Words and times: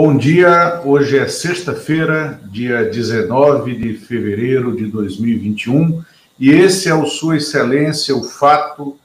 Bom 0.00 0.16
dia, 0.16 0.80
hoje 0.84 1.18
é 1.18 1.26
sexta-feira, 1.26 2.40
dia 2.44 2.84
19 2.84 3.74
de 3.74 3.94
fevereiro 3.94 4.76
de 4.76 4.86
2021, 4.86 6.04
e 6.38 6.52
esse 6.52 6.88
é 6.88 6.94
o 6.94 7.04
Sua 7.04 7.36
Excelência, 7.36 8.14
o 8.14 8.22
fato 8.22 8.96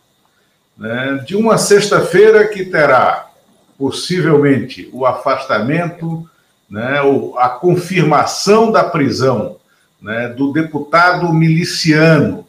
né, 0.77 1.23
de 1.25 1.35
uma 1.35 1.57
sexta-feira 1.57 2.47
que 2.47 2.63
terá 2.63 3.27
possivelmente 3.75 4.87
o 4.93 5.03
afastamento, 5.03 6.29
né, 6.69 6.99
a 7.37 7.49
confirmação 7.49 8.71
da 8.71 8.83
prisão 8.83 9.57
né, 9.99 10.29
do 10.29 10.53
deputado 10.53 11.33
miliciano 11.33 12.45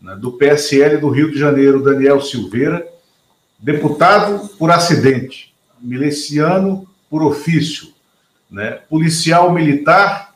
né, 0.00 0.14
do 0.14 0.30
PSL 0.30 0.98
do 0.98 1.08
Rio 1.08 1.32
de 1.32 1.38
Janeiro, 1.40 1.82
Daniel 1.82 2.20
Silveira, 2.20 2.86
deputado 3.58 4.48
por 4.50 4.70
acidente, 4.70 5.52
miliciano 5.80 6.86
por 7.10 7.22
ofício, 7.24 7.88
né? 8.48 8.78
policial 8.88 9.52
militar 9.52 10.32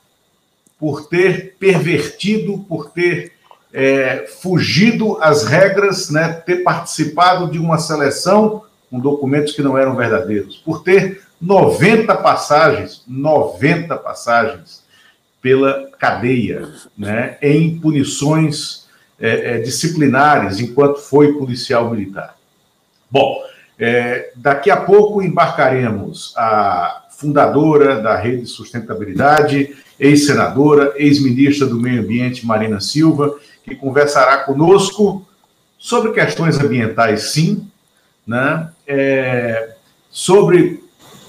por 0.79 1.09
ter 1.09 1.55
pervertido, 1.59 2.59
por 2.69 2.91
ter 2.91 3.33
é, 3.73 4.27
fugido 4.43 5.17
às 5.23 5.45
regras, 5.45 6.11
né? 6.11 6.33
ter 6.33 6.65
participado 6.65 7.51
de 7.51 7.59
uma 7.59 7.79
seleção 7.79 8.65
com 8.91 8.99
documentos 8.99 9.53
que 9.53 9.63
não 9.63 9.79
eram 9.79 9.97
verdadeiros, 9.97 10.57
por 10.57 10.83
ter 10.83 11.23
90 11.41 12.15
passagens, 12.17 13.03
90 13.07 13.97
passagens 13.97 14.83
pela 15.41 15.91
cadeia, 15.99 16.69
né? 16.99 17.39
em 17.41 17.79
punições 17.79 18.85
é, 19.19 19.55
é, 19.55 19.59
disciplinares 19.59 20.59
enquanto 20.59 20.99
foi 20.99 21.35
policial 21.35 21.91
militar. 21.91 22.37
Bom, 23.11 23.43
é, 23.79 24.33
daqui 24.37 24.71
a 24.71 24.77
pouco 24.77 25.23
embarcaremos 25.23 26.33
a 26.37 27.05
fundadora 27.11 28.01
da 28.01 28.17
Rede 28.17 28.47
Sustentabilidade, 28.47 29.77
ex-senadora, 29.99 30.93
ex-ministra 30.97 31.67
do 31.67 31.81
Meio 31.81 32.03
Ambiente, 32.03 32.47
Marina 32.47 32.81
Silva, 32.81 33.39
que 33.65 33.75
conversará 33.75 34.39
conosco 34.39 35.27
sobre 35.79 36.13
questões 36.13 36.59
ambientais, 36.59 37.33
sim, 37.33 37.69
né? 38.27 38.71
É, 38.87 39.75
sobre 40.11 40.83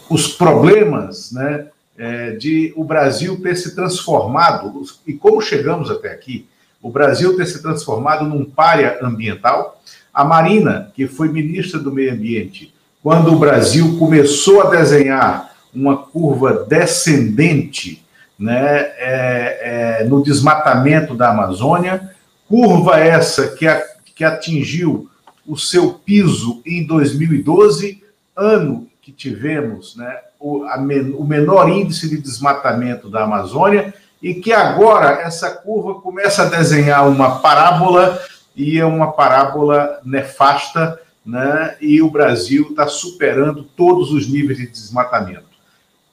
os 0.09 0.27
problemas 0.27 1.31
né, 1.31 1.67
é, 1.97 2.31
de 2.31 2.73
o 2.75 2.83
Brasil 2.83 3.41
ter 3.41 3.55
se 3.55 3.73
transformado, 3.73 4.83
e 5.07 5.13
como 5.13 5.41
chegamos 5.41 5.89
até 5.89 6.11
aqui, 6.11 6.47
o 6.81 6.89
Brasil 6.91 7.35
ter 7.35 7.47
se 7.47 7.61
transformado 7.61 8.25
num 8.25 8.45
párea 8.45 8.99
ambiental, 9.01 9.81
a 10.15 10.23
Marina, 10.23 10.91
que 10.95 11.07
foi 11.07 11.27
ministra 11.27 11.77
do 11.77 11.91
Meio 11.91 12.13
Ambiente, 12.13 12.73
quando 13.03 13.33
o 13.33 13.37
Brasil 13.37 13.99
começou 13.99 14.61
a 14.61 14.69
desenhar 14.69 15.51
uma 15.73 15.97
curva 15.97 16.65
descendente 16.67 18.01
né, 18.39 18.77
é, 18.97 19.99
é, 19.99 20.03
no 20.05 20.23
desmatamento 20.23 21.13
da 21.15 21.31
Amazônia, 21.31 22.11
curva 22.47 22.97
essa 22.97 23.49
que, 23.49 23.67
a, 23.67 23.83
que 24.15 24.23
atingiu 24.23 25.09
o 25.45 25.57
seu 25.57 25.93
piso 25.93 26.61
em 26.65 26.87
2012, 26.87 28.01
ano 28.35 28.87
que 29.01 29.11
tivemos 29.11 29.97
né, 29.97 30.17
o, 30.39 30.63
a, 30.63 30.77
o 30.77 31.25
menor 31.25 31.69
índice 31.69 32.09
de 32.09 32.17
desmatamento 32.17 33.09
da 33.09 33.23
Amazônia, 33.23 33.93
e 34.23 34.33
que 34.33 34.53
agora 34.53 35.21
essa 35.21 35.51
curva 35.51 36.01
começa 36.01 36.43
a 36.43 36.49
desenhar 36.49 37.07
uma 37.07 37.39
parábola 37.39 38.17
e 38.55 38.79
é 38.79 38.85
uma 38.85 39.11
parábola 39.11 39.99
nefasta, 40.03 40.99
né? 41.25 41.75
e 41.81 42.01
o 42.01 42.09
Brasil 42.09 42.67
está 42.69 42.87
superando 42.87 43.63
todos 43.63 44.11
os 44.11 44.27
níveis 44.27 44.57
de 44.57 44.67
desmatamento. 44.67 45.55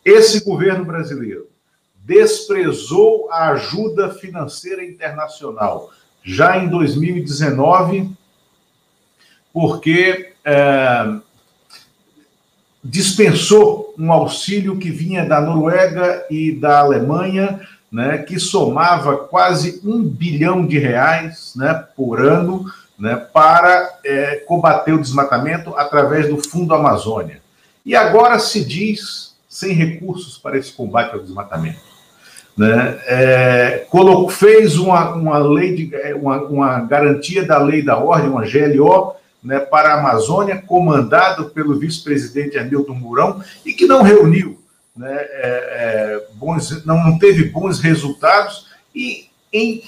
Esse 0.05 0.45
governo 0.45 0.85
brasileiro 0.85 1.49
desprezou 1.95 3.31
a 3.31 3.51
ajuda 3.51 4.11
financeira 4.11 4.85
internacional 4.85 5.91
já 6.25 6.59
em 6.59 6.69
2019, 6.69 8.11
porque 9.53 10.33
é, 10.45 11.17
dispensou 12.83 13.95
um 13.99 14.13
auxílio 14.13 14.79
que 14.79 14.91
vinha 14.91 15.25
da 15.25 15.41
Noruega 15.41 16.27
e 16.31 16.53
da 16.53 16.81
Alemanha 16.81 17.61
né, 17.93 18.19
que 18.19 18.41
somava 18.41 19.19
quase 19.19 19.81
um 19.85 20.03
bilhão 20.03 20.67
de 20.67 20.79
reais 20.79 21.53
né, 21.55 21.85
por 21.95 22.25
ano 22.25 22.65
né, 22.99 23.17
para 23.17 23.99
é, 24.03 24.37
combater 24.47 24.95
o 24.95 25.01
desmatamento 25.01 25.77
através 25.77 26.27
do 26.27 26.39
Fundo 26.39 26.75
Amazônia. 26.75 27.43
E 27.85 27.95
agora 27.95 28.39
se 28.39 28.65
diz 28.65 29.35
sem 29.47 29.75
recursos 29.75 30.39
para 30.39 30.57
esse 30.57 30.73
combate 30.73 31.13
ao 31.13 31.21
desmatamento. 31.21 31.93
Né, 32.57 32.99
é, 33.07 33.87
colocou, 33.91 34.29
fez 34.31 34.79
uma, 34.79 35.11
uma 35.15 35.39
lei 35.39 35.75
de 35.75 35.95
é, 35.95 36.15
uma, 36.15 36.43
uma, 36.43 36.81
garantia 36.81 37.45
da 37.45 37.59
lei 37.59 37.83
da 37.83 37.99
ordem, 37.99 38.31
uma 38.31 38.45
GLO, 38.45 39.15
né, 39.43 39.59
para 39.59 39.95
a 39.95 39.99
Amazônia, 39.99 40.63
comandado 40.67 41.47
pelo 41.51 41.79
vice-presidente 41.79 42.59
Hamilton 42.59 42.95
Mourão, 42.95 43.43
e 43.67 43.73
que 43.73 43.87
não 43.87 44.03
reuniu 44.03 44.62
né, 44.97 45.11
é, 45.11 45.27
é, 45.43 46.27
bons, 46.35 46.85
não, 46.85 47.19
teve 47.19 47.45
bons 47.45 47.81
resultados 47.81 48.67
e, 48.95 49.27
em, 49.53 49.83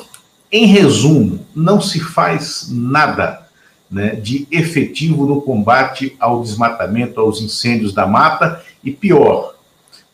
em 0.51 0.67
resumo, 0.67 1.47
não 1.55 1.81
se 1.81 2.01
faz 2.01 2.69
nada 2.71 3.47
né, 3.91 4.15
de 4.17 4.49
efetivo 4.51 5.27
no 5.27 5.43
combate 5.43 6.17
ao 6.19 6.43
desmatamento, 6.43 7.21
aos 7.21 7.41
incêndios 7.41 7.93
da 7.93 8.07
mata 8.07 8.63
e 8.83 8.91
pior. 8.91 9.55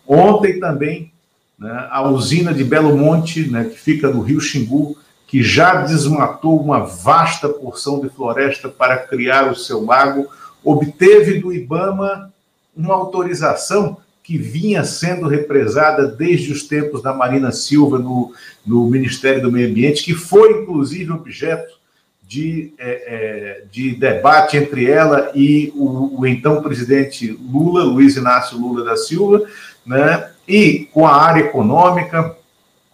Ontem 0.06 0.58
também 0.58 1.12
né, 1.58 1.88
a 1.90 2.02
usina 2.02 2.52
de 2.52 2.64
Belo 2.64 2.96
Monte, 2.96 3.48
né, 3.48 3.64
que 3.64 3.78
fica 3.78 4.08
no 4.08 4.22
Rio 4.22 4.40
Xingu, 4.40 4.96
que 5.26 5.42
já 5.42 5.82
desmatou 5.82 6.60
uma 6.60 6.80
vasta 6.80 7.48
porção 7.48 8.00
de 8.00 8.08
floresta 8.08 8.68
para 8.68 8.98
criar 8.98 9.50
o 9.52 9.54
seu 9.54 9.84
lago, 9.84 10.26
obteve 10.64 11.38
do 11.38 11.52
IBAMA 11.52 12.32
uma 12.76 12.94
autorização 12.94 13.98
que 14.30 14.38
vinha 14.38 14.84
sendo 14.84 15.26
represada 15.26 16.06
desde 16.06 16.52
os 16.52 16.62
tempos 16.62 17.02
da 17.02 17.12
Marina 17.12 17.50
Silva 17.50 17.98
no, 17.98 18.32
no 18.64 18.86
Ministério 18.86 19.42
do 19.42 19.50
Meio 19.50 19.68
Ambiente, 19.68 20.04
que 20.04 20.14
foi, 20.14 20.62
inclusive, 20.62 21.10
objeto 21.10 21.74
de, 22.22 22.72
é, 22.78 22.90
é, 22.90 23.62
de 23.72 23.90
debate 23.96 24.56
entre 24.56 24.88
ela 24.88 25.32
e 25.34 25.72
o, 25.74 26.20
o, 26.20 26.26
então 26.28 26.62
presidente 26.62 27.36
Lula, 27.52 27.82
Luiz 27.82 28.16
Inácio 28.16 28.56
Lula 28.56 28.84
da 28.84 28.96
Silva, 28.96 29.42
né, 29.84 30.30
e 30.46 30.88
com 30.92 31.08
a 31.08 31.20
área 31.20 31.40
econômica 31.40 32.36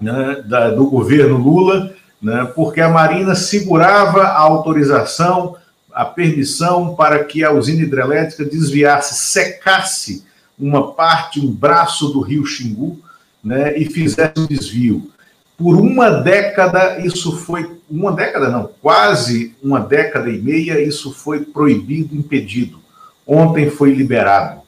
né, 0.00 0.42
da, 0.46 0.70
do 0.70 0.86
governo 0.86 1.36
Lula, 1.36 1.94
né, 2.22 2.50
porque 2.54 2.80
a 2.80 2.88
Marina 2.88 3.34
segurava 3.34 4.22
a 4.22 4.38
autorização, 4.38 5.54
a 5.92 6.06
permissão 6.06 6.94
para 6.94 7.22
que 7.24 7.44
a 7.44 7.52
usina 7.52 7.82
hidrelétrica 7.82 8.42
desviasse, 8.42 9.32
secasse 9.32 10.24
uma 10.58 10.92
parte, 10.92 11.40
um 11.40 11.50
braço 11.50 12.08
do 12.08 12.20
rio 12.20 12.44
Xingu, 12.44 13.00
né, 13.42 13.76
e 13.78 13.84
fizesse 13.84 14.32
um 14.38 14.46
desvio. 14.46 15.10
Por 15.56 15.76
uma 15.76 16.10
década, 16.10 16.98
isso 16.98 17.36
foi. 17.36 17.76
Uma 17.88 18.12
década 18.12 18.48
não, 18.48 18.68
quase 18.82 19.54
uma 19.62 19.78
década 19.78 20.28
e 20.28 20.38
meia, 20.38 20.80
isso 20.80 21.12
foi 21.12 21.40
proibido, 21.44 22.16
impedido. 22.16 22.78
Ontem 23.26 23.70
foi 23.70 23.92
liberado. 23.92 24.60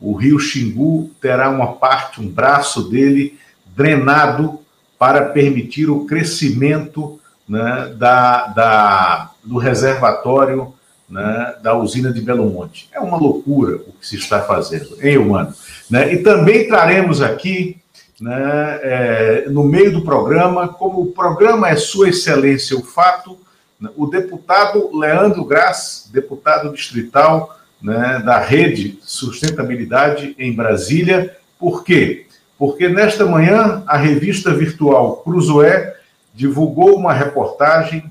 O 0.00 0.12
rio 0.14 0.38
Xingu 0.38 1.10
terá 1.20 1.48
uma 1.48 1.74
parte, 1.74 2.20
um 2.20 2.28
braço 2.28 2.90
dele 2.90 3.38
drenado 3.74 4.58
para 4.98 5.26
permitir 5.26 5.88
o 5.88 6.04
crescimento 6.04 7.18
né, 7.48 7.94
da, 7.96 8.46
da, 8.48 9.30
do 9.42 9.56
reservatório 9.56 10.73
né, 11.08 11.54
da 11.62 11.76
usina 11.76 12.12
de 12.12 12.20
Belo 12.20 12.48
Monte. 12.48 12.88
É 12.92 13.00
uma 13.00 13.16
loucura 13.16 13.76
o 13.76 13.92
que 13.92 14.06
se 14.06 14.16
está 14.16 14.42
fazendo, 14.42 14.96
hein, 15.00 15.18
humano? 15.18 15.54
Né? 15.90 16.14
E 16.14 16.22
também 16.22 16.66
traremos 16.66 17.20
aqui, 17.20 17.76
né, 18.20 18.78
é, 18.82 19.44
no 19.48 19.64
meio 19.64 19.92
do 19.92 20.02
programa, 20.02 20.68
como 20.68 21.02
o 21.02 21.12
programa 21.12 21.68
é 21.68 21.76
Sua 21.76 22.08
Excelência 22.08 22.76
o 22.76 22.82
Fato, 22.82 23.38
né, 23.80 23.90
o 23.96 24.06
deputado 24.06 24.96
Leandro 24.96 25.44
Graz, 25.44 26.08
deputado 26.12 26.72
distrital 26.72 27.58
né, 27.82 28.22
da 28.24 28.38
Rede 28.38 28.98
Sustentabilidade 29.02 30.34
em 30.38 30.54
Brasília. 30.54 31.36
Por 31.58 31.84
quê? 31.84 32.26
Porque 32.58 32.88
nesta 32.88 33.26
manhã 33.26 33.82
a 33.86 33.96
revista 33.96 34.54
virtual 34.54 35.16
Cruzoé 35.18 35.96
divulgou 36.32 36.96
uma 36.96 37.12
reportagem 37.12 38.10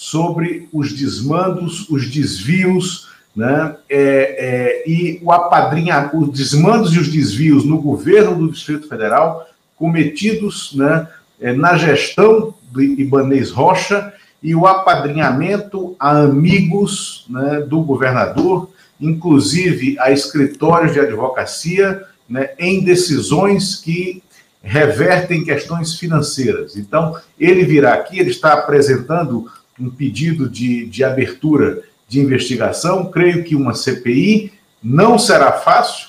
sobre 0.00 0.66
os 0.72 0.94
desmandos, 0.94 1.86
os 1.90 2.10
desvios, 2.10 3.10
né? 3.36 3.76
É, 3.86 4.82
é, 4.86 4.90
e 4.90 5.20
o 5.22 5.30
apadrinha, 5.30 6.10
os 6.14 6.30
desmandos 6.30 6.94
e 6.94 6.98
os 6.98 7.08
desvios 7.08 7.66
no 7.66 7.82
governo 7.82 8.34
do 8.34 8.50
Distrito 8.50 8.88
Federal 8.88 9.46
cometidos 9.76 10.74
né, 10.74 11.06
é, 11.38 11.52
na 11.52 11.76
gestão 11.76 12.54
do 12.72 12.82
Ibanês 12.82 13.50
Rocha 13.50 14.10
e 14.42 14.54
o 14.54 14.66
apadrinhamento 14.66 15.94
a 16.00 16.22
amigos 16.22 17.26
né, 17.28 17.60
do 17.60 17.82
governador, 17.82 18.70
inclusive 18.98 19.98
a 19.98 20.10
escritórios 20.10 20.94
de 20.94 21.00
advocacia 21.00 22.04
né, 22.26 22.52
em 22.58 22.82
decisões 22.82 23.76
que 23.76 24.22
revertem 24.62 25.44
questões 25.44 25.94
financeiras. 25.94 26.74
Então, 26.74 27.16
ele 27.38 27.64
virá 27.64 27.92
aqui, 27.92 28.18
ele 28.18 28.30
está 28.30 28.54
apresentando 28.54 29.46
um 29.80 29.90
pedido 29.90 30.48
de, 30.48 30.86
de 30.86 31.02
abertura 31.02 31.82
de 32.08 32.20
investigação. 32.20 33.10
Creio 33.10 33.44
que 33.44 33.54
uma 33.54 33.74
CPI 33.74 34.52
não 34.82 35.18
será 35.18 35.52
fácil. 35.52 36.08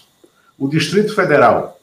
O 0.57 0.67
Distrito 0.67 1.15
Federal 1.15 1.79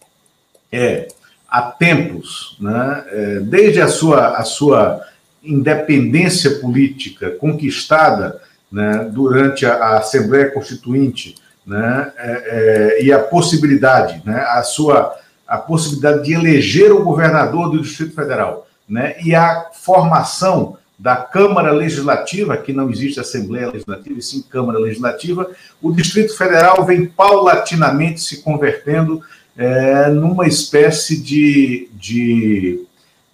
é 0.71 1.09
há 1.49 1.63
tempos, 1.63 2.57
né, 2.61 3.05
é, 3.11 3.41
desde 3.41 3.81
a 3.81 3.89
sua, 3.89 4.37
a 4.37 4.45
sua 4.45 5.01
independência 5.43 6.59
política 6.59 7.31
conquistada 7.31 8.41
né, 8.71 9.09
durante 9.11 9.65
a, 9.65 9.75
a, 9.75 9.99
Assembleia 9.99 10.51
Constituinte 10.51 11.35
né, 11.67 12.13
é, 12.19 12.99
é, 12.99 13.03
e 13.03 13.13
a 13.13 13.19
possibilidade, 13.19 14.23
né, 14.25 14.41
a 14.49 14.63
sua 14.63 15.17
a 15.47 15.57
possibilidade 15.57 16.25
de 16.25 16.35
eleger 16.35 16.93
o 16.93 17.03
governador 17.03 17.71
do 17.71 17.81
Distrito 17.81 18.15
Federal, 18.15 18.69
né, 18.87 19.17
e 19.25 19.35
a 19.35 19.71
formação 19.73 20.77
da 20.99 21.15
Câmara 21.15 21.71
Legislativa, 21.71 22.57
que 22.57 22.73
não 22.73 22.91
existe 22.91 23.21
Assembleia 23.21 23.71
Legislativa, 23.71 24.19
e 24.19 24.23
sim 24.23 24.43
Câmara 24.43 24.79
Legislativa, 24.81 25.49
o 25.81 25.93
Distrito 25.93 26.37
Federal 26.37 26.85
vem 26.85 27.07
paulatinamente 27.07 28.21
se 28.21 28.43
convertendo 28.43 29.23
é, 29.57 30.09
numa 30.09 30.47
espécie 30.47 31.21
de, 31.21 31.89
de 31.93 32.85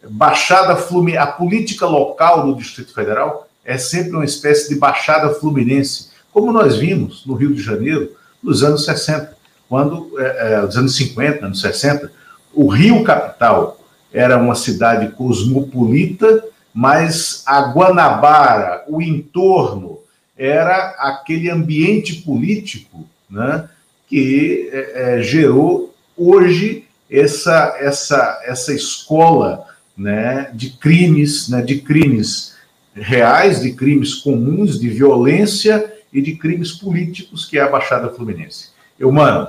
baixada 0.08 0.76
fluminense. 0.76 1.22
A 1.22 1.26
política 1.26 1.86
local 1.86 2.46
do 2.46 2.54
Distrito 2.54 2.92
Federal 2.92 3.48
é 3.64 3.78
sempre 3.78 4.12
uma 4.12 4.24
espécie 4.24 4.68
de 4.68 4.78
baixada 4.78 5.34
fluminense, 5.34 6.10
como 6.32 6.52
nós 6.52 6.76
vimos 6.76 7.24
no 7.24 7.34
Rio 7.34 7.54
de 7.54 7.62
Janeiro 7.62 8.12
nos 8.42 8.62
anos 8.62 8.84
60, 8.84 9.34
quando, 9.68 10.10
é, 10.18 10.52
é, 10.52 10.60
nos 10.60 10.76
anos 10.76 10.94
50, 10.96 11.46
anos 11.46 11.60
60, 11.62 12.12
o 12.52 12.68
Rio 12.68 13.02
Capital 13.02 13.80
era 14.12 14.36
uma 14.36 14.54
cidade 14.54 15.08
cosmopolita, 15.12 16.44
mas 16.74 17.44
a 17.46 17.72
Guanabara, 17.72 18.84
o 18.88 19.00
entorno, 19.00 20.00
era 20.36 20.96
aquele 20.98 21.48
ambiente 21.48 22.16
político 22.16 23.06
né, 23.30 23.68
que 24.08 24.68
é, 24.72 25.18
é 25.18 25.22
gerou 25.22 25.94
hoje 26.16 26.84
essa 27.08 27.76
essa 27.78 28.42
essa 28.44 28.74
escola 28.74 29.68
né, 29.96 30.50
de 30.52 30.70
crimes, 30.70 31.48
né, 31.48 31.62
de 31.62 31.80
crimes 31.80 32.56
reais, 32.92 33.60
de 33.60 33.72
crimes 33.72 34.14
comuns, 34.14 34.80
de 34.80 34.88
violência 34.88 35.92
e 36.12 36.20
de 36.20 36.36
crimes 36.36 36.72
políticos 36.72 37.44
que 37.44 37.56
é 37.56 37.62
a 37.62 37.68
Baixada 37.68 38.10
Fluminense. 38.10 38.70
Eu, 38.98 39.12
mano, 39.12 39.48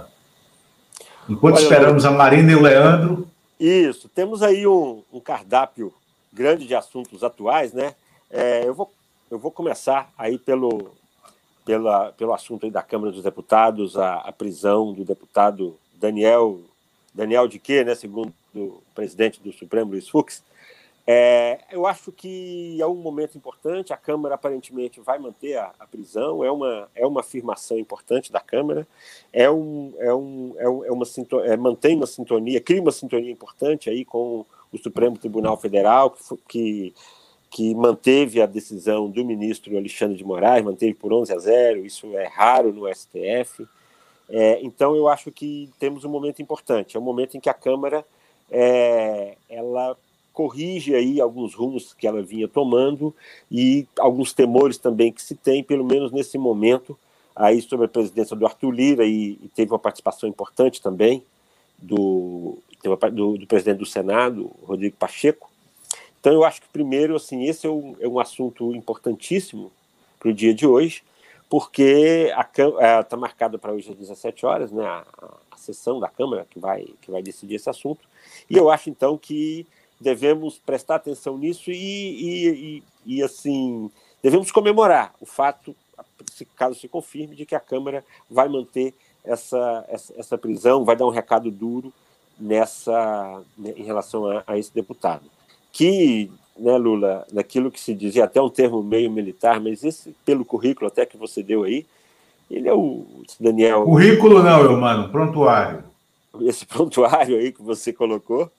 enquanto 1.28 1.56
Olha, 1.56 1.64
esperamos 1.64 2.06
a 2.06 2.12
Marina 2.12 2.52
e 2.52 2.56
o 2.56 2.62
Leandro. 2.62 3.28
Isso, 3.60 4.08
temos 4.10 4.44
aí 4.44 4.68
um, 4.68 5.02
um 5.12 5.20
cardápio 5.20 5.92
grande 6.36 6.68
de 6.68 6.76
assuntos 6.76 7.24
atuais, 7.24 7.72
né? 7.72 7.96
É, 8.30 8.68
eu, 8.68 8.74
vou, 8.74 8.92
eu 9.32 9.40
vou 9.40 9.50
começar 9.50 10.12
aí 10.18 10.38
pelo, 10.38 10.92
pela, 11.64 12.12
pelo 12.12 12.34
assunto 12.34 12.70
da 12.70 12.84
Câmara 12.84 13.14
dos 13.14 13.24
Deputados, 13.24 13.98
a, 13.98 14.16
a 14.16 14.32
prisão 14.34 14.92
do 14.92 15.06
deputado 15.06 15.78
Daniel, 15.94 16.60
Daniel 17.14 17.48
de 17.48 17.58
quê, 17.58 17.86
né, 17.86 17.96
segundo 17.96 18.34
o 18.54 18.82
presidente 18.94 19.42
do 19.42 19.54
Supremo, 19.54 19.92
Luiz 19.92 20.10
Fux, 20.10 20.44
é, 21.08 21.60
eu 21.72 21.86
acho 21.86 22.12
que 22.12 22.82
é 22.82 22.88
um 22.88 22.96
momento 22.96 23.38
importante. 23.38 23.94
A 23.94 23.98
Câmara 23.98 24.36
aparentemente 24.36 25.00
vai 25.00 25.20
manter 25.20 25.56
a, 25.56 25.72
a, 25.80 25.86
prisão. 25.86 26.44
É 26.44 26.52
uma, 26.52 26.90
é 26.96 27.06
uma 27.06 27.20
afirmação 27.20 27.78
importante 27.78 28.32
da 28.32 28.40
Câmara. 28.40 28.88
É 29.32 29.50
um, 29.50 29.94
é 30.00 30.14
um, 30.14 30.56
é, 30.58 30.64
é 30.64 30.92
uma 30.92 31.06
é, 31.44 31.56
mantém 31.56 31.96
uma 31.96 32.08
sintonia, 32.08 32.60
cria 32.60 32.82
uma 32.82 32.92
sintonia 32.92 33.32
importante 33.32 33.88
aí 33.88 34.04
com 34.04 34.46
o 34.76 34.84
Supremo 34.84 35.18
Tribunal 35.18 35.58
Federal 35.58 36.12
que, 36.12 36.20
que 36.48 36.94
que 37.56 37.74
manteve 37.74 38.42
a 38.42 38.46
decisão 38.46 39.10
do 39.10 39.24
ministro 39.24 39.78
Alexandre 39.78 40.18
de 40.18 40.26
Moraes, 40.26 40.62
manteve 40.62 40.94
por 40.94 41.14
11 41.14 41.34
a 41.34 41.40
0. 41.40 41.86
Isso 41.86 42.06
é 42.18 42.28
raro 42.28 42.74
no 42.74 42.94
STF. 42.94 43.66
É, 44.28 44.60
então, 44.62 44.94
eu 44.94 45.08
acho 45.08 45.32
que 45.32 45.72
temos 45.80 46.04
um 46.04 46.10
momento 46.10 46.42
importante. 46.42 46.98
É 46.98 47.00
um 47.00 47.04
momento 47.04 47.38
em 47.38 47.40
que 47.40 47.50
a 47.50 47.54
Câmara 47.54 48.06
é, 48.52 49.38
ela 49.50 49.96
corrige 50.34 50.94
aí 50.96 51.22
alguns 51.22 51.54
rumos 51.56 51.94
que 51.94 52.06
ela 52.06 52.22
vinha 52.22 52.46
tomando 52.46 53.16
e 53.50 53.88
alguns 53.98 54.34
temores 54.34 54.78
também 54.78 55.10
que 55.10 55.22
se 55.22 55.34
tem, 55.34 55.64
pelo 55.64 55.86
menos 55.86 56.12
nesse 56.12 56.38
momento, 56.38 57.00
aí 57.34 57.62
sobre 57.62 57.86
a 57.86 57.90
presidência 57.90 58.36
do 58.36 58.46
Arthur 58.46 58.72
Lira 58.72 59.06
e, 59.06 59.40
e 59.42 59.50
teve 59.56 59.72
uma 59.72 59.80
participação 59.80 60.28
importante 60.28 60.82
também 60.82 61.24
do, 61.78 62.58
do, 63.12 63.38
do, 63.38 63.48
presidente 63.48 63.80
do 63.80 63.86
Senado, 63.86 64.52
Rodrigo 64.64 64.96
Pacheco. 64.98 65.50
Então, 66.20 66.34
eu 66.34 66.44
acho 66.44 66.62
que 66.62 66.68
primeiro, 66.70 67.16
assim, 67.16 67.44
esse 67.44 67.68
é 67.68 67.70
um, 67.70 67.96
é 68.00 68.08
um 68.08 68.20
assunto 68.20 68.74
importantíssimo 68.74 69.72
para 70.20 70.30
o 70.30 70.34
dia 70.34 70.54
de 70.54 70.66
hoje 70.66 71.04
porque 71.50 72.32
está 73.00 73.16
é, 73.16 73.20
marcada 73.20 73.58
para 73.58 73.72
hoje 73.72 73.92
às 73.92 73.98
17 73.98 74.46
horas, 74.46 74.72
né, 74.72 74.86
a, 74.86 75.06
a, 75.52 75.58
sessão 75.58 76.00
da 76.00 76.10
Câmara 76.10 76.46
que 76.50 76.60
vai, 76.60 76.86
que 77.02 77.12
vai 77.12 77.22
decidir 77.22 77.56
esse 77.56 77.70
assunto. 77.70 78.02
E 78.50 78.58
eu 78.58 78.70
acho, 78.70 78.90
então, 78.90 79.18
que 79.18 79.66
devemos 80.00 80.58
prestar 80.58 80.96
atenção 80.96 81.38
nisso 81.38 81.72
e, 81.72 81.76
e, 81.76 82.50
e, 82.50 82.84
e 83.06 83.24
assim, 83.24 83.90
devemos 84.22 84.52
comemorar 84.52 85.14
o 85.22 85.26
fato, 85.26 85.76
caso 86.56 86.80
se 86.80 86.88
confirme, 86.88 87.36
de 87.36 87.46
que 87.46 87.56
a 87.56 87.60
Câmara 87.60 88.04
vai 88.30 88.50
manter 88.50 88.94
essa, 89.24 89.86
essa, 89.88 90.14
essa 90.18 90.38
prisão, 90.38 90.84
vai 90.84 90.96
dar 90.96 91.06
um 91.06 91.12
recado 91.12 91.50
duro 91.50 91.94
nessa 92.40 93.42
né, 93.58 93.74
em 93.76 93.84
relação 93.84 94.26
a, 94.28 94.44
a 94.46 94.58
esse 94.58 94.74
deputado. 94.74 95.24
Que 95.72 96.30
né, 96.58 96.78
Lula, 96.78 97.26
naquilo 97.32 97.72
que 97.72 97.80
se 97.80 97.94
dizia 97.94 98.24
até 98.24 98.42
um 98.42 98.50
termo 98.50 98.82
meio 98.82 99.12
militar, 99.12 99.60
mas 99.60 99.84
esse, 99.84 100.16
pelo 100.26 100.46
currículo 100.46 100.88
até 100.88 101.06
que 101.06 101.18
você 101.18 101.44
deu 101.44 101.64
aí, 101.64 101.86
ele 102.50 102.70
é 102.70 102.74
o 102.74 103.06
Daniel. 103.40 103.84
Currículo 103.84 104.42
não, 104.42 104.64
meu 104.64 104.78
mano, 104.78 105.10
prontuário. 105.10 105.84
Esse 106.42 106.66
prontuário 106.68 107.38
aí 107.38 107.52
que 107.52 107.62
você 107.62 107.92
colocou, 107.92 108.50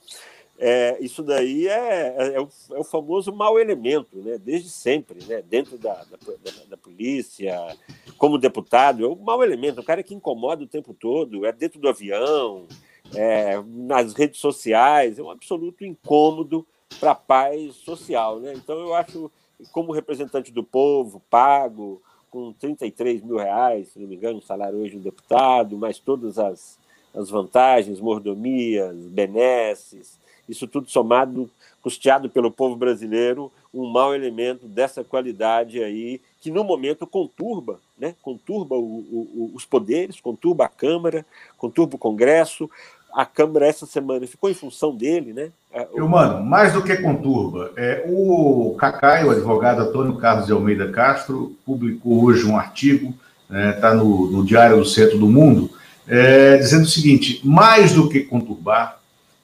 é, 0.58 0.96
isso 1.00 1.22
daí 1.22 1.68
é, 1.68 2.14
é, 2.16 2.34
é, 2.34 2.40
o, 2.40 2.48
é, 2.72 2.78
o, 2.78 2.84
famoso 2.84 3.32
mau 3.32 3.58
elemento, 3.58 4.16
né? 4.16 4.38
desde 4.38 4.70
sempre, 4.70 5.22
né? 5.24 5.42
dentro 5.42 5.76
da, 5.76 5.94
da, 5.94 6.16
da, 6.16 6.64
da, 6.70 6.76
polícia, 6.76 7.76
como 8.16 8.38
deputado, 8.38 9.04
é 9.04 9.08
o 9.08 9.16
mau 9.16 9.42
elemento, 9.42 9.80
o 9.80 9.84
cara 9.84 10.02
que 10.02 10.14
incomoda 10.14 10.64
o 10.64 10.68
tempo 10.68 10.94
todo, 10.94 11.44
é 11.44 11.52
dentro 11.52 11.78
do 11.78 11.88
avião, 11.88 12.66
é, 13.14 13.62
nas 13.66 14.12
redes 14.14 14.40
sociais, 14.40 15.18
é 15.18 15.22
um 15.22 15.30
absoluto 15.30 15.84
incômodo 15.84 16.66
para 16.98 17.12
a 17.12 17.14
paz 17.14 17.74
social. 17.76 18.40
Né? 18.40 18.54
Então, 18.54 18.78
eu 18.78 18.94
acho, 18.94 19.30
como 19.72 19.92
representante 19.92 20.52
do 20.52 20.62
povo, 20.62 21.22
pago, 21.30 22.02
com 22.30 22.52
33 22.52 23.22
mil 23.22 23.36
reais, 23.36 23.88
se 23.88 23.98
não 23.98 24.06
me 24.06 24.16
engano, 24.16 24.38
o 24.38 24.42
salário 24.42 24.78
hoje 24.78 24.96
do 24.96 25.02
deputado, 25.02 25.78
mais 25.78 25.98
todas 25.98 26.38
as, 26.38 26.78
as 27.14 27.30
vantagens, 27.30 28.00
mordomias, 28.00 28.96
benesses, 28.96 30.18
isso 30.48 30.66
tudo 30.66 30.88
somado, 30.88 31.50
custeado 31.82 32.28
pelo 32.28 32.50
povo 32.50 32.76
brasileiro, 32.76 33.50
um 33.72 33.86
mau 33.86 34.14
elemento 34.14 34.66
dessa 34.66 35.02
qualidade 35.02 35.82
aí, 35.82 36.20
que 36.40 36.50
no 36.50 36.62
momento 36.62 37.06
conturba, 37.06 37.80
né? 37.98 38.14
conturba 38.22 38.76
o, 38.76 38.80
o, 38.80 39.50
os 39.54 39.64
poderes, 39.64 40.20
conturba 40.20 40.66
a 40.66 40.68
Câmara, 40.68 41.26
conturba 41.56 41.96
o 41.96 41.98
Congresso, 41.98 42.70
a 43.14 43.24
Câmara 43.24 43.66
essa 43.66 43.86
semana 43.86 44.26
ficou 44.26 44.50
em 44.50 44.54
função 44.54 44.94
dele, 44.94 45.32
né? 45.32 45.50
É, 45.72 45.86
Eu, 45.94 46.08
mano, 46.08 46.44
mais 46.44 46.72
do 46.72 46.82
que 46.82 46.96
conturba, 46.96 47.72
é, 47.76 48.04
o 48.06 48.76
Cacai, 48.78 49.24
o 49.24 49.30
advogado 49.30 49.82
Antônio 49.82 50.16
Carlos 50.16 50.46
de 50.46 50.52
Almeida 50.52 50.90
Castro, 50.90 51.56
publicou 51.64 52.24
hoje 52.24 52.44
um 52.44 52.56
artigo, 52.56 53.14
está 53.44 53.54
né, 53.54 53.72
tá 53.72 53.94
no, 53.94 54.30
no, 54.30 54.44
Diário 54.44 54.76
do 54.76 54.84
Centro 54.84 55.18
do 55.18 55.26
Mundo, 55.26 55.70
é, 56.06 56.56
dizendo 56.58 56.84
o 56.84 56.88
seguinte: 56.88 57.40
mais 57.44 57.92
do 57.92 58.08
que 58.08 58.20
conturbar, 58.20 58.98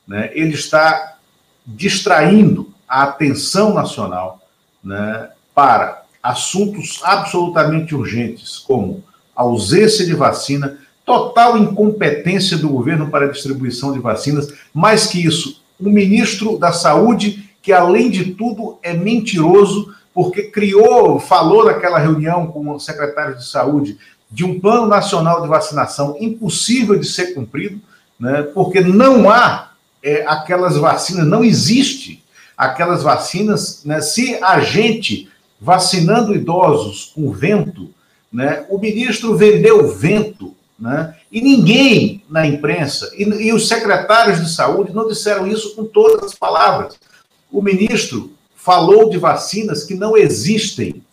né, 0.07 0.31
ele 0.35 0.55
está 0.55 1.17
distraindo 1.65 2.73
a 2.89 3.05
atenção 3.05 3.73
nacional 3.73 4.41
né, 4.83 5.31
para 5.55 6.03
assuntos 6.23 7.01
absolutamente 7.03 7.95
urgentes, 7.95 8.59
como 8.59 9.03
ausência 9.35 10.05
de 10.05 10.15
vacina, 10.15 10.79
total 11.05 11.59
incompetência 11.59 12.57
do 12.57 12.69
governo 12.69 13.11
para 13.11 13.27
a 13.27 13.31
distribuição 13.31 13.93
de 13.93 13.99
vacinas. 13.99 14.53
Mais 14.73 15.07
que 15.07 15.25
isso, 15.25 15.63
o 15.79 15.91
ministro 15.91 16.59
da 16.59 16.73
Saúde, 16.73 17.51
que 17.61 17.73
além 17.73 18.11
de 18.11 18.33
tudo 18.35 18.79
é 18.83 18.93
mentiroso, 18.93 19.95
porque 20.15 20.45
criou, 20.45 21.19
falou 21.19 21.65
naquela 21.65 21.99
reunião 21.99 22.47
com 22.47 22.71
o 22.71 22.79
secretário 22.79 23.37
de 23.37 23.47
Saúde 23.47 23.99
de 24.31 24.45
um 24.45 24.59
plano 24.59 24.87
nacional 24.87 25.43
de 25.43 25.49
vacinação 25.49 26.17
impossível 26.19 26.99
de 26.99 27.07
ser 27.07 27.35
cumprido, 27.35 27.81
né, 28.19 28.43
porque 28.55 28.81
não 28.81 29.31
há 29.31 29.73
é, 30.03 30.25
aquelas 30.27 30.77
vacinas, 30.77 31.27
não 31.27 31.45
existe 31.45 32.23
aquelas 32.57 33.03
vacinas. 33.03 33.83
Né, 33.85 34.01
se 34.01 34.39
a 34.43 34.61
gente 34.61 35.29
vacinando 35.61 36.35
idosos 36.35 37.13
com 37.15 37.31
vento, 37.31 37.91
né, 38.33 38.65
o 38.71 38.79
ministro 38.79 39.37
vendeu 39.37 39.89
vento 39.89 40.55
né? 40.83 41.15
E 41.31 41.41
ninguém 41.41 42.25
na 42.29 42.45
imprensa, 42.45 43.13
e, 43.17 43.23
e 43.23 43.53
os 43.53 43.69
secretários 43.69 44.41
de 44.41 44.53
saúde 44.53 44.93
não 44.93 45.07
disseram 45.07 45.47
isso 45.47 45.77
com 45.77 45.85
todas 45.85 46.25
as 46.25 46.35
palavras. 46.35 46.99
O 47.53 47.63
ministro 47.63 48.33
falou 48.57 49.09
de 49.09 49.17
vacinas 49.17 49.85
que 49.85 49.95
não 49.95 50.17
existem. 50.17 51.05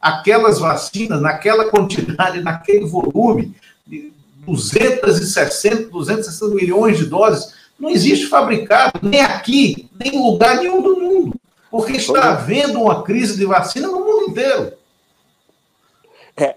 Aquelas 0.00 0.58
vacinas, 0.58 1.20
naquela 1.20 1.66
quantidade, 1.66 2.40
naquele 2.42 2.86
volume, 2.86 3.54
260, 4.46 5.90
260 5.90 6.54
milhões 6.54 6.96
de 6.96 7.04
doses, 7.04 7.52
não 7.78 7.90
existe 7.90 8.26
fabricado, 8.26 9.00
nem 9.02 9.20
aqui, 9.20 9.90
nem 10.02 10.14
em 10.14 10.22
lugar 10.22 10.56
nenhum 10.56 10.80
do 10.80 10.98
mundo. 10.98 11.34
Porque 11.70 11.92
está 11.92 12.30
havendo 12.30 12.80
uma 12.80 13.02
crise 13.02 13.36
de 13.36 13.44
vacina 13.44 13.86
no 13.86 14.00
mundo 14.00 14.30
inteiro. 14.30 14.72
É, 16.38 16.56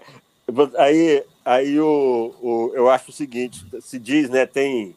aí 0.78 1.22
aí 1.44 1.78
o, 1.78 2.34
o, 2.40 2.72
eu 2.74 2.88
acho 2.88 3.10
o 3.10 3.14
seguinte: 3.14 3.64
se 3.80 3.98
diz, 3.98 4.28
né, 4.30 4.46
tem 4.46 4.96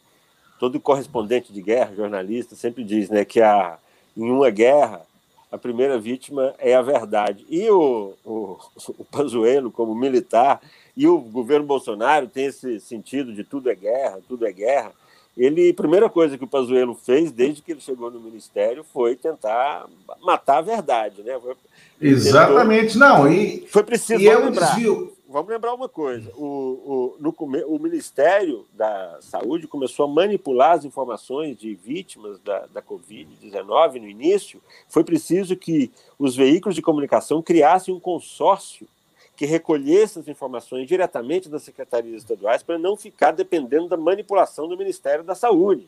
todo 0.59 0.79
correspondente 0.79 1.51
de 1.51 1.61
guerra, 1.61 1.95
jornalista, 1.95 2.55
sempre 2.55 2.83
diz 2.83 3.09
né, 3.09 3.25
que 3.25 3.41
a, 3.41 3.77
em 4.15 4.29
uma 4.31 4.49
guerra 4.49 5.05
a 5.51 5.57
primeira 5.57 5.97
vítima 5.97 6.53
é 6.59 6.75
a 6.75 6.81
verdade. 6.81 7.45
E 7.49 7.69
o, 7.69 8.13
o, 8.25 8.57
o 8.97 9.05
Pazuello, 9.05 9.71
como 9.71 9.95
militar, 9.95 10.61
e 10.95 11.07
o 11.07 11.19
governo 11.19 11.65
Bolsonaro 11.65 12.27
tem 12.27 12.45
esse 12.45 12.79
sentido 12.79 13.33
de 13.33 13.43
tudo 13.43 13.69
é 13.69 13.75
guerra, 13.75 14.19
tudo 14.27 14.45
é 14.45 14.51
guerra. 14.51 14.91
Ele, 15.37 15.69
a 15.69 15.73
primeira 15.73 16.09
coisa 16.09 16.37
que 16.37 16.43
o 16.43 16.47
Pazuello 16.47 16.95
fez 16.95 17.31
desde 17.31 17.61
que 17.61 17.71
ele 17.71 17.79
chegou 17.79 18.09
no 18.09 18.19
ministério 18.19 18.83
foi 18.83 19.15
tentar 19.15 19.85
matar 20.21 20.57
a 20.57 20.61
verdade, 20.61 21.21
né? 21.21 21.39
Foi, 21.39 21.55
Exatamente, 22.01 22.93
tentou... 22.93 23.07
não. 23.07 23.31
E 23.31 23.65
foi 23.67 23.83
preciso 23.83 24.19
e 24.19 24.27
é 24.27 24.37
um 24.37 24.51
desvio 24.51 25.13
vamos 25.27 25.49
lembrar 25.49 25.73
uma 25.73 25.89
coisa: 25.89 26.31
o, 26.35 26.45
o, 26.45 27.15
no, 27.19 27.35
o 27.67 27.79
Ministério 27.79 28.65
da 28.73 29.19
Saúde 29.21 29.67
começou 29.67 30.05
a 30.05 30.09
manipular 30.09 30.71
as 30.71 30.85
informações 30.85 31.57
de 31.57 31.73
vítimas 31.75 32.39
da, 32.39 32.65
da 32.67 32.81
Covid-19 32.81 34.01
no 34.01 34.07
início. 34.07 34.61
Foi 34.87 35.03
preciso 35.03 35.55
que 35.55 35.91
os 36.17 36.35
veículos 36.35 36.75
de 36.75 36.81
comunicação 36.81 37.41
criassem 37.41 37.93
um 37.93 37.99
consórcio 37.99 38.87
que 39.35 39.45
recolhesse 39.45 40.17
as 40.17 40.27
informações 40.27 40.87
diretamente 40.87 41.47
das 41.47 41.61
secretarias 41.61 42.23
estaduais 42.23 42.63
para 42.63 42.79
não 42.79 42.97
ficar 42.97 43.31
dependendo 43.31 43.87
da 43.87 43.95
manipulação 43.95 44.67
do 44.67 44.75
Ministério 44.75 45.23
da 45.23 45.35
Saúde. 45.35 45.87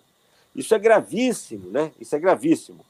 Isso 0.55 0.75
é 0.75 0.79
gravíssimo, 0.79 1.69
né? 1.71 1.91
Isso 1.99 2.15
é 2.15 2.19
gravíssimo. 2.19 2.85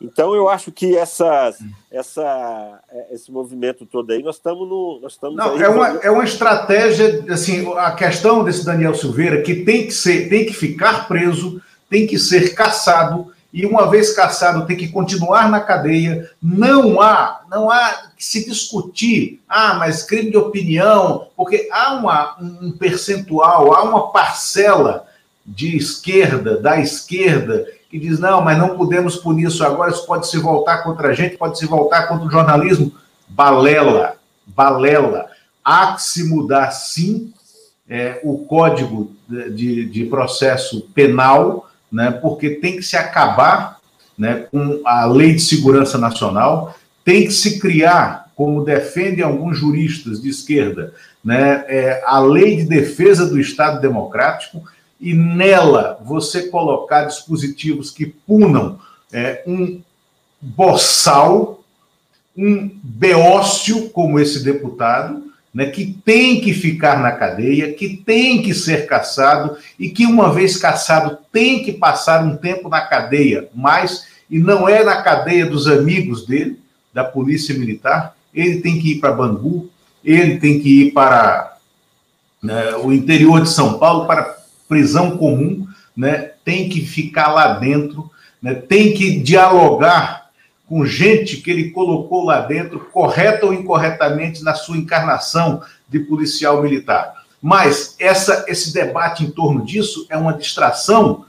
Então, 0.00 0.34
eu 0.34 0.48
acho 0.48 0.70
que 0.70 0.96
essa, 0.96 1.54
essa, 1.90 2.80
é, 2.90 3.14
esse 3.14 3.30
movimento 3.30 3.86
todo 3.86 4.10
aí, 4.10 4.22
nós 4.22 4.36
estamos 4.36 4.68
no. 4.68 5.00
Nós 5.02 5.12
estamos 5.12 5.36
Não, 5.36 5.60
é, 5.60 5.68
uma, 5.68 5.88
é 6.02 6.10
uma 6.10 6.24
estratégia, 6.24 7.24
assim, 7.30 7.66
a 7.76 7.92
questão 7.92 8.44
desse 8.44 8.64
Daniel 8.64 8.94
Silveira, 8.94 9.42
que 9.42 9.64
tem 9.64 9.86
que 9.86 9.92
ser, 9.92 10.28
tem 10.28 10.44
que 10.44 10.52
ficar 10.52 11.08
preso, 11.08 11.60
tem 11.88 12.06
que 12.06 12.18
ser 12.18 12.54
caçado, 12.54 13.32
e 13.52 13.64
uma 13.64 13.88
vez 13.88 14.12
caçado, 14.12 14.66
tem 14.66 14.76
que 14.76 14.88
continuar 14.88 15.48
na 15.48 15.60
cadeia. 15.60 16.28
Não 16.42 17.00
há, 17.00 17.42
não 17.48 17.70
há 17.70 18.10
que 18.16 18.24
se 18.24 18.44
discutir, 18.44 19.40
ah, 19.48 19.74
mas 19.74 20.02
crime 20.02 20.30
de 20.30 20.36
opinião, 20.36 21.28
porque 21.36 21.68
há 21.70 21.94
uma, 21.94 22.36
um 22.40 22.72
percentual, 22.72 23.72
há 23.72 23.84
uma 23.84 24.10
parcela 24.10 25.06
de 25.46 25.76
esquerda, 25.76 26.60
da 26.60 26.80
esquerda, 26.80 27.66
que 27.94 28.00
diz: 28.00 28.18
não, 28.18 28.42
mas 28.42 28.58
não 28.58 28.76
podemos 28.76 29.14
punir 29.14 29.46
isso 29.46 29.64
agora, 29.64 29.92
isso 29.92 30.04
pode 30.04 30.26
se 30.26 30.36
voltar 30.36 30.78
contra 30.78 31.10
a 31.10 31.12
gente, 31.12 31.36
pode 31.36 31.56
se 31.56 31.64
voltar 31.64 32.08
contra 32.08 32.26
o 32.26 32.30
jornalismo. 32.30 32.92
Balela, 33.28 34.16
balela. 34.44 35.26
Há 35.64 35.92
que 35.92 36.02
se 36.02 36.28
mudar, 36.28 36.72
sim, 36.72 37.32
é, 37.88 38.20
o 38.24 38.38
código 38.38 39.12
de, 39.28 39.86
de 39.86 40.06
processo 40.06 40.80
penal, 40.92 41.70
né, 41.90 42.10
porque 42.10 42.50
tem 42.50 42.76
que 42.76 42.82
se 42.82 42.96
acabar 42.96 43.78
né, 44.18 44.46
com 44.50 44.82
a 44.84 45.06
lei 45.06 45.34
de 45.34 45.40
segurança 45.40 45.96
nacional, 45.96 46.74
tem 47.04 47.24
que 47.24 47.32
se 47.32 47.60
criar, 47.60 48.28
como 48.34 48.64
defendem 48.64 49.24
alguns 49.24 49.56
juristas 49.56 50.20
de 50.20 50.28
esquerda, 50.28 50.92
né, 51.24 51.64
é, 51.68 52.02
a 52.04 52.18
lei 52.18 52.56
de 52.56 52.64
defesa 52.64 53.24
do 53.24 53.38
Estado 53.38 53.80
Democrático 53.80 54.64
e 55.00 55.14
nela 55.14 55.98
você 56.04 56.48
colocar 56.48 57.04
dispositivos 57.04 57.90
que 57.90 58.06
punam 58.06 58.78
é, 59.12 59.42
um 59.46 59.80
boçal, 60.40 61.62
um 62.36 62.70
beócio 62.82 63.88
como 63.90 64.18
esse 64.18 64.42
deputado, 64.42 65.22
né, 65.52 65.66
que 65.66 65.86
tem 66.04 66.40
que 66.40 66.52
ficar 66.52 67.00
na 67.00 67.12
cadeia, 67.12 67.72
que 67.72 67.96
tem 67.96 68.42
que 68.42 68.52
ser 68.52 68.86
caçado 68.86 69.56
e 69.78 69.88
que, 69.88 70.04
uma 70.04 70.32
vez 70.32 70.56
caçado, 70.56 71.18
tem 71.32 71.62
que 71.62 71.72
passar 71.72 72.24
um 72.24 72.36
tempo 72.36 72.68
na 72.68 72.80
cadeia, 72.80 73.48
mas, 73.54 74.08
e 74.28 74.38
não 74.38 74.68
é 74.68 74.82
na 74.82 75.00
cadeia 75.00 75.46
dos 75.46 75.68
amigos 75.68 76.26
dele, 76.26 76.58
da 76.92 77.04
Polícia 77.04 77.56
Militar, 77.56 78.16
ele 78.34 78.60
tem 78.60 78.80
que 78.80 78.92
ir 78.92 79.00
para 79.00 79.12
Bangu, 79.12 79.70
ele 80.04 80.38
tem 80.38 80.60
que 80.60 80.86
ir 80.86 80.92
para 80.92 81.56
né, 82.42 82.76
o 82.76 82.92
interior 82.92 83.40
de 83.40 83.48
São 83.48 83.78
Paulo 83.78 84.06
para 84.06 84.43
prisão 84.68 85.16
comum, 85.16 85.66
né, 85.96 86.30
tem 86.44 86.68
que 86.68 86.84
ficar 86.84 87.28
lá 87.32 87.54
dentro, 87.54 88.10
né, 88.42 88.54
tem 88.54 88.92
que 88.92 89.18
dialogar 89.20 90.24
com 90.66 90.84
gente 90.84 91.38
que 91.38 91.50
ele 91.50 91.70
colocou 91.70 92.24
lá 92.24 92.40
dentro, 92.40 92.80
correta 92.92 93.46
ou 93.46 93.54
incorretamente, 93.54 94.42
na 94.42 94.54
sua 94.54 94.76
encarnação 94.76 95.62
de 95.88 96.00
policial 96.00 96.62
militar. 96.62 97.24
Mas 97.40 97.94
essa, 97.98 98.44
esse 98.48 98.72
debate 98.72 99.22
em 99.22 99.30
torno 99.30 99.64
disso 99.64 100.06
é 100.08 100.16
uma 100.16 100.32
distração, 100.32 101.26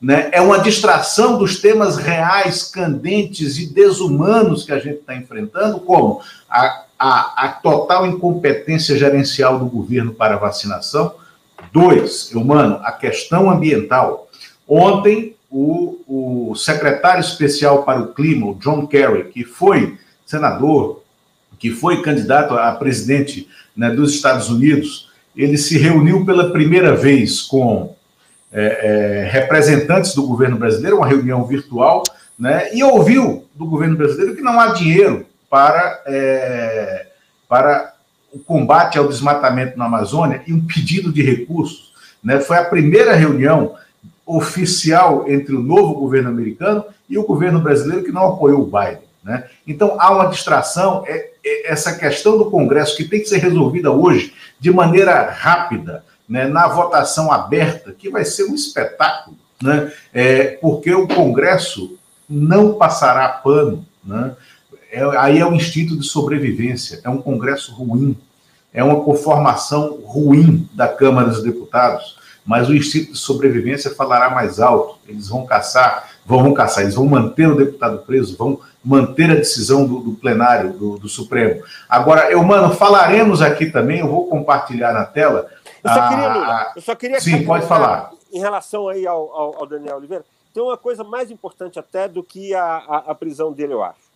né, 0.00 0.30
é 0.32 0.40
uma 0.40 0.58
distração 0.58 1.36
dos 1.38 1.60
temas 1.60 1.96
reais, 1.96 2.64
candentes 2.64 3.58
e 3.58 3.66
desumanos 3.66 4.64
que 4.64 4.72
a 4.72 4.78
gente 4.78 5.00
está 5.00 5.14
enfrentando, 5.14 5.80
como 5.80 6.22
a, 6.48 6.84
a, 6.98 7.44
a 7.44 7.48
total 7.48 8.06
incompetência 8.06 8.96
gerencial 8.96 9.58
do 9.58 9.66
governo 9.66 10.14
para 10.14 10.36
a 10.36 10.38
vacinação, 10.38 11.14
Dois, 11.72 12.32
humano, 12.34 12.80
a 12.82 12.92
questão 12.92 13.50
ambiental. 13.50 14.28
Ontem, 14.66 15.36
o, 15.50 16.50
o 16.50 16.54
secretário 16.54 17.20
especial 17.20 17.82
para 17.84 18.00
o 18.00 18.12
clima, 18.12 18.48
o 18.48 18.54
John 18.54 18.86
Kerry, 18.86 19.24
que 19.30 19.44
foi 19.44 19.96
senador, 20.26 21.02
que 21.58 21.70
foi 21.70 22.02
candidato 22.02 22.54
a 22.54 22.72
presidente 22.72 23.48
né, 23.76 23.90
dos 23.90 24.14
Estados 24.14 24.48
Unidos, 24.48 25.10
ele 25.36 25.56
se 25.56 25.78
reuniu 25.78 26.24
pela 26.24 26.50
primeira 26.50 26.94
vez 26.94 27.40
com 27.40 27.96
é, 28.52 29.24
é, 29.24 29.28
representantes 29.30 30.14
do 30.14 30.26
governo 30.26 30.56
brasileiro, 30.56 30.98
uma 30.98 31.06
reunião 31.06 31.44
virtual, 31.44 32.02
né, 32.38 32.74
e 32.74 32.82
ouviu 32.82 33.46
do 33.54 33.66
governo 33.66 33.96
brasileiro 33.96 34.36
que 34.36 34.42
não 34.42 34.58
há 34.60 34.68
dinheiro 34.68 35.26
para, 35.50 36.02
é, 36.06 37.06
para 37.48 37.94
o 38.32 38.38
combate 38.38 38.98
ao 38.98 39.08
desmatamento 39.08 39.78
na 39.78 39.86
Amazônia 39.86 40.42
e 40.46 40.52
um 40.52 40.64
pedido 40.66 41.12
de 41.12 41.22
recursos. 41.22 41.92
Né? 42.22 42.40
Foi 42.40 42.56
a 42.56 42.64
primeira 42.64 43.14
reunião 43.14 43.74
oficial 44.26 45.24
entre 45.28 45.54
o 45.54 45.62
novo 45.62 45.94
governo 45.94 46.28
americano 46.28 46.84
e 47.08 47.16
o 47.16 47.24
governo 47.24 47.60
brasileiro 47.60 48.04
que 48.04 48.12
não 48.12 48.28
apoiou 48.28 48.62
o 48.62 48.66
Biden. 48.66 49.08
Né? 49.24 49.44
Então 49.66 49.96
há 49.98 50.10
uma 50.10 50.26
distração, 50.26 51.04
é, 51.06 51.30
é 51.44 51.72
essa 51.72 51.96
questão 51.96 52.36
do 52.36 52.50
Congresso 52.50 52.96
que 52.96 53.04
tem 53.04 53.20
que 53.20 53.28
ser 53.28 53.38
resolvida 53.38 53.90
hoje 53.90 54.34
de 54.60 54.70
maneira 54.70 55.30
rápida, 55.30 56.04
né? 56.28 56.46
na 56.46 56.68
votação 56.68 57.32
aberta, 57.32 57.92
que 57.92 58.10
vai 58.10 58.24
ser 58.24 58.44
um 58.44 58.54
espetáculo, 58.54 59.36
né? 59.62 59.90
É, 60.12 60.58
porque 60.60 60.94
o 60.94 61.08
Congresso 61.08 61.98
não 62.28 62.74
passará 62.74 63.28
pano, 63.28 63.84
né? 64.04 64.32
É, 64.90 65.02
aí 65.18 65.38
é 65.38 65.46
o 65.46 65.54
instinto 65.54 65.96
de 65.96 66.06
sobrevivência, 66.06 67.00
é 67.04 67.10
um 67.10 67.20
Congresso 67.20 67.72
ruim, 67.74 68.16
é 68.72 68.82
uma 68.82 69.02
conformação 69.02 70.00
ruim 70.04 70.68
da 70.72 70.88
Câmara 70.88 71.28
dos 71.28 71.42
Deputados, 71.42 72.16
mas 72.44 72.68
o 72.68 72.74
instinto 72.74 73.12
de 73.12 73.18
sobrevivência 73.18 73.94
falará 73.94 74.30
mais 74.30 74.58
alto. 74.58 74.98
Eles 75.06 75.28
vão 75.28 75.44
caçar, 75.44 76.08
vão, 76.24 76.54
caçar, 76.54 76.82
eles 76.82 76.94
vão 76.94 77.04
manter 77.04 77.46
o 77.46 77.56
deputado 77.56 77.98
preso, 77.98 78.36
vão 78.38 78.58
manter 78.82 79.30
a 79.30 79.34
decisão 79.34 79.86
do, 79.86 80.00
do 80.00 80.12
plenário, 80.12 80.72
do, 80.72 80.98
do, 80.98 81.08
Supremo. 81.08 81.62
Agora, 81.86 82.30
eu, 82.30 82.42
mano, 82.42 82.74
falaremos 82.74 83.42
aqui 83.42 83.66
também, 83.66 83.98
eu 83.98 84.08
vou 84.08 84.28
compartilhar 84.28 84.94
na 84.94 85.04
tela. 85.04 85.46
Eu 85.84 85.90
só 85.90 86.08
queria, 86.08 86.28
a... 86.28 86.72
eu 86.76 86.82
só 86.82 86.94
queria 86.94 87.20
Sim, 87.20 87.44
pode 87.44 87.66
falar. 87.66 88.12
Em 88.32 88.40
relação 88.40 88.88
aí 88.88 89.06
ao, 89.06 89.30
ao, 89.30 89.56
ao, 89.58 89.66
Daniel 89.66 89.96
Oliveira, 89.96 90.24
tem 90.54 90.62
uma 90.62 90.76
coisa 90.78 91.04
mais 91.04 91.30
importante 91.30 91.78
até 91.78 92.08
do 92.08 92.22
que 92.22 92.54
a, 92.54 92.64
a, 92.64 92.96
a 93.08 93.14
prisão 93.14 93.52
dele, 93.52 93.74
eu 93.74 93.82
acho 93.82 94.07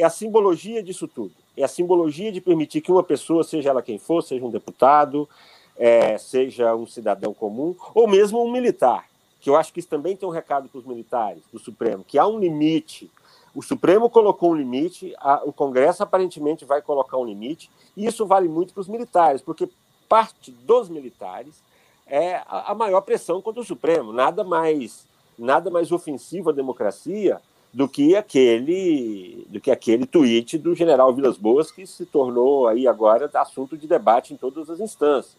é 0.00 0.04
a 0.04 0.10
simbologia 0.10 0.82
disso 0.82 1.06
tudo. 1.06 1.34
É 1.54 1.62
a 1.62 1.68
simbologia 1.68 2.32
de 2.32 2.40
permitir 2.40 2.80
que 2.80 2.90
uma 2.90 3.02
pessoa, 3.02 3.44
seja 3.44 3.68
ela 3.68 3.82
quem 3.82 3.98
for, 3.98 4.22
seja 4.22 4.42
um 4.44 4.50
deputado, 4.50 5.28
é, 5.76 6.16
seja 6.16 6.74
um 6.74 6.86
cidadão 6.86 7.34
comum, 7.34 7.76
ou 7.94 8.08
mesmo 8.08 8.42
um 8.42 8.50
militar, 8.50 9.06
que 9.40 9.50
eu 9.50 9.56
acho 9.56 9.72
que 9.72 9.80
isso 9.80 9.88
também 9.88 10.16
tem 10.16 10.26
um 10.26 10.32
recado 10.32 10.68
para 10.68 10.78
os 10.78 10.86
militares 10.86 11.42
do 11.52 11.58
Supremo, 11.58 12.02
que 12.02 12.18
há 12.18 12.26
um 12.26 12.38
limite. 12.38 13.10
O 13.54 13.62
Supremo 13.62 14.08
colocou 14.08 14.52
um 14.52 14.54
limite, 14.54 15.14
a, 15.18 15.42
o 15.44 15.52
Congresso 15.52 16.02
aparentemente 16.02 16.64
vai 16.64 16.80
colocar 16.80 17.18
um 17.18 17.24
limite, 17.24 17.70
e 17.94 18.06
isso 18.06 18.24
vale 18.24 18.48
muito 18.48 18.72
para 18.72 18.80
os 18.80 18.88
militares, 18.88 19.42
porque 19.42 19.68
parte 20.08 20.50
dos 20.50 20.88
militares 20.88 21.62
é 22.06 22.36
a, 22.46 22.72
a 22.72 22.74
maior 22.74 23.02
pressão 23.02 23.42
contra 23.42 23.60
o 23.60 23.64
Supremo. 23.64 24.14
Nada 24.14 24.42
mais, 24.44 25.06
nada 25.38 25.70
mais 25.70 25.92
ofensivo 25.92 26.48
à 26.48 26.52
democracia 26.54 27.40
do 27.72 27.88
que 27.88 28.16
aquele 28.16 29.46
do 29.48 29.60
que 29.60 29.70
aquele 29.70 30.06
tweet 30.06 30.58
do 30.58 30.74
general 30.74 31.14
Vilas 31.14 31.36
Boas 31.36 31.70
que 31.70 31.86
se 31.86 32.04
tornou 32.04 32.66
aí 32.66 32.86
agora 32.86 33.30
assunto 33.34 33.76
de 33.76 33.86
debate 33.86 34.34
em 34.34 34.36
todas 34.36 34.68
as 34.68 34.80
instâncias. 34.80 35.36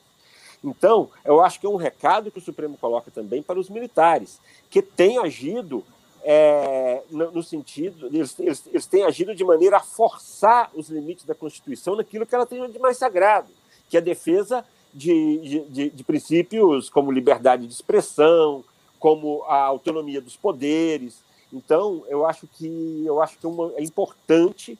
Então, 0.64 1.10
eu 1.26 1.42
acho 1.42 1.60
que 1.60 1.66
é 1.66 1.70
um 1.70 1.76
recado 1.76 2.32
que 2.32 2.38
o 2.38 2.42
Supremo 2.42 2.78
coloca 2.78 3.10
também 3.10 3.42
para 3.42 3.60
os 3.60 3.70
militares, 3.70 4.40
que 4.70 4.82
têm 4.82 5.18
agido 5.18 5.84
é, 6.24 7.02
no, 7.10 7.42
sentido, 7.42 8.08
eles, 8.08 8.40
eles, 8.40 8.64
eles, 8.68 8.86
têm 8.86 9.04
agido 9.04 9.34
de 9.34 9.44
maneira 9.44 9.78
a 9.78 9.82
forçar 9.82 10.70
os 10.76 10.88
limites 10.90 11.26
da 11.26 11.34
Constituição 11.34 11.96
naquilo 11.96 12.28
que 12.28 12.36
ela 12.36 12.46
tem 12.46 12.70
de 12.70 12.78
mais 12.78 12.98
sagrado, 12.98 13.52
que 13.90 13.98
é 13.98 14.00
a 14.00 14.04
defesa 14.04 14.64
de, 14.94 15.66
de, 15.70 15.90
de 15.90 16.04
princípios 16.04 16.90
como 16.90 17.12
liberdade 17.12 17.66
de 17.66 17.74
expressão, 17.74 18.64
como 19.00 19.44
a 19.48 19.56
autonomia 19.64 20.22
dos 20.22 20.38
poderes. 20.38 21.24
Então, 21.52 22.04
eu 22.08 22.26
acho 22.26 22.48
que 22.48 23.04
eu 23.06 23.22
acho 23.22 23.38
que 23.38 23.48
uma, 23.48 23.72
é 23.76 23.84
importante 23.84 24.78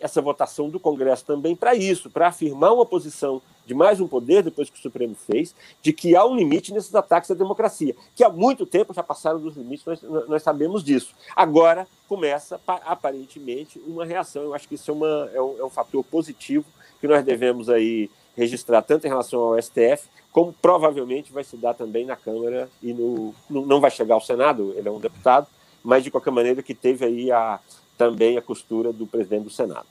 essa 0.00 0.22
votação 0.22 0.68
do 0.68 0.78
Congresso 0.78 1.24
também 1.24 1.56
para 1.56 1.74
isso, 1.74 2.08
para 2.10 2.28
afirmar 2.28 2.72
uma 2.72 2.86
posição 2.86 3.42
de 3.66 3.74
mais 3.74 4.00
um 4.00 4.08
poder, 4.08 4.42
depois 4.42 4.70
que 4.70 4.78
o 4.78 4.82
Supremo 4.82 5.14
fez, 5.14 5.54
de 5.82 5.92
que 5.92 6.16
há 6.16 6.24
um 6.24 6.34
limite 6.34 6.72
nesses 6.72 6.94
ataques 6.94 7.30
à 7.30 7.34
democracia, 7.34 7.94
que 8.14 8.24
há 8.24 8.28
muito 8.30 8.64
tempo 8.64 8.94
já 8.94 9.02
passaram 9.02 9.38
dos 9.38 9.56
limites, 9.56 9.84
nós, 9.84 10.00
nós 10.28 10.42
sabemos 10.42 10.82
disso. 10.82 11.14
Agora 11.36 11.86
começa, 12.08 12.60
aparentemente, 12.66 13.78
uma 13.86 14.06
reação. 14.06 14.42
Eu 14.42 14.54
acho 14.54 14.66
que 14.66 14.76
isso 14.76 14.90
é, 14.90 14.94
uma, 14.94 15.30
é, 15.34 15.42
um, 15.42 15.58
é 15.58 15.64
um 15.64 15.70
fator 15.70 16.02
positivo 16.04 16.64
que 17.00 17.06
nós 17.06 17.22
devemos 17.24 17.68
aí 17.68 18.10
registrar, 18.34 18.82
tanto 18.82 19.06
em 19.06 19.10
relação 19.10 19.40
ao 19.40 19.60
STF, 19.60 20.08
como 20.32 20.52
provavelmente 20.52 21.32
vai 21.32 21.42
se 21.42 21.56
dar 21.56 21.74
também 21.74 22.06
na 22.06 22.16
Câmara 22.16 22.70
e 22.82 22.92
no, 22.92 23.34
no 23.50 23.66
não 23.66 23.80
vai 23.80 23.90
chegar 23.90 24.14
ao 24.14 24.20
Senado, 24.20 24.72
ele 24.76 24.88
é 24.88 24.92
um 24.92 25.00
deputado, 25.00 25.46
mas 25.82 26.04
de 26.04 26.10
qualquer 26.10 26.30
maneira 26.30 26.62
que 26.62 26.74
teve 26.74 27.04
aí 27.04 27.30
a, 27.30 27.58
também 27.96 28.36
a 28.36 28.42
costura 28.42 28.92
do 28.92 29.06
presidente 29.06 29.44
do 29.44 29.50
Senado. 29.50 29.86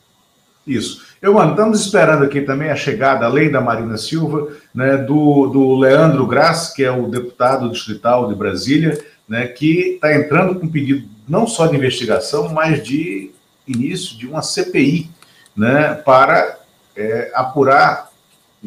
Isso. 0.65 1.05
Eu, 1.21 1.41
estamos 1.49 1.79
esperando 1.79 2.25
aqui 2.25 2.41
também 2.41 2.69
a 2.69 2.75
chegada, 2.75 3.25
além 3.25 3.49
da 3.49 3.61
Marina 3.61 3.97
Silva, 3.97 4.51
né, 4.75 4.97
do, 4.97 5.47
do 5.47 5.75
Leandro 5.77 6.27
Graz, 6.27 6.73
que 6.73 6.83
é 6.83 6.91
o 6.91 7.07
deputado 7.07 7.69
distrital 7.69 8.27
de 8.27 8.35
Brasília, 8.35 9.01
né, 9.27 9.47
que 9.47 9.93
está 9.93 10.13
entrando 10.13 10.59
com 10.59 10.67
pedido 10.67 11.07
não 11.27 11.47
só 11.47 11.67
de 11.67 11.75
investigação, 11.75 12.49
mas 12.49 12.83
de 12.83 13.31
início 13.65 14.17
de 14.17 14.27
uma 14.27 14.41
CPI, 14.41 15.09
né, 15.55 15.93
para 15.93 16.59
é, 16.95 17.31
apurar 17.33 18.09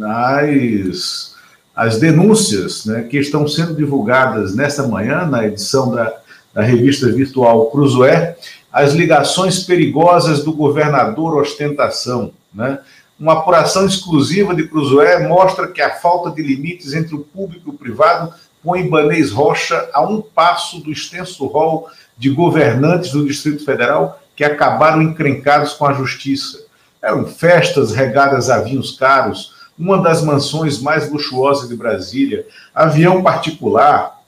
as, 0.02 1.36
as 1.74 1.98
denúncias 1.98 2.86
né, 2.86 3.02
que 3.02 3.18
estão 3.18 3.46
sendo 3.46 3.74
divulgadas 3.74 4.54
nesta 4.54 4.86
manhã, 4.86 5.26
na 5.26 5.46
edição 5.46 5.90
da, 5.90 6.19
da 6.52 6.62
revista 6.62 7.10
virtual 7.10 7.70
Cruzoé, 7.70 8.36
as 8.72 8.92
ligações 8.92 9.60
perigosas 9.60 10.44
do 10.44 10.52
governador 10.52 11.36
ostentação. 11.36 12.32
Né? 12.52 12.78
Uma 13.18 13.34
apuração 13.34 13.86
exclusiva 13.86 14.54
de 14.54 14.66
Cruzoé 14.66 15.26
mostra 15.26 15.68
que 15.68 15.82
a 15.82 15.90
falta 15.96 16.30
de 16.30 16.42
limites 16.42 16.94
entre 16.94 17.14
o 17.14 17.20
público 17.20 17.70
e 17.70 17.74
o 17.74 17.78
privado 17.78 18.32
põe 18.62 18.80
Ibanês 18.80 19.30
Rocha 19.30 19.88
a 19.92 20.02
um 20.02 20.20
passo 20.20 20.80
do 20.80 20.92
extenso 20.92 21.46
rol 21.46 21.88
de 22.16 22.30
governantes 22.30 23.12
do 23.12 23.26
Distrito 23.26 23.64
Federal 23.64 24.20
que 24.36 24.44
acabaram 24.44 25.02
encrencados 25.02 25.72
com 25.72 25.86
a 25.86 25.92
justiça. 25.92 26.64
Eram 27.02 27.26
festas 27.26 27.92
regadas 27.92 28.50
a 28.50 28.60
vinhos 28.60 28.92
caros, 28.92 29.54
uma 29.78 29.98
das 29.98 30.22
mansões 30.22 30.80
mais 30.80 31.10
luxuosas 31.10 31.68
de 31.68 31.76
Brasília, 31.76 32.46
avião 32.74 33.22
particular. 33.22 34.20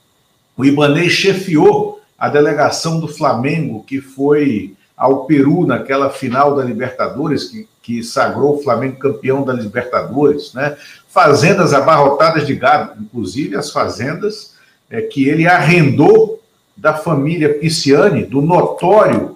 O 0.57 0.65
Ibanês 0.65 1.13
chefiou 1.13 1.99
a 2.23 2.29
delegação 2.29 3.01
do 3.01 3.07
Flamengo, 3.09 3.83
que 3.83 3.99
foi 3.99 4.77
ao 4.95 5.25
Peru 5.25 5.67
naquela 5.67 6.09
final 6.09 6.55
da 6.55 6.63
Libertadores, 6.63 7.49
que, 7.49 7.67
que 7.81 8.01
sagrou 8.01 8.55
o 8.55 8.63
Flamengo 8.63 8.97
campeão 8.97 9.43
da 9.43 9.51
Libertadores, 9.51 10.53
né? 10.53 10.77
fazendas 11.09 11.73
abarrotadas 11.73 12.47
de 12.47 12.55
gado, 12.55 12.93
inclusive 13.01 13.57
as 13.57 13.71
fazendas 13.71 14.53
é, 14.89 15.01
que 15.01 15.27
ele 15.27 15.45
arrendou 15.45 16.41
da 16.77 16.93
família 16.93 17.55
Pisciani, 17.55 18.23
do 18.23 18.41
notório 18.41 19.33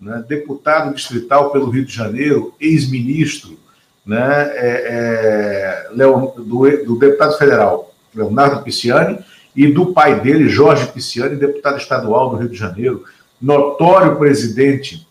né, 0.00 0.22
deputado 0.28 0.94
distrital 0.94 1.50
pelo 1.50 1.68
Rio 1.68 1.84
de 1.84 1.92
Janeiro, 1.92 2.54
ex-ministro 2.60 3.58
né, 4.06 4.48
é, 4.54 5.88
é, 5.90 6.36
do, 6.36 6.84
do 6.86 6.98
deputado 7.00 7.36
federal 7.36 7.92
Leonardo 8.14 8.62
Pisciani, 8.62 9.18
e 9.58 9.66
do 9.72 9.86
pai 9.86 10.20
dele, 10.20 10.48
Jorge 10.48 10.86
Pisciani, 10.86 11.34
deputado 11.34 11.78
estadual 11.78 12.30
do 12.30 12.36
Rio 12.36 12.48
de 12.48 12.56
Janeiro, 12.56 13.02
notório 13.42 14.14
presidente 14.14 15.04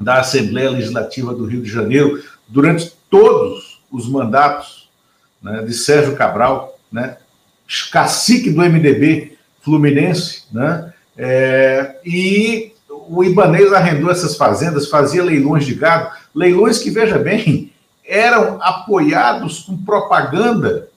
da 0.00 0.18
Assembleia 0.18 0.70
Legislativa 0.70 1.32
do 1.32 1.44
Rio 1.44 1.62
de 1.62 1.70
Janeiro, 1.70 2.20
durante 2.48 2.92
todos 3.08 3.80
os 3.88 4.08
mandatos 4.08 4.90
né, 5.40 5.62
de 5.62 5.72
Sérgio 5.72 6.16
Cabral, 6.16 6.76
né, 6.90 7.18
cacique 7.92 8.50
do 8.50 8.60
MDB 8.60 9.38
fluminense, 9.60 10.42
né, 10.52 10.92
é, 11.16 12.00
e 12.04 12.72
o 12.90 13.22
Ibanês 13.22 13.72
arrendou 13.72 14.10
essas 14.10 14.36
fazendas, 14.36 14.88
fazia 14.88 15.22
leilões 15.22 15.64
de 15.64 15.76
gado, 15.76 16.10
leilões 16.34 16.80
que, 16.80 16.90
veja 16.90 17.20
bem, 17.20 17.72
eram 18.04 18.58
apoiados 18.60 19.60
com 19.60 19.76
propaganda 19.76 20.88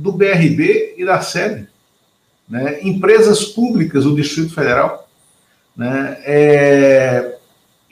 do 0.00 0.12
BRB 0.12 0.94
e 0.96 1.04
da 1.04 1.20
SEB, 1.20 1.66
né? 2.48 2.78
empresas 2.82 3.44
públicas 3.44 4.04
do 4.04 4.14
Distrito 4.14 4.54
Federal. 4.54 5.08
Né? 5.76 6.18
É, 6.24 7.36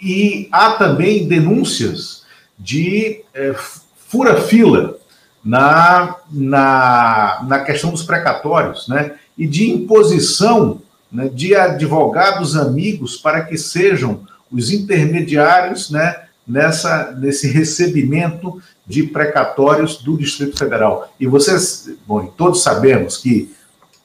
e 0.00 0.48
há 0.50 0.72
também 0.72 1.28
denúncias 1.28 2.24
de 2.58 3.22
é, 3.34 3.54
fura-fila 3.96 4.96
na, 5.44 6.16
na, 6.30 7.44
na 7.46 7.60
questão 7.60 7.90
dos 7.90 8.02
precatórios, 8.02 8.88
né? 8.88 9.14
e 9.36 9.46
de 9.46 9.70
imposição 9.70 10.80
né, 11.12 11.28
de 11.28 11.54
advogados 11.54 12.56
amigos 12.56 13.16
para 13.16 13.42
que 13.42 13.56
sejam 13.56 14.26
os 14.50 14.70
intermediários 14.70 15.90
né, 15.90 16.24
nessa, 16.46 17.12
nesse 17.12 17.48
recebimento 17.48 18.60
de 18.88 19.02
precatórios 19.02 19.98
do 19.98 20.16
Distrito 20.16 20.58
Federal. 20.58 21.12
E 21.20 21.26
vocês, 21.26 21.90
bom, 22.06 22.24
todos 22.26 22.62
sabemos 22.62 23.18
que 23.18 23.54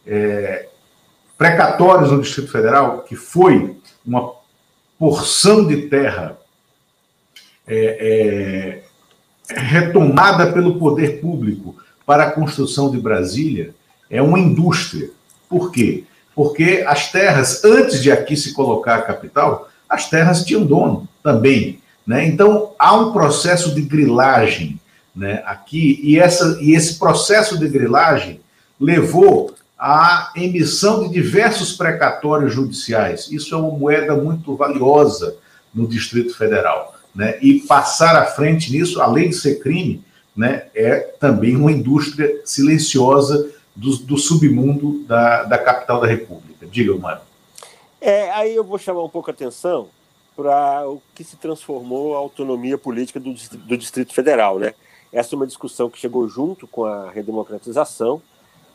é, 0.05 0.67
precatórios 1.37 2.11
no 2.11 2.21
Distrito 2.21 2.51
Federal, 2.51 3.03
que 3.03 3.15
foi 3.15 3.77
uma 4.05 4.33
porção 4.99 5.65
de 5.65 5.83
terra 5.87 6.37
é, 7.65 8.83
é, 9.49 9.55
retomada 9.55 10.51
pelo 10.51 10.77
poder 10.77 11.21
público 11.21 11.77
para 12.05 12.25
a 12.25 12.31
construção 12.31 12.91
de 12.91 12.99
Brasília, 12.99 13.73
é 14.09 14.21
uma 14.21 14.37
indústria. 14.37 15.09
Por 15.47 15.71
quê? 15.71 16.03
Porque 16.35 16.83
as 16.85 17.09
terras, 17.09 17.63
antes 17.63 18.03
de 18.03 18.11
aqui 18.11 18.35
se 18.35 18.53
colocar 18.53 18.95
a 18.95 19.01
capital, 19.01 19.69
as 19.87 20.09
terras 20.09 20.43
tinham 20.43 20.65
dono 20.65 21.07
também. 21.23 21.81
Né? 22.05 22.27
Então, 22.27 22.71
há 22.77 22.95
um 22.95 23.11
processo 23.11 23.73
de 23.73 23.81
grilagem 23.81 24.79
né, 25.15 25.43
aqui, 25.45 25.99
e, 26.03 26.19
essa, 26.19 26.57
e 26.61 26.73
esse 26.73 26.99
processo 26.99 27.57
de 27.57 27.67
grilagem 27.67 28.41
levou 28.79 29.53
à 29.77 30.31
emissão 30.35 31.03
de 31.03 31.09
diversos 31.09 31.73
precatórios 31.73 32.53
judiciais. 32.53 33.29
Isso 33.31 33.53
é 33.53 33.57
uma 33.57 33.77
moeda 33.77 34.15
muito 34.15 34.55
valiosa 34.55 35.35
no 35.73 35.87
Distrito 35.87 36.35
Federal. 36.35 36.95
Né? 37.15 37.37
E 37.41 37.59
passar 37.59 38.15
à 38.15 38.25
frente 38.25 38.71
nisso, 38.71 39.01
além 39.01 39.29
de 39.29 39.35
ser 39.35 39.59
crime, 39.59 40.03
né, 40.35 40.63
é 40.73 40.99
também 41.19 41.55
uma 41.55 41.71
indústria 41.71 42.41
silenciosa 42.43 43.51
do, 43.75 43.97
do 43.97 44.17
submundo 44.17 45.03
da, 45.07 45.43
da 45.43 45.57
capital 45.57 46.01
da 46.01 46.07
República. 46.07 46.65
Diga, 46.65 46.95
Mário. 46.95 47.21
É, 48.01 48.31
aí 48.31 48.55
eu 48.55 48.63
vou 48.63 48.79
chamar 48.79 49.03
um 49.03 49.09
pouco 49.09 49.29
a 49.29 49.33
atenção 49.33 49.87
para 50.35 50.87
o 50.89 51.01
que 51.13 51.23
se 51.23 51.37
transformou 51.37 52.15
a 52.15 52.19
autonomia 52.19 52.77
política 52.77 53.19
do, 53.19 53.33
do 53.33 53.77
Distrito 53.77 54.13
Federal. 54.13 54.59
Né? 54.59 54.73
Essa 55.11 55.35
é 55.35 55.37
uma 55.37 55.47
discussão 55.47 55.89
que 55.89 55.99
chegou 55.99 56.27
junto 56.27 56.67
com 56.67 56.85
a 56.85 57.11
redemocratização. 57.11 58.21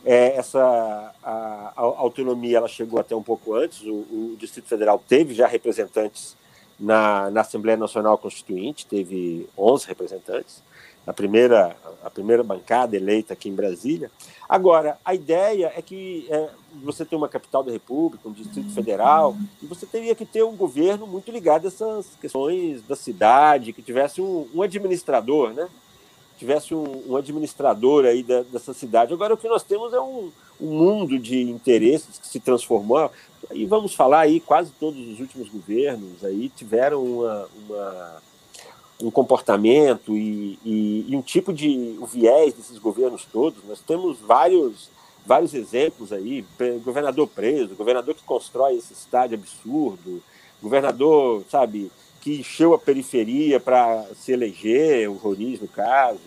É, 0.05 0.37
essa 0.37 1.13
a, 1.23 1.73
a, 1.77 1.81
autonomia 1.81 2.59
ela 2.59 2.69
chegou 2.69 3.01
até 3.01 3.15
um 3.15 3.23
pouco 3.23 3.55
antes. 3.55 3.83
O, 3.83 3.93
o 4.33 4.37
Distrito 4.39 4.69
Federal 4.69 5.03
teve 5.07 5.35
já 5.35 5.47
representantes 5.47 6.37
na, 6.79 7.31
na 7.31 7.41
Assembleia 7.41 7.77
Nacional 7.77 8.17
Constituinte, 8.17 8.87
teve 8.87 9.49
11 9.59 9.87
representantes 9.87 10.63
a 11.09 11.13
primeira, 11.15 11.75
a 12.05 12.11
primeira 12.11 12.45
bancada 12.45 12.95
eleita 12.95 13.33
aqui 13.33 13.49
em 13.49 13.55
Brasília. 13.55 14.11
Agora, 14.47 14.99
a 15.03 15.15
ideia 15.15 15.73
é 15.75 15.81
que 15.81 16.27
é, 16.29 16.51
você 16.83 17.05
tem 17.05 17.17
uma 17.17 17.29
capital 17.29 17.63
da 17.63 17.73
República, 17.73 18.29
um 18.29 18.33
Distrito 18.33 18.71
Federal, 18.73 19.37
e 19.63 19.67
você 19.67 19.87
teria 19.87 20.15
que 20.15 20.25
ter 20.25 20.43
um 20.43 20.57
governo 20.57 21.07
muito 21.07 21.31
ligado 21.31 21.65
a 21.65 21.69
essas 21.69 22.07
questões 22.21 22.83
da 22.83 22.95
cidade, 22.95 23.73
que 23.73 23.83
tivesse 23.83 24.21
um, 24.21 24.47
um 24.55 24.63
administrador, 24.63 25.53
né? 25.53 25.69
tivesse 26.39 26.75
um, 26.75 27.03
um 27.09 27.17
administrador 27.17 28.05
aí 28.05 28.23
da, 28.23 28.43
dessa 28.43 28.73
cidade. 28.73 29.13
Agora, 29.13 29.35
o 29.35 29.37
que 29.37 29.49
nós 29.49 29.65
temos 29.65 29.93
é 29.93 30.01
um, 30.01 30.31
um 30.61 30.67
mundo 30.67 31.19
de 31.19 31.43
interesses 31.43 32.17
que 32.17 32.27
se 32.27 32.39
transformou. 32.39 33.11
E 33.53 33.67
vamos 33.67 33.95
falar 33.95 34.21
aí, 34.21 34.39
quase 34.39 34.71
todos 34.79 35.01
os 35.09 35.21
últimos 35.21 35.49
governos 35.49 36.25
aí 36.25 36.49
tiveram 36.49 37.05
uma, 37.05 37.49
uma 37.69 38.23
um 39.01 39.11
comportamento 39.11 40.17
e, 40.17 40.59
e, 40.65 41.07
e, 41.09 41.17
um 41.17 41.23
tipo 41.23 41.53
de 41.53 41.97
o 42.01 42.07
viés 42.07 42.53
desses 42.55 42.79
governos 42.79 43.25
todos. 43.25 43.63
Nós 43.65 43.81
temos 43.81 44.19
vários 44.19 44.91
vários 45.29 45.53
exemplos 45.53 46.11
aí, 46.11 46.43
governador 46.83 47.29
preso, 47.29 47.75
governador 47.75 48.15
que 48.15 48.23
constrói 48.23 48.77
esse 48.77 48.95
estádio 48.95 49.37
absurdo, 49.37 50.23
governador, 50.63 51.45
sabe, 51.51 51.93
que 52.23 52.41
encheu 52.41 52.73
a 52.73 52.79
periferia 52.79 53.61
para 53.61 54.07
se 54.17 54.33
eleger, 54.33 55.11
o 55.11 55.17
Roriz 55.17 55.61
no 55.61 55.69
caso, 55.69 56.19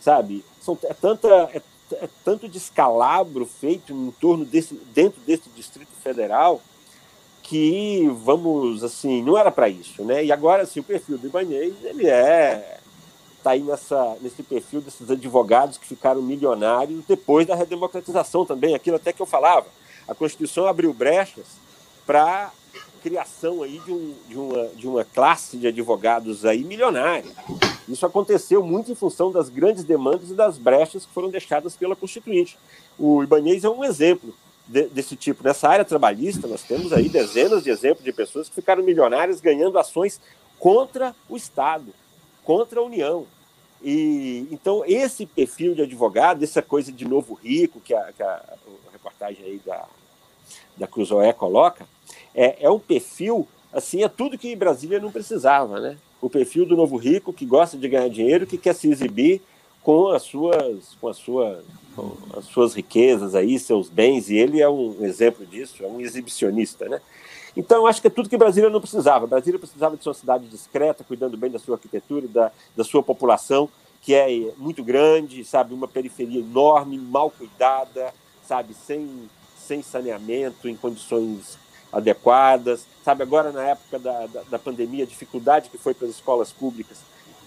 sabe? 0.00 0.42
São, 0.62 0.78
é, 0.84 0.94
tanta, 0.94 1.28
é, 1.28 1.60
é, 1.92 2.08
tanto 2.24 2.48
descalabro 2.48 3.44
feito 3.44 3.92
em 3.92 4.10
torno 4.12 4.46
desse, 4.46 4.72
dentro 4.94 5.20
desse 5.20 5.50
Distrito 5.50 5.92
Federal 6.02 6.62
que 7.42 8.08
vamos 8.24 8.82
assim 8.82 9.22
não 9.22 9.36
era 9.36 9.50
para 9.50 9.68
isso, 9.68 10.04
né? 10.04 10.24
E 10.24 10.32
agora 10.32 10.62
assim, 10.62 10.80
o 10.80 10.84
perfil 10.84 11.18
do 11.18 11.26
Ibanez 11.26 11.74
ele 11.84 12.06
é 12.06 12.77
tá 13.42 13.50
aí 13.50 13.62
nessa 13.62 14.16
nesse 14.20 14.42
perfil 14.42 14.80
desses 14.80 15.10
advogados 15.10 15.78
que 15.78 15.86
ficaram 15.86 16.20
milionários 16.20 17.04
depois 17.06 17.46
da 17.46 17.54
redemocratização 17.54 18.44
também, 18.44 18.74
aquilo 18.74 18.96
até 18.96 19.12
que 19.12 19.22
eu 19.22 19.26
falava. 19.26 19.66
A 20.06 20.14
Constituição 20.14 20.66
abriu 20.66 20.92
brechas 20.92 21.46
para 22.06 22.50
criação 23.02 23.62
aí 23.62 23.78
de, 23.84 23.92
um, 23.92 24.14
de, 24.28 24.36
uma, 24.36 24.66
de 24.68 24.88
uma 24.88 25.04
classe 25.04 25.56
de 25.56 25.66
advogados 25.66 26.44
aí 26.44 26.64
milionária. 26.64 27.30
Isso 27.88 28.04
aconteceu 28.04 28.62
muito 28.62 28.90
em 28.90 28.94
função 28.94 29.30
das 29.30 29.48
grandes 29.48 29.84
demandas 29.84 30.30
e 30.30 30.34
das 30.34 30.58
brechas 30.58 31.06
que 31.06 31.12
foram 31.12 31.30
deixadas 31.30 31.76
pela 31.76 31.96
Constituinte. 31.96 32.58
O 32.98 33.22
Ibanez 33.22 33.64
é 33.64 33.68
um 33.68 33.84
exemplo 33.84 34.34
de, 34.66 34.84
desse 34.88 35.16
tipo. 35.16 35.42
Nessa 35.42 35.68
área 35.68 35.84
trabalhista, 35.84 36.46
nós 36.46 36.62
temos 36.62 36.92
aí 36.92 37.08
dezenas 37.08 37.62
de 37.62 37.70
exemplos 37.70 38.04
de 38.04 38.12
pessoas 38.12 38.48
que 38.48 38.54
ficaram 38.54 38.82
milionárias 38.82 39.40
ganhando 39.40 39.78
ações 39.78 40.20
contra 40.58 41.14
o 41.28 41.36
Estado, 41.36 41.86
contra 42.48 42.80
a 42.80 42.82
União. 42.82 43.26
E 43.82 44.48
então 44.50 44.82
esse 44.86 45.26
perfil 45.26 45.74
de 45.74 45.82
advogado, 45.82 46.42
essa 46.42 46.62
coisa 46.62 46.90
de 46.90 47.06
novo 47.06 47.34
rico 47.34 47.78
que 47.78 47.92
a, 47.92 48.10
que 48.10 48.22
a, 48.22 48.26
a 48.88 48.90
reportagem 48.90 49.44
aí 49.44 49.60
da 49.66 49.86
da 50.78 50.86
Cruzoé 50.86 51.32
coloca, 51.32 51.86
é, 52.34 52.64
é 52.64 52.70
um 52.70 52.78
perfil, 52.78 53.46
assim, 53.72 54.02
é 54.02 54.08
tudo 54.08 54.38
que 54.38 54.54
Brasília 54.54 55.00
não 55.00 55.10
precisava, 55.10 55.80
né? 55.80 55.98
O 56.22 56.30
perfil 56.30 56.64
do 56.64 56.76
novo 56.76 56.96
rico 56.96 57.32
que 57.32 57.44
gosta 57.44 57.76
de 57.76 57.88
ganhar 57.88 58.08
dinheiro, 58.08 58.46
que 58.46 58.56
quer 58.56 58.74
se 58.74 58.88
exibir 58.88 59.42
com 59.82 60.08
as 60.08 60.22
suas, 60.22 60.96
com 61.00 61.08
as 61.08 61.16
suas, 61.16 61.64
com 61.96 62.16
as 62.36 62.44
suas 62.44 62.74
riquezas 62.74 63.34
aí, 63.34 63.58
seus 63.58 63.88
bens, 63.88 64.30
e 64.30 64.36
ele 64.36 64.62
é 64.62 64.68
um 64.68 65.04
exemplo 65.04 65.44
disso, 65.44 65.82
é 65.84 65.86
um 65.88 66.00
exibicionista, 66.00 66.88
né? 66.88 67.00
Então, 67.58 67.88
acho 67.88 68.00
que 68.00 68.06
é 68.06 68.10
tudo 68.10 68.28
que 68.28 68.36
Brasília 68.36 68.70
não 68.70 68.80
precisava. 68.80 69.26
Brasília 69.26 69.58
precisava 69.58 69.96
de 69.96 70.04
sua 70.04 70.14
cidade 70.14 70.46
discreta, 70.46 71.02
cuidando 71.02 71.36
bem 71.36 71.50
da 71.50 71.58
sua 71.58 71.74
arquitetura, 71.74 72.28
da, 72.28 72.52
da 72.76 72.84
sua 72.84 73.02
população, 73.02 73.68
que 74.00 74.14
é 74.14 74.52
muito 74.56 74.80
grande, 74.84 75.44
sabe, 75.44 75.74
uma 75.74 75.88
periferia 75.88 76.38
enorme, 76.38 76.96
mal 76.96 77.32
cuidada, 77.32 78.14
sabe, 78.46 78.74
sem, 78.74 79.28
sem 79.56 79.82
saneamento, 79.82 80.68
em 80.68 80.76
condições 80.76 81.58
adequadas. 81.92 82.86
Sabe, 83.04 83.24
agora 83.24 83.50
na 83.50 83.64
época 83.64 83.98
da, 83.98 84.26
da, 84.28 84.42
da 84.42 84.58
pandemia, 84.60 85.02
a 85.02 85.08
dificuldade 85.08 85.68
que 85.68 85.78
foi 85.78 85.94
para 85.94 86.06
as 86.06 86.14
escolas 86.14 86.52
públicas, 86.52 86.98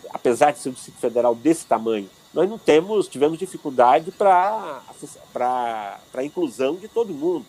apesar 0.10 0.52
de 0.52 0.60
ser 0.60 0.67
um 0.67 0.74
distrito 0.74 1.00
federal 1.00 1.34
desse 1.34 1.65
tamanho, 1.65 2.10
nós 2.34 2.50
não 2.50 2.58
temos, 2.58 3.08
tivemos 3.08 3.39
dificuldade 3.39 4.12
para 4.12 4.82
a 6.13 6.24
inclusão 6.26 6.76
de 6.76 6.89
todo 6.89 7.13
mundo. 7.13 7.45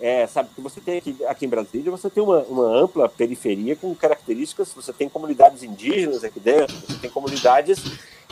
É, 0.00 0.26
sabe, 0.26 0.50
que 0.54 0.60
você 0.60 0.80
tem 0.80 0.98
aqui, 0.98 1.16
aqui 1.26 1.46
em 1.46 1.48
Brasília, 1.48 1.90
você 1.90 2.10
tem 2.10 2.22
uma, 2.22 2.40
uma 2.42 2.66
ampla 2.66 3.08
periferia 3.08 3.76
com 3.76 3.94
características, 3.94 4.72
você 4.74 4.92
tem 4.92 5.08
comunidades 5.08 5.62
indígenas 5.62 6.24
aqui 6.24 6.40
dentro, 6.40 6.74
você 6.76 6.98
tem 6.98 7.08
comunidades 7.08 7.78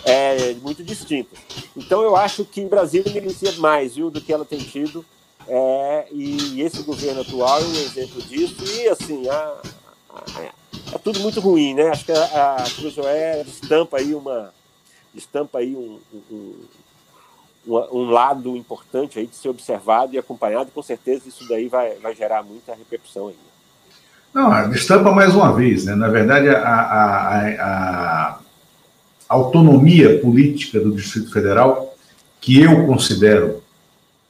é, 0.04 0.54
muito 0.54 0.82
distintas. 0.82 1.38
Então 1.76 2.02
eu 2.02 2.16
acho 2.16 2.44
que 2.44 2.64
Brasília 2.64 3.12
merecia 3.12 3.52
mais 3.52 3.94
viu, 3.94 4.10
do 4.10 4.20
que 4.20 4.32
ela 4.32 4.44
tem 4.44 4.58
tido 4.58 5.04
é, 5.48 6.06
e 6.12 6.62
esse 6.62 6.82
governo 6.82 7.22
atual 7.22 7.60
é 7.60 7.64
um 7.64 7.74
exemplo 7.74 8.22
disso. 8.22 8.56
E, 8.64 8.88
assim, 8.88 9.28
a, 9.28 9.60
a, 10.10 10.42
é 10.92 10.98
tudo 10.98 11.20
muito 11.20 11.40
ruim, 11.40 11.74
né? 11.74 11.88
Acho 11.88 12.04
que 12.04 12.12
a, 12.12 12.56
a 12.56 12.70
Cruzoé 12.70 13.42
estampa 13.42 13.98
aí, 13.98 14.14
uma, 14.14 14.52
estampa 15.14 15.58
aí 15.58 15.74
um, 15.74 15.98
um, 16.30 16.54
um, 17.66 18.10
lado 18.10 18.56
importante 18.56 19.18
aí 19.18 19.26
de 19.26 19.36
ser 19.36 19.48
observado 19.48 20.14
e 20.14 20.18
acompanhado. 20.18 20.70
Com 20.74 20.82
certeza 20.82 21.28
isso 21.28 21.48
daí 21.48 21.68
vai, 21.68 21.94
vai 21.96 22.14
gerar 22.14 22.42
muita 22.42 22.74
repercussão 22.74 23.28
aí. 23.28 23.36
Não, 24.34 24.72
estampa 24.72 25.12
mais 25.12 25.34
uma 25.34 25.52
vez, 25.52 25.84
né? 25.84 25.94
Na 25.94 26.08
verdade, 26.08 26.48
a, 26.48 26.58
a, 26.58 28.28
a 28.30 28.38
autonomia 29.28 30.18
política 30.20 30.80
do 30.80 30.92
Distrito 30.92 31.30
Federal, 31.30 31.94
que 32.40 32.60
eu 32.60 32.86
considero 32.86 33.62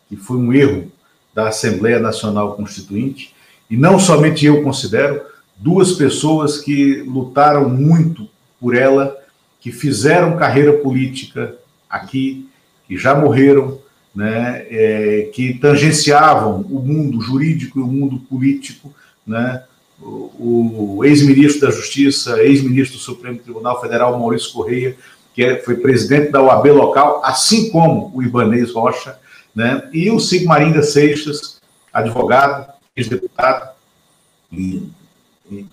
que 0.08 0.16
foi 0.16 0.36
um 0.36 0.52
erro 0.52 0.90
da 1.32 1.48
Assembleia 1.48 1.98
Nacional 1.98 2.54
Constituinte, 2.54 3.34
e 3.70 3.76
não 3.76 3.98
somente 3.98 4.44
eu 4.44 4.62
considero, 4.62 5.22
duas 5.56 5.92
pessoas 5.92 6.58
que 6.58 6.96
lutaram 7.02 7.68
muito 7.68 8.28
por 8.60 8.76
ela, 8.76 9.16
que 9.60 9.72
fizeram 9.72 10.36
carreira 10.36 10.74
política 10.74 11.56
aqui, 11.88 12.48
que 12.86 12.96
já 12.96 13.14
morreram, 13.14 13.78
né, 14.14 14.66
é, 14.68 15.30
que 15.32 15.54
tangenciavam 15.54 16.60
o 16.70 16.80
mundo 16.80 17.20
jurídico 17.20 17.78
e 17.78 17.82
o 17.82 17.86
mundo 17.86 18.18
político, 18.18 18.92
né, 19.26 19.62
o, 20.00 20.96
o 20.98 21.04
ex-ministro 21.04 21.66
da 21.66 21.74
Justiça, 21.74 22.42
ex-ministro 22.42 22.98
do 22.98 23.02
Supremo 23.02 23.38
Tribunal 23.38 23.80
Federal, 23.80 24.18
Maurício 24.18 24.52
Correia, 24.52 24.96
que 25.34 25.42
é, 25.42 25.58
foi 25.62 25.76
presidente 25.76 26.30
da 26.30 26.42
UAB 26.42 26.70
local, 26.72 27.22
assim 27.24 27.70
como 27.70 28.10
o 28.14 28.22
Ibanês 28.22 28.72
Rocha, 28.72 29.18
né? 29.54 29.88
E 29.92 30.10
o 30.10 30.18
Sigmarinda 30.18 30.82
Seixas, 30.82 31.60
advogado, 31.92 32.70
ex-deputado, 32.96 33.70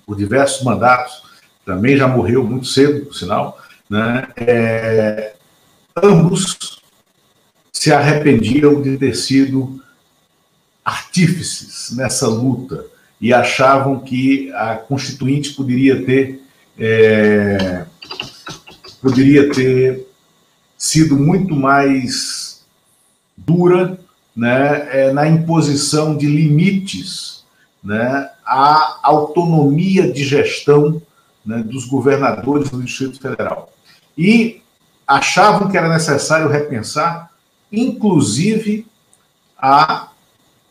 por 0.05 0.15
diversos 0.15 0.63
mandatos, 0.63 1.23
também 1.65 1.97
já 1.97 2.07
morreu 2.07 2.43
muito 2.43 2.67
cedo, 2.67 3.05
por 3.05 3.15
sinal, 3.15 3.57
né? 3.89 4.27
É, 4.37 5.33
ambos 6.01 6.78
se 7.79 7.93
arrependiam 7.93 8.81
de 8.81 8.97
ter 8.97 9.15
sido 9.15 9.81
artífices 10.83 11.95
nessa 11.95 12.27
luta 12.27 12.85
e 13.21 13.33
achavam 13.33 14.01
que 14.01 14.51
a 14.51 14.75
Constituinte 14.75 15.53
poderia 15.53 16.03
ter 16.05 16.41
é, 16.77 17.85
poderia 19.01 19.49
ter 19.53 20.05
sido 20.77 21.15
muito 21.15 21.55
mais 21.55 22.65
dura 23.37 23.97
né, 24.35 24.89
é, 24.91 25.13
na 25.13 25.29
imposição 25.29 26.17
de 26.17 26.25
limites 26.27 27.45
né, 27.81 28.29
à 28.45 28.99
autonomia 29.03 30.11
de 30.11 30.25
gestão 30.25 31.01
né, 31.45 31.63
dos 31.63 31.85
governadores 31.85 32.69
do 32.71 32.83
Distrito 32.83 33.21
Federal. 33.21 33.71
E 34.17 34.61
achavam 35.07 35.69
que 35.71 35.77
era 35.77 35.87
necessário 35.87 36.49
repensar, 36.49 37.28
inclusive, 37.71 38.87
a 39.57 40.09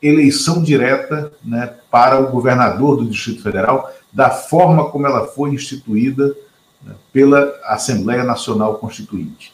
eleição 0.01 0.63
direta 0.63 1.33
né, 1.45 1.75
para 1.91 2.21
o 2.21 2.31
governador 2.31 2.97
do 2.97 3.07
Distrito 3.07 3.43
Federal, 3.43 3.93
da 4.13 4.31
forma 4.31 4.91
como 4.91 5.07
ela 5.07 5.27
foi 5.27 5.51
instituída 5.51 6.35
né, 6.83 6.95
pela 7.13 7.53
Assembleia 7.65 8.25
Nacional 8.25 8.77
Constituinte. 8.77 9.53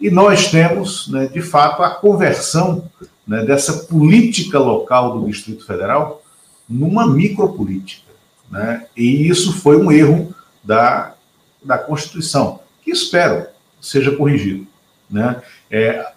E 0.00 0.10
nós 0.10 0.50
temos, 0.50 1.08
né, 1.08 1.26
de 1.26 1.40
fato, 1.40 1.82
a 1.82 1.90
conversão 1.90 2.88
né, 3.26 3.44
dessa 3.44 3.84
política 3.84 4.58
local 4.58 5.18
do 5.18 5.26
Distrito 5.26 5.66
Federal 5.66 6.22
numa 6.68 7.06
micropolítica. 7.06 8.12
Né? 8.50 8.86
E 8.96 9.28
isso 9.28 9.52
foi 9.52 9.76
um 9.76 9.90
erro 9.90 10.34
da, 10.62 11.14
da 11.62 11.78
Constituição, 11.78 12.60
que 12.82 12.90
espero 12.90 13.46
seja 13.80 14.14
corrigido. 14.16 14.66
Né? 15.10 15.42
É, 15.70 16.12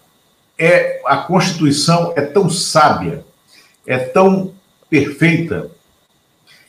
é, 0.58 1.00
a 1.06 1.18
Constituição 1.18 2.12
é 2.16 2.22
tão 2.22 2.50
sábia, 2.50 3.24
é 3.86 3.98
tão 3.98 4.54
perfeita, 4.90 5.70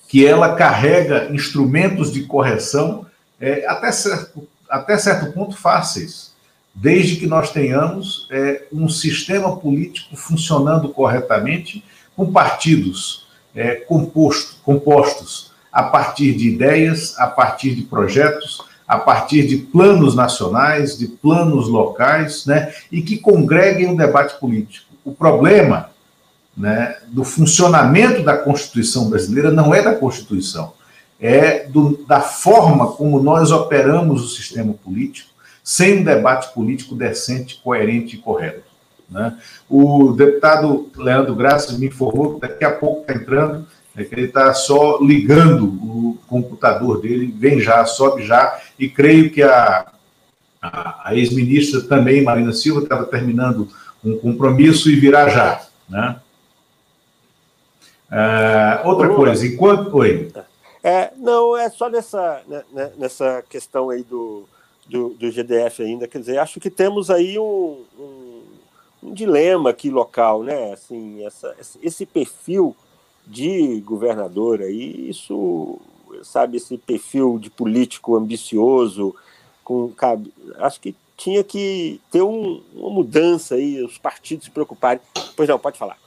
que 0.08 0.26
ela 0.26 0.56
carrega 0.56 1.30
instrumentos 1.32 2.12
de 2.12 2.24
correção 2.24 3.06
é, 3.40 3.66
até, 3.68 3.92
certo, 3.92 4.48
até 4.70 4.98
certo 4.98 5.32
ponto 5.34 5.56
fáceis 5.56 6.30
desde 6.74 7.18
que 7.18 7.28
nós 7.28 7.52
tenhamos 7.52 8.28
é, 8.32 8.64
um 8.72 8.88
sistema 8.88 9.58
político 9.58 10.16
funcionando 10.16 10.90
corretamente, 10.90 11.84
com 12.16 12.32
partidos 12.32 13.28
é, 13.54 13.76
composto, 13.76 14.58
compostos 14.64 15.52
a 15.72 15.84
partir 15.84 16.34
de 16.34 16.48
ideias, 16.48 17.18
a 17.20 17.28
partir 17.28 17.76
de 17.76 17.84
projetos, 17.84 18.62
a 18.90 18.98
partir 18.98 19.46
de 19.46 19.56
planos 19.56 20.16
nacionais, 20.16 20.98
de 20.98 21.08
planos 21.08 21.68
locais, 21.68 22.48
né, 22.48 22.74
e 22.92 23.04
que 23.04 23.20
congreguem 23.20 23.94
o 23.94 23.96
debate 23.96 24.40
político. 24.40 24.88
O 25.06 25.12
problema 25.12 25.92
né, 26.58 26.98
do 27.10 27.24
funcionamento 27.24 28.24
da 28.24 28.36
Constituição 28.36 29.08
brasileira 29.08 29.52
não 29.52 29.76
é 29.76 29.84
da 29.84 29.94
Constituição, 29.94 30.74
é 31.22 31.68
do, 31.68 32.04
da 32.08 32.20
forma 32.20 32.88
como 32.94 33.22
nós 33.22 33.52
operamos 33.52 34.24
o 34.24 34.36
sistema 34.36 34.74
político, 34.74 35.30
sem 35.64 36.00
um 36.00 36.04
debate 36.04 36.52
político 36.52 36.96
decente, 36.96 37.62
coerente 37.64 38.16
e 38.16 38.20
correto. 38.20 38.64
Né? 39.08 39.38
O 39.70 40.14
deputado 40.14 40.90
Leandro 40.98 41.36
Graças 41.36 41.78
me 41.78 41.86
informou 41.86 42.36
que 42.36 42.42
daqui 42.42 42.66
a 42.66 42.72
pouco 42.72 43.02
está 43.02 43.14
entrando, 43.14 43.68
é 44.02 44.06
que 44.06 44.16
ele 44.16 44.28
está 44.28 44.54
só 44.54 45.00
ligando 45.02 45.66
o 45.66 46.18
computador 46.28 47.02
dele, 47.02 47.34
vem 47.36 47.60
já, 47.60 47.86
sobe 47.86 48.24
já, 48.26 48.60
e 48.78 48.88
creio 48.90 49.32
que 49.32 49.42
a, 49.42 49.92
a, 50.62 51.10
a 51.10 51.16
ex-ministra 51.16 51.82
também, 51.82 52.24
Marina 52.24 52.54
Silva, 52.54 52.82
estava 52.82 53.06
terminando 53.06 53.68
um 54.04 54.18
compromisso 54.18 54.90
e 54.90 54.96
virá 54.96 55.28
já. 55.30 55.62
Né? 55.90 56.20
É, 58.12 58.82
outra 58.86 59.10
coisa, 59.10 59.46
enquanto. 59.46 59.96
Oi. 59.98 60.32
É, 60.84 61.12
não, 61.18 61.58
é 61.58 61.70
só 61.70 61.90
nessa, 61.90 62.42
né, 62.48 62.64
né, 62.72 62.92
nessa 62.98 63.44
questão 63.50 63.90
aí 63.90 64.04
do, 64.04 64.48
do, 64.88 65.10
do, 65.10 65.30
GDF 65.30 65.84
ainda, 65.84 66.08
quer 66.08 66.20
dizer, 66.20 66.38
acho 66.38 66.60
que 66.60 66.70
temos 66.70 67.12
aí 67.12 67.38
um, 67.38 67.84
um, 68.00 68.42
um 69.04 69.14
dilema 69.14 69.72
aqui 69.72 69.90
local, 69.90 70.42
né? 70.42 70.72
Assim, 70.72 71.26
essa, 71.26 71.54
esse 71.82 72.06
perfil 72.06 72.76
de 73.30 73.80
governador 73.82 74.62
aí, 74.62 75.08
isso, 75.08 75.80
sabe, 76.24 76.58
esse 76.58 76.78
perfil 76.78 77.38
de 77.38 77.50
político 77.50 78.16
ambicioso, 78.16 79.16
com, 79.64 79.94
acho 80.58 80.82
que 80.82 80.96
tinha 81.16 81.44
que 81.44 82.02
ter 82.12 82.24
um, 82.24 82.64
uma 82.74 82.90
mudança 82.90 83.56
aí, 83.56 83.84
os 83.84 84.00
partidos 84.00 84.46
se 84.46 84.52
preocuparem. 84.52 85.02
Pois 85.36 85.48
não, 85.48 85.60
pode 85.60 85.78
falar. 85.78 85.98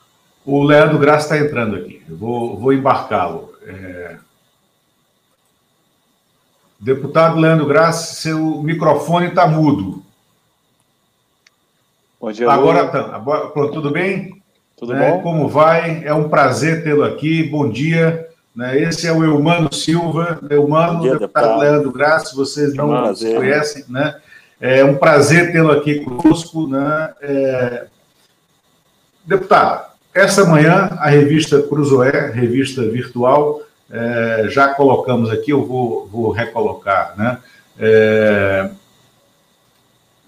O 0.45 0.65
Leandro 0.65 0.99
Graça 0.99 1.37
está 1.37 1.47
entrando 1.47 1.77
aqui. 1.77 2.03
Eu 2.09 2.17
vou, 2.17 2.59
vou 2.59 2.73
embarcá-lo. 2.73 3.55
É... 3.65 4.19
Deputado 6.81 7.39
Leandro 7.39 7.67
Graça, 7.67 8.15
seu 8.15 8.61
microfone 8.63 9.29
está 9.29 9.47
mudo. 9.47 10.03
Bom 12.21 12.33
dia, 12.33 12.51
Agora 12.51 12.89
tá. 12.89 13.21
Pronto, 13.21 13.73
tudo 13.73 13.91
bem? 13.91 14.42
Tudo 14.83 14.95
né? 14.95 15.13
bom? 15.13 15.23
Como 15.23 15.49
vai? 15.49 16.03
É 16.05 16.13
um 16.13 16.29
prazer 16.29 16.83
tê-lo 16.83 17.05
aqui. 17.05 17.45
Bom 17.45 17.71
dia. 17.71 18.29
Né? 18.53 18.81
Esse 18.81 19.07
é 19.07 19.13
o 19.13 19.23
Eumano 19.23 19.73
Silva. 19.73 20.41
Eumano, 20.51 21.03
dia, 21.03 21.13
deputado, 21.13 21.45
deputado 21.45 21.61
Leandro 21.61 21.93
Graça, 21.93 22.35
vocês 22.35 22.75
não 22.75 23.15
conhecem, 23.15 23.85
né? 23.89 24.17
É 24.61 24.85
um 24.85 24.97
prazer 24.97 25.53
tê-lo 25.53 25.71
aqui 25.71 26.01
conosco. 26.01 26.67
Né? 26.67 27.15
É... 27.23 27.85
Deputado, 29.25 29.93
essa 30.13 30.45
manhã, 30.47 30.91
a 30.99 31.09
revista 31.09 31.63
Cruzoé, 31.63 32.33
revista 32.33 32.83
virtual, 32.83 33.61
é, 33.89 34.47
já 34.49 34.75
colocamos 34.75 35.31
aqui, 35.31 35.53
eu 35.53 35.65
vou, 35.65 36.09
vou 36.09 36.33
recolocar, 36.33 37.15
né? 37.17 37.39
É, 37.79 38.69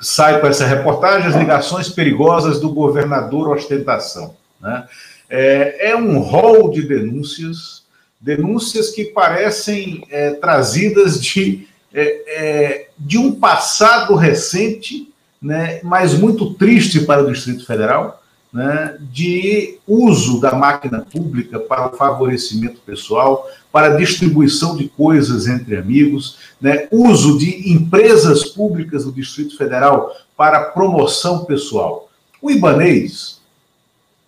sai 0.00 0.40
com 0.40 0.46
essa 0.46 0.64
reportagem 0.64 1.26
as 1.26 1.34
ligações 1.34 1.88
perigosas 1.88 2.60
do 2.60 2.72
governador 2.72 3.48
ostentação. 3.48 4.36
Né? 4.64 4.86
É, 5.28 5.90
é 5.90 5.96
um 5.96 6.18
rol 6.20 6.70
de 6.70 6.82
denúncias, 6.82 7.82
denúncias 8.18 8.88
que 8.88 9.04
parecem 9.04 10.02
é, 10.10 10.30
trazidas 10.30 11.20
de, 11.20 11.68
é, 11.92 12.22
é, 12.26 12.88
de 12.98 13.18
um 13.18 13.32
passado 13.32 14.14
recente, 14.14 15.12
né, 15.40 15.80
mas 15.82 16.14
muito 16.14 16.54
triste 16.54 17.00
para 17.00 17.22
o 17.22 17.30
Distrito 17.30 17.66
Federal, 17.66 18.22
né, 18.50 18.96
de 19.12 19.78
uso 19.86 20.40
da 20.40 20.54
máquina 20.54 21.00
pública 21.00 21.58
para 21.58 21.92
o 21.92 21.96
favorecimento 21.96 22.80
pessoal, 22.80 23.46
para 23.70 23.96
distribuição 23.96 24.74
de 24.76 24.88
coisas 24.88 25.46
entre 25.46 25.76
amigos, 25.76 26.38
né, 26.58 26.88
uso 26.90 27.36
de 27.36 27.70
empresas 27.70 28.46
públicas 28.46 29.04
do 29.04 29.12
Distrito 29.12 29.58
Federal 29.58 30.10
para 30.34 30.64
promoção 30.70 31.44
pessoal. 31.44 32.08
O 32.40 32.50
Ibanês, 32.50 33.43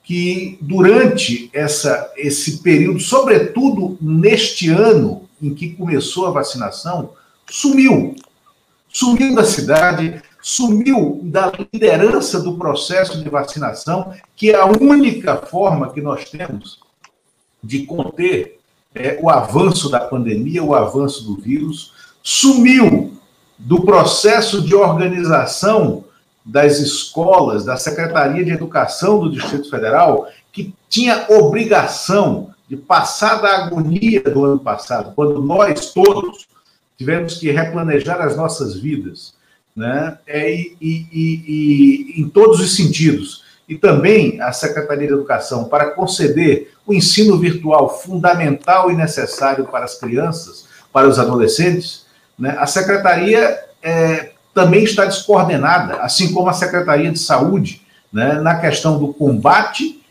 que 0.07 0.57
durante 0.61 1.51
essa, 1.53 2.13
esse 2.17 2.59
período, 2.59 3.01
sobretudo 3.01 3.99
neste 4.01 4.71
ano 4.71 5.29
em 5.43 5.53
que 5.53 5.71
começou 5.71 6.27
a 6.27 6.31
vacinação, 6.31 7.11
sumiu. 7.51 8.15
Sumiu 8.89 9.35
da 9.35 9.45
cidade, 9.45 10.23
sumiu 10.41 11.19
da 11.25 11.51
liderança 11.51 12.41
do 12.41 12.57
processo 12.57 13.21
de 13.21 13.29
vacinação, 13.29 14.15
que 14.37 14.53
é 14.53 14.55
a 14.55 14.67
única 14.67 15.39
forma 15.39 15.93
que 15.93 16.01
nós 16.01 16.31
temos 16.31 16.79
de 17.61 17.85
conter 17.85 18.61
é, 18.95 19.19
o 19.21 19.29
avanço 19.29 19.91
da 19.91 19.99
pandemia, 19.99 20.63
o 20.63 20.73
avanço 20.73 21.25
do 21.25 21.35
vírus, 21.35 21.93
sumiu 22.23 23.13
do 23.59 23.83
processo 23.83 24.63
de 24.63 24.73
organização 24.73 26.05
das 26.47 26.79
escolas, 26.79 27.65
da 27.65 27.77
Secretaria 27.77 28.45
de 28.45 28.53
Educação 28.53 29.19
do 29.19 29.31
Distrito 29.31 29.69
Federal, 29.69 30.29
que 30.53 30.73
tinha 30.89 31.27
obrigação 31.29 32.55
de 32.69 32.77
passar 32.77 33.43
da 33.43 33.65
agonia 33.65 34.23
do 34.23 34.45
ano 34.45 34.59
passado, 34.61 35.13
quando 35.17 35.43
nós 35.43 35.93
todos 35.93 36.47
tivemos 36.97 37.35
que 37.35 37.51
replanejar 37.51 38.21
as 38.23 38.37
nossas 38.37 38.77
vidas, 38.77 39.35
né? 39.75 40.19
É, 40.27 40.51
e, 40.51 40.77
e, 40.81 41.07
e, 41.13 42.15
e, 42.17 42.23
em 42.23 42.29
todos 42.29 42.61
os 42.61 42.77
sentidos. 42.77 43.45
E 43.69 43.77
também 43.77 44.41
a 44.41 44.53
Secretaria 44.53 45.09
de 45.09 45.13
Educação, 45.13 45.65
para 45.65 45.91
conceder 45.91 46.73
o 46.87 46.95
ensino 46.95 47.37
virtual 47.37 48.01
fundamental 48.01 48.91
e 48.91 48.95
necessário 48.95 49.67
para 49.67 49.85
as 49.85 49.99
crianças, 49.99 50.67
para 50.93 51.09
os 51.09 51.19
adolescentes, 51.19 52.07
né? 52.39 52.57
a 52.59 52.67
Secretaria 52.67 53.59
é, 53.83 54.31
também 54.57 54.85
está 54.85 55.05
descoordenada, 55.05 55.97
assim 56.01 56.33
como 56.33 56.49
a 56.49 56.55
Secretaria 56.55 57.13
de 57.13 57.19
Saúde, 57.19 57.83
né? 58.11 58.41
na 58.41 58.59
questão 58.59 58.99
do 58.99 59.13
combate 59.13 60.03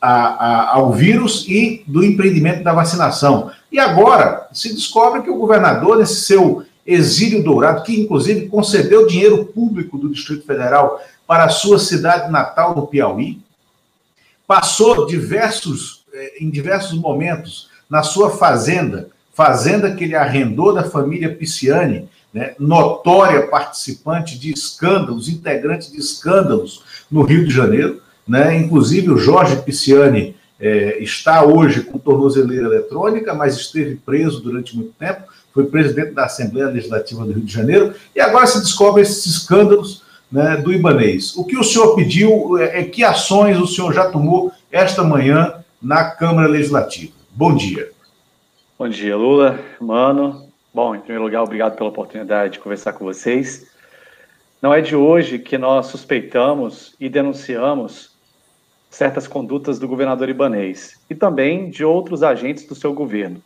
a, 0.00 0.10
a, 0.10 0.74
ao 0.76 0.90
vírus 0.90 1.44
e 1.46 1.84
do 1.86 2.02
empreendimento 2.02 2.64
da 2.64 2.72
vacinação. 2.72 3.50
E 3.70 3.78
agora 3.78 4.48
se 4.54 4.72
descobre 4.72 5.20
que 5.20 5.28
o 5.28 5.36
governador, 5.36 5.98
nesse 5.98 6.22
seu 6.22 6.64
Exílio 6.86 7.44
Dourado, 7.44 7.82
que 7.82 8.00
inclusive 8.00 8.48
concedeu 8.48 9.06
dinheiro 9.06 9.44
público 9.44 9.98
do 9.98 10.08
Distrito 10.08 10.46
Federal 10.46 10.98
para 11.26 11.44
a 11.44 11.50
sua 11.50 11.78
cidade 11.78 12.32
natal 12.32 12.74
no 12.74 12.86
Piauí, 12.86 13.38
passou 14.46 15.06
diversos, 15.06 16.06
eh, 16.14 16.36
em 16.40 16.48
diversos 16.48 16.98
momentos 16.98 17.68
na 17.88 18.02
sua 18.02 18.30
fazenda, 18.30 19.10
fazenda 19.34 19.94
que 19.94 20.04
ele 20.04 20.16
arrendou 20.16 20.72
da 20.72 20.84
família 20.84 21.34
Pisciani, 21.34 22.08
né, 22.32 22.54
notória 22.58 23.46
participante 23.46 24.38
de 24.38 24.52
escândalos, 24.52 25.28
integrante 25.28 25.90
de 25.90 25.98
escândalos 25.98 26.82
no 27.10 27.22
Rio 27.22 27.44
de 27.44 27.52
Janeiro, 27.52 28.00
né, 28.26 28.56
inclusive 28.56 29.10
o 29.10 29.18
Jorge 29.18 29.56
Pisciani 29.62 30.36
é, 30.58 31.02
está 31.02 31.44
hoje 31.44 31.82
com 31.82 31.98
tornozeleira 31.98 32.66
eletrônica, 32.66 33.34
mas 33.34 33.56
esteve 33.56 33.96
preso 33.96 34.40
durante 34.40 34.76
muito 34.76 34.92
tempo 34.98 35.30
foi 35.52 35.66
presidente 35.66 36.12
da 36.12 36.26
Assembleia 36.26 36.68
Legislativa 36.68 37.24
do 37.24 37.32
Rio 37.32 37.44
de 37.44 37.52
Janeiro, 37.52 37.94
e 38.14 38.20
agora 38.20 38.46
se 38.46 38.60
descobre 38.60 39.02
esses 39.02 39.26
escândalos 39.26 40.02
né, 40.30 40.56
do 40.56 40.72
Ibanês. 40.72 41.36
O 41.36 41.44
que 41.44 41.56
o 41.56 41.64
senhor 41.64 41.94
pediu 41.94 42.56
é, 42.58 42.80
é 42.80 42.84
que 42.84 43.02
ações 43.02 43.58
o 43.58 43.66
senhor 43.66 43.92
já 43.92 44.08
tomou 44.08 44.52
esta 44.70 45.02
manhã 45.02 45.54
na 45.82 46.04
Câmara 46.04 46.48
Legislativa. 46.48 47.12
Bom 47.30 47.54
dia. 47.56 47.90
Bom 48.78 48.88
dia, 48.88 49.16
Lula, 49.16 49.58
mano. 49.80 50.49
Bom, 50.72 50.94
em 50.94 51.00
primeiro 51.00 51.24
lugar, 51.24 51.42
obrigado 51.42 51.76
pela 51.76 51.88
oportunidade 51.88 52.52
de 52.52 52.58
conversar 52.60 52.92
com 52.92 53.04
vocês. 53.04 53.68
Não 54.62 54.72
é 54.72 54.80
de 54.80 54.94
hoje 54.94 55.38
que 55.38 55.58
nós 55.58 55.86
suspeitamos 55.86 56.94
e 57.00 57.08
denunciamos 57.08 58.16
certas 58.88 59.26
condutas 59.26 59.80
do 59.80 59.88
governador 59.88 60.28
Ibanês 60.28 61.00
e 61.10 61.14
também 61.14 61.70
de 61.70 61.84
outros 61.84 62.22
agentes 62.22 62.66
do 62.66 62.74
seu 62.76 62.92
governo. 62.92 63.42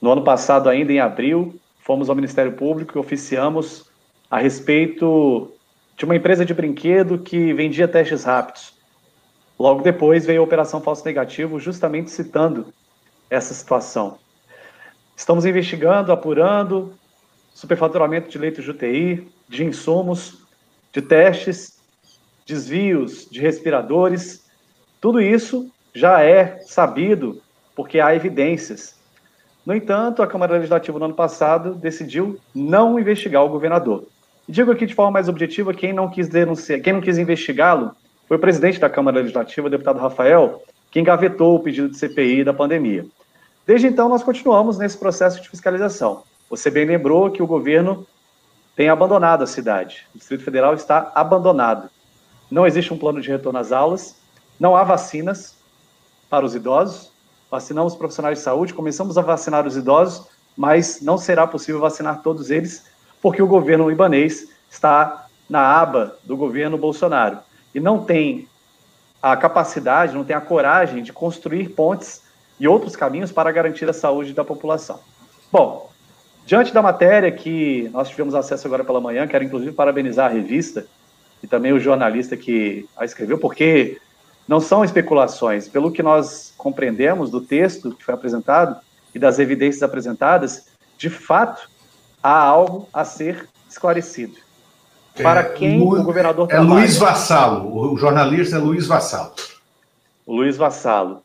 No 0.00 0.12
ano 0.12 0.24
passado, 0.24 0.70
ainda 0.70 0.92
em 0.92 1.00
abril, 1.00 1.60
fomos 1.78 2.08
ao 2.08 2.16
Ministério 2.16 2.52
Público 2.52 2.96
e 2.96 3.00
oficiamos 3.00 3.90
a 4.30 4.38
respeito 4.38 5.52
de 5.94 6.06
uma 6.06 6.16
empresa 6.16 6.42
de 6.42 6.54
brinquedo 6.54 7.18
que 7.18 7.52
vendia 7.52 7.86
testes 7.86 8.24
rápidos. 8.24 8.72
Logo 9.58 9.82
depois 9.82 10.24
veio 10.24 10.40
a 10.40 10.44
Operação 10.44 10.80
Falso 10.80 11.04
Negativo, 11.04 11.60
justamente 11.60 12.10
citando 12.10 12.72
essa 13.28 13.52
situação. 13.52 14.18
Estamos 15.16 15.46
investigando, 15.46 16.12
apurando 16.12 16.92
superfaturamento 17.54 18.28
de 18.28 18.36
leitos 18.36 18.64
de 18.64 18.70
UTI, 18.70 19.28
de 19.48 19.64
insumos, 19.64 20.44
de 20.92 21.00
testes, 21.00 21.78
desvios 22.44 23.28
de 23.30 23.40
respiradores. 23.40 24.44
Tudo 25.00 25.20
isso 25.20 25.70
já 25.94 26.22
é 26.22 26.58
sabido 26.66 27.40
porque 27.74 28.00
há 28.00 28.14
evidências 28.14 28.96
No 29.64 29.74
entanto, 29.74 30.22
a 30.22 30.26
Câmara 30.26 30.54
Legislativa 30.54 30.98
no 30.98 31.06
ano 31.06 31.14
passado 31.14 31.74
decidiu 31.74 32.38
não 32.54 32.98
investigar 32.98 33.42
o 33.42 33.48
governador. 33.48 34.06
E 34.46 34.52
digo 34.52 34.70
aqui 34.70 34.84
de 34.84 34.94
forma 34.94 35.12
mais 35.12 35.28
objetiva, 35.28 35.72
quem 35.72 35.92
não 35.92 36.10
quis 36.10 36.28
denunciar, 36.28 36.80
quem 36.80 36.92
não 36.92 37.00
quis 37.00 37.16
investigá-lo 37.16 37.92
foi 38.28 38.36
o 38.36 38.40
presidente 38.40 38.78
da 38.78 38.90
Câmara 38.90 39.20
Legislativa, 39.20 39.66
o 39.66 39.70
deputado 39.70 39.98
Rafael, 39.98 40.62
que 40.90 41.00
engavetou 41.00 41.56
o 41.56 41.60
pedido 41.60 41.88
de 41.88 41.96
CPI 41.96 42.44
da 42.44 42.52
pandemia. 42.52 43.06
Desde 43.66 43.86
então, 43.86 44.08
nós 44.08 44.22
continuamos 44.22 44.76
nesse 44.76 44.98
processo 44.98 45.40
de 45.40 45.48
fiscalização. 45.48 46.22
Você 46.50 46.70
bem 46.70 46.84
lembrou 46.84 47.30
que 47.30 47.42
o 47.42 47.46
governo 47.46 48.06
tem 48.76 48.90
abandonado 48.90 49.42
a 49.42 49.46
cidade. 49.46 50.06
O 50.14 50.18
Distrito 50.18 50.44
Federal 50.44 50.74
está 50.74 51.10
abandonado. 51.14 51.88
Não 52.50 52.66
existe 52.66 52.92
um 52.92 52.98
plano 52.98 53.22
de 53.22 53.30
retorno 53.30 53.58
às 53.58 53.72
aulas, 53.72 54.16
não 54.60 54.76
há 54.76 54.84
vacinas 54.84 55.56
para 56.28 56.44
os 56.44 56.54
idosos. 56.54 57.10
Vacinamos 57.50 57.94
profissionais 57.94 58.38
de 58.38 58.44
saúde, 58.44 58.74
começamos 58.74 59.16
a 59.16 59.22
vacinar 59.22 59.66
os 59.66 59.76
idosos, 59.76 60.26
mas 60.56 61.00
não 61.00 61.16
será 61.16 61.46
possível 61.46 61.80
vacinar 61.80 62.20
todos 62.22 62.50
eles, 62.50 62.84
porque 63.22 63.40
o 63.40 63.46
governo 63.46 63.88
libanês 63.88 64.48
está 64.70 65.26
na 65.48 65.60
aba 65.60 66.16
do 66.24 66.36
governo 66.36 66.76
Bolsonaro 66.76 67.38
e 67.74 67.80
não 67.80 68.04
tem 68.04 68.48
a 69.22 69.36
capacidade, 69.36 70.14
não 70.14 70.24
tem 70.24 70.36
a 70.36 70.40
coragem 70.40 71.02
de 71.02 71.12
construir 71.12 71.70
pontes 71.70 72.23
e 72.58 72.68
outros 72.68 72.96
caminhos 72.96 73.32
para 73.32 73.50
garantir 73.50 73.88
a 73.88 73.92
saúde 73.92 74.32
da 74.32 74.44
população. 74.44 75.00
Bom, 75.50 75.90
diante 76.46 76.72
da 76.72 76.82
matéria 76.82 77.30
que 77.30 77.88
nós 77.92 78.08
tivemos 78.08 78.34
acesso 78.34 78.66
agora 78.66 78.84
pela 78.84 79.00
manhã, 79.00 79.26
quero 79.26 79.44
inclusive 79.44 79.72
parabenizar 79.72 80.30
a 80.30 80.34
revista 80.34 80.86
e 81.42 81.46
também 81.46 81.72
o 81.72 81.80
jornalista 81.80 82.36
que 82.36 82.86
a 82.96 83.04
escreveu, 83.04 83.38
porque 83.38 83.98
não 84.46 84.60
são 84.60 84.84
especulações. 84.84 85.68
Pelo 85.68 85.90
que 85.90 86.02
nós 86.02 86.54
compreendemos 86.56 87.30
do 87.30 87.40
texto 87.40 87.92
que 87.92 88.04
foi 88.04 88.14
apresentado 88.14 88.76
e 89.14 89.18
das 89.18 89.38
evidências 89.38 89.82
apresentadas, 89.82 90.66
de 90.96 91.10
fato, 91.10 91.68
há 92.22 92.36
algo 92.36 92.88
a 92.92 93.04
ser 93.04 93.48
esclarecido. 93.68 94.36
Para 95.22 95.40
é, 95.40 95.44
quem 95.44 95.78
Lu, 95.78 96.00
o 96.00 96.02
governador 96.02 96.48
É 96.50 96.58
Luiz 96.58 96.96
Vassalo, 96.96 97.92
o 97.92 97.96
jornalista 97.96 98.56
é 98.56 98.58
Luiz 98.58 98.86
Vassalo. 98.86 99.32
O 100.26 100.34
Luiz 100.34 100.56
Vassalo. 100.56 101.22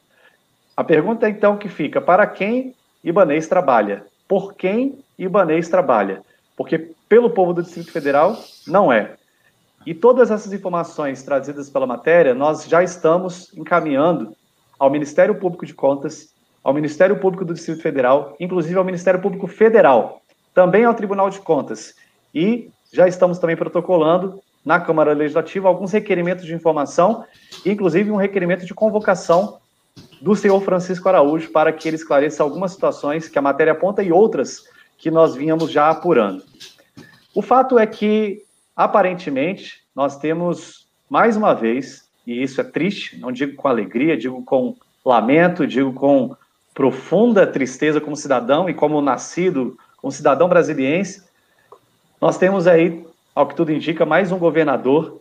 A 0.80 0.84
pergunta 0.86 1.30
então 1.30 1.58
que 1.58 1.68
fica: 1.68 2.00
para 2.00 2.26
quem 2.26 2.74
Ibanês 3.04 3.50
trabalha? 3.50 4.06
Por 4.26 4.54
quem 4.54 4.98
Ibanês 5.18 5.68
trabalha? 5.68 6.22
Porque 6.56 6.92
pelo 7.10 7.32
povo 7.32 7.52
do 7.52 7.62
Distrito 7.62 7.92
Federal, 7.92 8.38
não 8.66 8.90
é. 8.90 9.16
E 9.86 9.94
todas 9.94 10.32
essas 10.32 10.54
informações 10.54 11.22
trazidas 11.22 11.70
pela 11.70 11.86
matéria, 11.86 12.34
nós 12.34 12.64
já 12.64 12.82
estamos 12.82 13.54
encaminhando 13.58 14.34
ao 14.80 14.90
Ministério 14.90 15.36
Público 15.36 15.66
de 15.66 15.74
Contas, 15.74 16.34
ao 16.64 16.74
Ministério 16.74 17.20
Público 17.20 17.44
do 17.44 17.54
Distrito 17.54 17.82
Federal, 17.82 18.38
inclusive 18.40 18.78
ao 18.78 18.86
Ministério 18.86 19.20
Público 19.20 19.48
Federal, 19.48 20.22
também 20.54 20.86
ao 20.86 20.94
Tribunal 20.94 21.30
de 21.30 21.42
Contas. 21.42 21.94
E 22.34 22.70
já 22.94 23.06
estamos 23.06 23.38
também 23.38 23.58
protocolando 23.58 24.40
na 24.64 24.80
Câmara 24.80 25.12
Legislativa 25.12 25.68
alguns 25.68 25.92
requerimentos 25.92 26.46
de 26.46 26.54
informação, 26.56 27.26
inclusive 27.66 28.10
um 28.12 28.16
requerimento 28.16 28.66
de 28.66 28.74
convocação 28.74 29.60
do 30.22 30.36
senhor 30.36 30.62
Francisco 30.62 31.08
Araújo 31.08 31.52
para 31.52 31.72
que 31.72 31.88
ele 31.88 31.96
esclareça 31.96 32.44
algumas 32.44 32.72
situações 32.72 33.28
que 33.28 33.40
a 33.40 33.42
matéria 33.42 33.74
aponta 33.74 34.04
e 34.04 34.12
outras 34.12 34.66
que 34.98 35.10
nós 35.10 35.36
vínhamos 35.36 35.72
já 35.72 35.90
apurando. 35.90 36.44
O 37.34 37.42
fato 37.42 37.80
é 37.80 37.88
que, 37.88 38.44
aparentemente, 38.76 39.82
nós 39.96 40.18
temos 40.18 40.88
mais 41.10 41.38
uma 41.38 41.54
vez, 41.54 42.10
e 42.28 42.44
isso 42.44 42.60
é 42.60 42.64
triste, 42.64 43.18
não 43.18 43.32
digo 43.32 43.56
com 43.56 43.68
alegria, 43.68 44.18
digo 44.18 44.44
com 44.44 44.76
lamento, 45.06 45.66
digo 45.66 45.94
com 45.94 46.36
profunda 46.74 47.48
tristeza 47.48 48.00
como 48.00 48.16
cidadão 48.16 48.70
e 48.70 48.74
como 48.74 49.02
nascido, 49.02 49.78
como 49.98 50.12
cidadão 50.12 50.48
brasiliense, 50.48 51.24
nós 52.22 52.38
temos 52.38 52.68
aí, 52.68 53.06
ao 53.34 53.48
que 53.48 53.56
tudo 53.56 53.72
indica, 53.72 54.06
mais 54.06 54.32
um 54.32 54.38
governador 54.38 55.20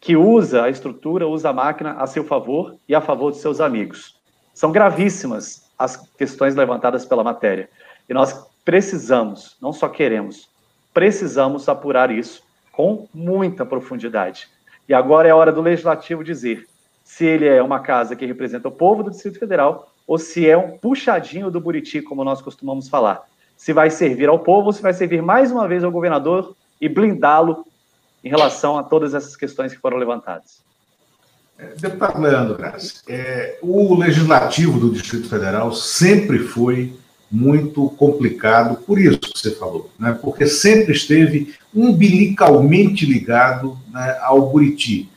que 0.00 0.16
usa 0.16 0.64
a 0.64 0.70
estrutura, 0.70 1.28
usa 1.28 1.50
a 1.50 1.52
máquina 1.52 1.92
a 1.92 2.06
seu 2.06 2.24
favor 2.24 2.74
e 2.88 2.94
a 2.94 3.00
favor 3.00 3.30
de 3.30 3.38
seus 3.38 3.60
amigos. 3.60 4.19
São 4.60 4.70
gravíssimas 4.70 5.70
as 5.78 5.96
questões 5.96 6.54
levantadas 6.54 7.06
pela 7.06 7.24
matéria. 7.24 7.70
E 8.06 8.12
nós 8.12 8.46
precisamos, 8.62 9.56
não 9.58 9.72
só 9.72 9.88
queremos, 9.88 10.50
precisamos 10.92 11.66
apurar 11.66 12.10
isso 12.10 12.42
com 12.70 13.08
muita 13.14 13.64
profundidade. 13.64 14.50
E 14.86 14.92
agora 14.92 15.26
é 15.26 15.30
a 15.30 15.36
hora 15.36 15.50
do 15.50 15.62
legislativo 15.62 16.22
dizer 16.22 16.66
se 17.02 17.24
ele 17.24 17.48
é 17.48 17.62
uma 17.62 17.80
casa 17.80 18.14
que 18.14 18.26
representa 18.26 18.68
o 18.68 18.70
povo 18.70 19.02
do 19.02 19.10
Distrito 19.10 19.38
Federal 19.38 19.90
ou 20.06 20.18
se 20.18 20.46
é 20.46 20.58
um 20.58 20.76
puxadinho 20.76 21.50
do 21.50 21.58
Buriti, 21.58 22.02
como 22.02 22.22
nós 22.22 22.42
costumamos 22.42 22.86
falar. 22.86 23.22
Se 23.56 23.72
vai 23.72 23.88
servir 23.88 24.28
ao 24.28 24.40
povo 24.40 24.66
ou 24.66 24.72
se 24.74 24.82
vai 24.82 24.92
servir 24.92 25.22
mais 25.22 25.50
uma 25.50 25.66
vez 25.66 25.82
ao 25.82 25.90
governador 25.90 26.54
e 26.78 26.86
blindá-lo 26.86 27.66
em 28.22 28.28
relação 28.28 28.76
a 28.76 28.82
todas 28.82 29.14
essas 29.14 29.34
questões 29.36 29.72
que 29.72 29.80
foram 29.80 29.96
levantadas. 29.96 30.62
Deputado 31.78 32.20
Leandro 32.20 32.58
é, 33.08 33.58
o 33.62 33.94
legislativo 33.94 34.78
do 34.78 34.90
Distrito 34.90 35.28
Federal 35.28 35.72
sempre 35.72 36.40
foi 36.40 36.92
muito 37.30 37.88
complicado, 37.90 38.76
por 38.84 38.98
isso 38.98 39.20
que 39.20 39.38
você 39.38 39.50
falou, 39.52 39.90
né? 39.98 40.18
porque 40.20 40.46
sempre 40.46 40.92
esteve 40.92 41.54
umbilicalmente 41.74 43.06
ligado 43.06 43.78
né, 43.92 44.18
ao 44.22 44.50
Buriti. 44.50 45.08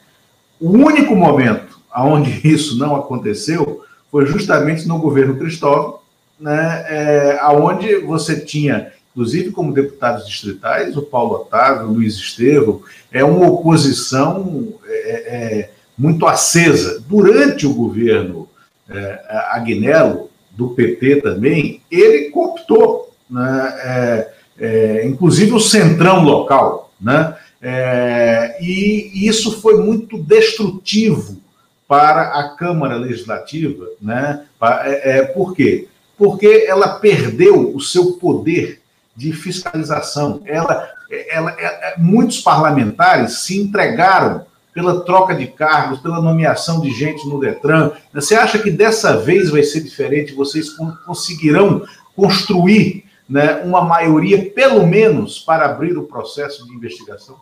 O 0.59 0.69
único 0.69 1.15
momento 1.15 1.79
onde 1.95 2.41
isso 2.47 2.77
não 2.77 2.95
aconteceu 2.95 3.83
foi 4.11 4.27
justamente 4.27 4.87
no 4.87 4.99
governo 4.99 5.35
Cristóvão, 5.37 5.99
né, 6.39 6.85
é, 6.87 7.39
onde 7.51 7.97
você 7.97 8.39
tinha, 8.39 8.91
inclusive 9.11 9.51
como 9.51 9.73
deputados 9.73 10.27
distritais, 10.27 10.95
o 10.95 11.01
Paulo 11.01 11.35
Otávio, 11.35 11.87
o 11.87 11.93
Luiz 11.93 12.15
Estevam, 12.15 12.81
é 13.11 13.23
uma 13.23 13.47
oposição 13.47 14.73
é, 14.85 15.11
é, 15.11 15.72
muito 15.97 16.25
acesa. 16.25 17.03
Durante 17.07 17.65
o 17.65 17.73
governo 17.73 18.47
é, 18.89 19.19
Agnello, 19.51 20.29
do 20.55 20.69
PT 20.69 21.21
também, 21.21 21.81
ele 21.91 22.29
cooptou, 22.29 23.11
né, 23.29 23.73
é, 23.83 24.33
é, 24.59 25.07
inclusive 25.07 25.51
o 25.53 25.59
centrão 25.59 26.23
local, 26.23 26.91
né, 27.01 27.35
é, 27.61 28.57
e 28.61 29.27
isso 29.27 29.59
foi 29.61 29.81
muito 29.81 30.17
destrutivo 30.21 31.41
para 31.87 32.39
a 32.39 32.55
Câmara 32.55 32.95
Legislativa, 32.95 33.85
né, 34.01 34.43
é, 34.83 35.17
é, 35.17 35.23
por 35.23 35.55
quê? 35.55 35.87
Porque 36.17 36.65
ela 36.67 36.99
perdeu 36.99 37.75
o 37.75 37.81
seu 37.81 38.13
poder 38.13 38.81
de 39.15 39.33
fiscalização. 39.33 40.41
Ela, 40.45 40.89
ela, 41.29 41.51
ela 41.59 41.93
muitos 41.97 42.39
parlamentares 42.39 43.39
se 43.39 43.59
entregaram 43.59 44.45
pela 44.73 45.01
troca 45.01 45.35
de 45.35 45.47
cargos, 45.47 45.99
pela 45.99 46.19
nomeação 46.19 46.81
de 46.81 46.91
gente 46.91 47.27
no 47.27 47.39
Detran. 47.39 47.91
Você 48.13 48.35
acha 48.35 48.57
que 48.57 48.71
dessa 48.71 49.17
vez 49.17 49.49
vai 49.49 49.63
ser 49.63 49.81
diferente? 49.81 50.33
Vocês 50.33 50.69
conseguirão 51.05 51.85
construir 52.15 53.05
né, 53.29 53.61
uma 53.63 53.81
maioria, 53.81 54.51
pelo 54.51 54.85
menos, 54.85 55.39
para 55.39 55.65
abrir 55.65 55.97
o 55.97 56.03
processo 56.03 56.65
de 56.65 56.73
investigação? 56.73 57.39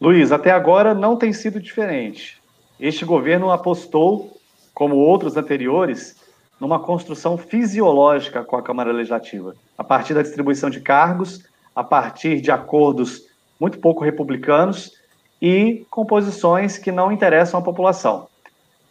Luiz, 0.00 0.30
até 0.30 0.50
agora 0.50 0.94
não 0.94 1.16
tem 1.16 1.32
sido 1.32 1.58
diferente. 1.58 2.40
Este 2.78 3.04
governo 3.04 3.50
apostou, 3.50 4.38
como 4.72 4.96
outros 4.96 5.36
anteriores, 5.36 6.16
numa 6.60 6.78
construção 6.78 7.36
fisiológica 7.36 8.44
com 8.44 8.56
a 8.56 8.62
Câmara 8.62 8.92
Legislativa, 8.92 9.54
a 9.76 9.82
partir 9.82 10.14
da 10.14 10.22
distribuição 10.22 10.70
de 10.70 10.80
cargos, 10.80 11.44
a 11.74 11.82
partir 11.82 12.40
de 12.40 12.50
acordos 12.50 13.24
muito 13.58 13.78
pouco 13.78 14.04
republicanos 14.04 14.95
e 15.40 15.86
composições 15.90 16.78
que 16.78 16.90
não 16.90 17.12
interessam 17.12 17.60
à 17.60 17.62
população, 17.62 18.28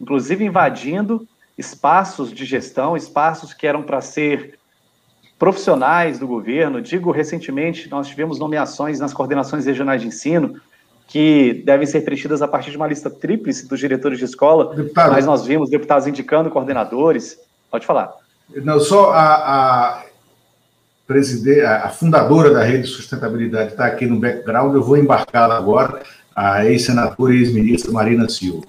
inclusive 0.00 0.44
invadindo 0.44 1.26
espaços 1.56 2.32
de 2.32 2.44
gestão, 2.44 2.96
espaços 2.96 3.54
que 3.54 3.66
eram 3.66 3.82
para 3.82 4.00
ser 4.00 4.58
profissionais 5.38 6.18
do 6.18 6.26
governo. 6.26 6.80
Digo, 6.80 7.10
recentemente, 7.10 7.88
nós 7.90 8.08
tivemos 8.08 8.38
nomeações 8.38 9.00
nas 9.00 9.12
coordenações 9.12 9.66
regionais 9.66 10.00
de 10.02 10.08
ensino, 10.08 10.60
que 11.06 11.62
devem 11.64 11.86
ser 11.86 12.02
preenchidas 12.02 12.42
a 12.42 12.48
partir 12.48 12.70
de 12.70 12.76
uma 12.76 12.86
lista 12.86 13.08
tríplice 13.08 13.68
dos 13.68 13.78
diretores 13.78 14.18
de 14.18 14.24
escola, 14.24 14.74
Deputado. 14.74 15.12
mas 15.12 15.24
nós 15.24 15.46
vimos 15.46 15.70
deputados 15.70 16.06
indicando 16.06 16.50
coordenadores. 16.50 17.38
Pode 17.70 17.86
falar. 17.86 18.12
Não, 18.56 18.80
só 18.80 19.12
a, 19.12 19.34
a, 19.34 20.04
a 21.84 21.88
fundadora 21.90 22.52
da 22.52 22.62
Rede 22.62 22.86
Sustentabilidade 22.88 23.70
está 23.70 23.86
aqui 23.86 24.06
no 24.06 24.18
background, 24.18 24.74
eu 24.74 24.82
vou 24.82 24.96
embarcá-la 24.96 25.56
agora 25.56 26.02
a 26.36 26.66
ex-senadora 26.66 27.34
e 27.34 27.38
ex-ministra 27.38 27.90
Marina 27.90 28.28
Silva. 28.28 28.66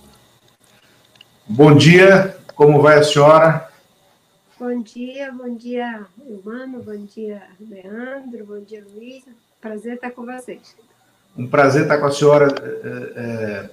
Bom 1.46 1.76
dia, 1.76 2.38
como 2.56 2.82
vai 2.82 2.98
a 2.98 3.04
senhora? 3.04 3.68
Bom 4.58 4.82
dia, 4.82 5.32
bom 5.34 5.54
dia, 5.54 6.06
Humano, 6.18 6.82
bom 6.82 7.06
dia, 7.06 7.44
Leandro, 7.60 8.46
bom 8.46 8.60
dia, 8.62 8.84
Luiz. 8.96 9.26
Prazer 9.60 9.96
estar 9.96 10.12
com 10.12 10.26
vocês. 10.26 10.78
Um 11.38 11.46
prazer 11.46 11.84
estar 11.84 11.98
com 11.98 12.06
a 12.06 12.12
senhora, 12.12 12.48
é, 12.64 13.12
é, 13.16 13.70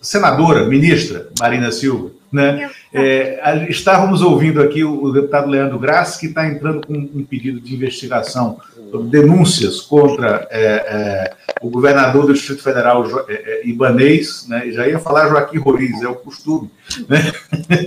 senadora, 0.00 0.66
ministra 0.66 1.30
Marina 1.38 1.70
Silva. 1.70 2.10
Né? 2.32 2.70
É, 2.92 3.66
estávamos 3.68 4.22
ouvindo 4.22 4.62
aqui 4.62 4.84
o, 4.84 5.10
deputado 5.10 5.48
Leandro 5.48 5.78
Graça, 5.78 6.18
que 6.18 6.26
está 6.26 6.46
entrando 6.46 6.86
com 6.86 6.94
um 6.94 7.24
pedido 7.24 7.60
de 7.60 7.74
investigação 7.74 8.58
sobre 8.90 9.08
denúncias 9.08 9.80
contra 9.80 10.46
é, 10.50 10.62
é, 10.62 11.34
o 11.60 11.68
governador 11.68 12.26
do 12.26 12.32
Distrito 12.32 12.62
Federal, 12.62 13.04
é, 13.28 13.32
é, 13.32 13.66
Ibanês, 13.66 14.46
né? 14.48 14.70
já 14.70 14.86
ia 14.86 14.98
falar 14.98 15.28
Joaquim 15.28 15.58
Roriz, 15.58 16.02
é 16.02 16.08
o 16.08 16.14
costume. 16.14 16.70
Né? 17.08 17.32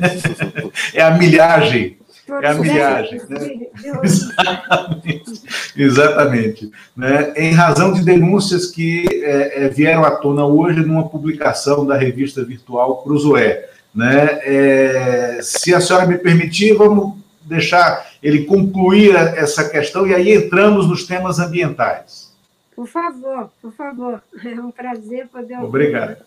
é 0.93 1.01
a 1.01 1.11
milhagem. 1.11 1.97
É 2.41 2.47
a 2.47 2.53
milhagem. 2.53 3.21
Né? 3.29 3.67
Exatamente. 4.03 5.41
Exatamente. 5.75 6.71
Né? 6.95 7.33
Em 7.35 7.51
razão 7.51 7.93
de 7.93 8.03
denúncias 8.03 8.67
que 8.67 9.05
é, 9.23 9.67
vieram 9.69 10.03
à 10.05 10.11
tona 10.11 10.45
hoje 10.45 10.79
numa 10.81 11.07
publicação 11.07 11.85
da 11.85 11.97
revista 11.97 12.43
virtual 12.43 13.03
Cruzoé. 13.03 13.69
Né? 13.93 14.39
É, 14.43 15.39
se 15.41 15.73
a 15.73 15.79
senhora 15.79 16.05
me 16.05 16.17
permitir, 16.17 16.73
vamos 16.73 17.17
deixar 17.41 18.07
ele 18.21 18.45
concluir 18.45 19.15
essa 19.15 19.69
questão 19.69 20.07
e 20.07 20.13
aí 20.13 20.33
entramos 20.33 20.87
nos 20.87 21.05
temas 21.05 21.39
ambientais. 21.39 22.33
Por 22.75 22.87
favor, 22.87 23.51
por 23.61 23.71
favor. 23.73 24.23
É 24.43 24.59
um 24.59 24.71
prazer 24.71 25.27
poder. 25.27 25.59
Obrigado. 25.59 26.17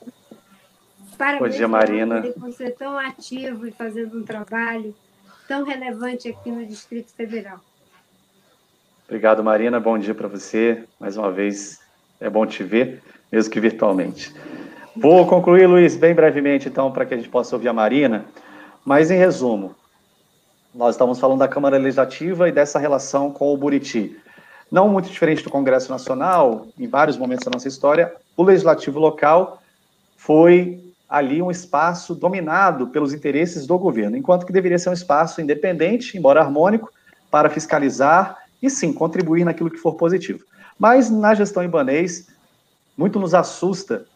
Parabéns 1.19 1.51
Bom 1.53 1.57
dia, 1.57 1.69
Marina. 1.69 2.23
por 2.39 2.53
ser 2.53 2.75
tão 2.75 2.99
ativo 2.99 3.67
e 3.67 3.73
fazendo 3.73 4.19
um 4.19 4.23
trabalho 4.23 4.95
tão 5.49 5.65
relevante 5.65 6.29
aqui 6.29 6.51
no 6.51 6.65
Distrito 6.67 7.13
Federal. 7.13 7.61
Obrigado, 9.09 9.43
Marina. 9.43 9.81
Bom 9.81 9.99
dia 9.99 10.15
para 10.15 10.29
você. 10.29 10.85
Mais 11.01 11.17
uma 11.17 11.31
vez, 11.31 11.81
é 12.21 12.29
bom 12.29 12.45
te 12.45 12.63
ver, 12.63 13.03
mesmo 13.31 13.51
que 13.51 13.61
virtualmente. 13.61 14.35
Vou 14.99 15.27
concluir, 15.27 15.67
Luiz, 15.67 15.95
bem 15.95 16.15
brevemente, 16.15 16.69
então, 16.69 16.91
para 16.91 17.05
que 17.05 17.13
a 17.13 17.17
gente 17.19 17.29
possa 17.29 17.55
ouvir 17.55 17.69
a 17.69 17.73
Marina. 17.73 18.25
Mas, 18.83 19.11
em 19.11 19.19
resumo, 19.19 19.75
nós 20.75 20.95
estamos 20.95 21.21
falando 21.21 21.41
da 21.41 21.49
Câmara 21.49 21.77
Legislativa 21.77 22.49
e 22.49 22.53
dessa 22.53 22.79
relação 22.79 23.31
com 23.31 23.53
o 23.53 23.57
Buriti. 23.59 24.17
Não 24.73 24.89
muito 24.89 25.11
diferente 25.11 25.45
do 25.45 25.51
Congresso 25.51 25.91
Nacional, 25.91 26.67
em 26.79 26.89
vários 26.89 27.19
momentos 27.19 27.45
da 27.45 27.51
nossa 27.51 27.69
história, 27.69 28.15
o 28.35 28.43
legislativo 28.43 28.99
local 28.99 29.63
foi 30.17 30.83
ali 31.07 31.43
um 31.43 31.51
espaço 31.51 32.15
dominado 32.15 32.87
pelos 32.87 33.13
interesses 33.13 33.67
do 33.67 33.79
governo, 33.79 34.17
enquanto 34.17 34.47
que 34.47 34.53
deveria 34.53 34.79
ser 34.79 34.89
um 34.89 34.95
espaço 34.95 35.43
independente, 35.43 36.17
embora 36.17 36.41
harmônico, 36.41 36.91
para 37.31 37.51
fiscalizar 37.51 38.39
e 38.63 38.71
sim 38.71 38.95
contribuir 38.95 39.45
naquilo 39.45 39.71
que 39.71 39.77
for 39.77 39.95
positivo. 39.95 40.43
Mas 40.79 41.11
na 41.11 41.35
gestão 41.35 41.63
ibanês, 41.63 42.29
muito 42.97 43.21
nos 43.21 43.35
assusta 43.35 44.07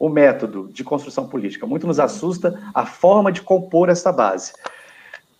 o 0.00 0.08
método 0.08 0.70
de 0.72 0.82
construção 0.82 1.28
política, 1.28 1.66
muito 1.66 1.86
nos 1.86 2.00
assusta 2.00 2.58
a 2.72 2.86
forma 2.86 3.30
de 3.30 3.42
compor 3.42 3.90
essa 3.90 4.10
base. 4.10 4.54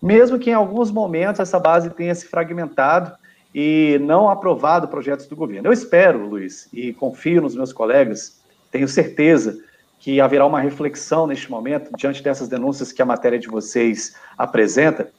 Mesmo 0.02 0.38
que 0.38 0.50
em 0.50 0.54
alguns 0.54 0.90
momentos 0.90 1.40
essa 1.40 1.58
base 1.58 1.88
tenha 1.88 2.14
se 2.14 2.26
fragmentado 2.26 3.10
e 3.54 3.98
não 4.02 4.28
aprovado 4.28 4.86
projetos 4.86 5.26
do 5.26 5.34
governo. 5.34 5.66
Eu 5.66 5.72
espero, 5.72 6.28
Luiz, 6.28 6.68
e 6.74 6.92
confio 6.92 7.40
nos 7.40 7.56
meus 7.56 7.72
colegas, 7.72 8.38
tenho 8.70 8.86
certeza 8.86 9.58
que 9.98 10.20
haverá 10.20 10.44
uma 10.44 10.60
reflexão 10.60 11.26
neste 11.26 11.50
momento, 11.50 11.90
diante 11.96 12.22
dessas 12.22 12.46
denúncias 12.46 12.92
que 12.92 13.00
a 13.00 13.06
matéria 13.06 13.38
de 13.38 13.48
vocês 13.48 14.14
apresenta. 14.36 15.10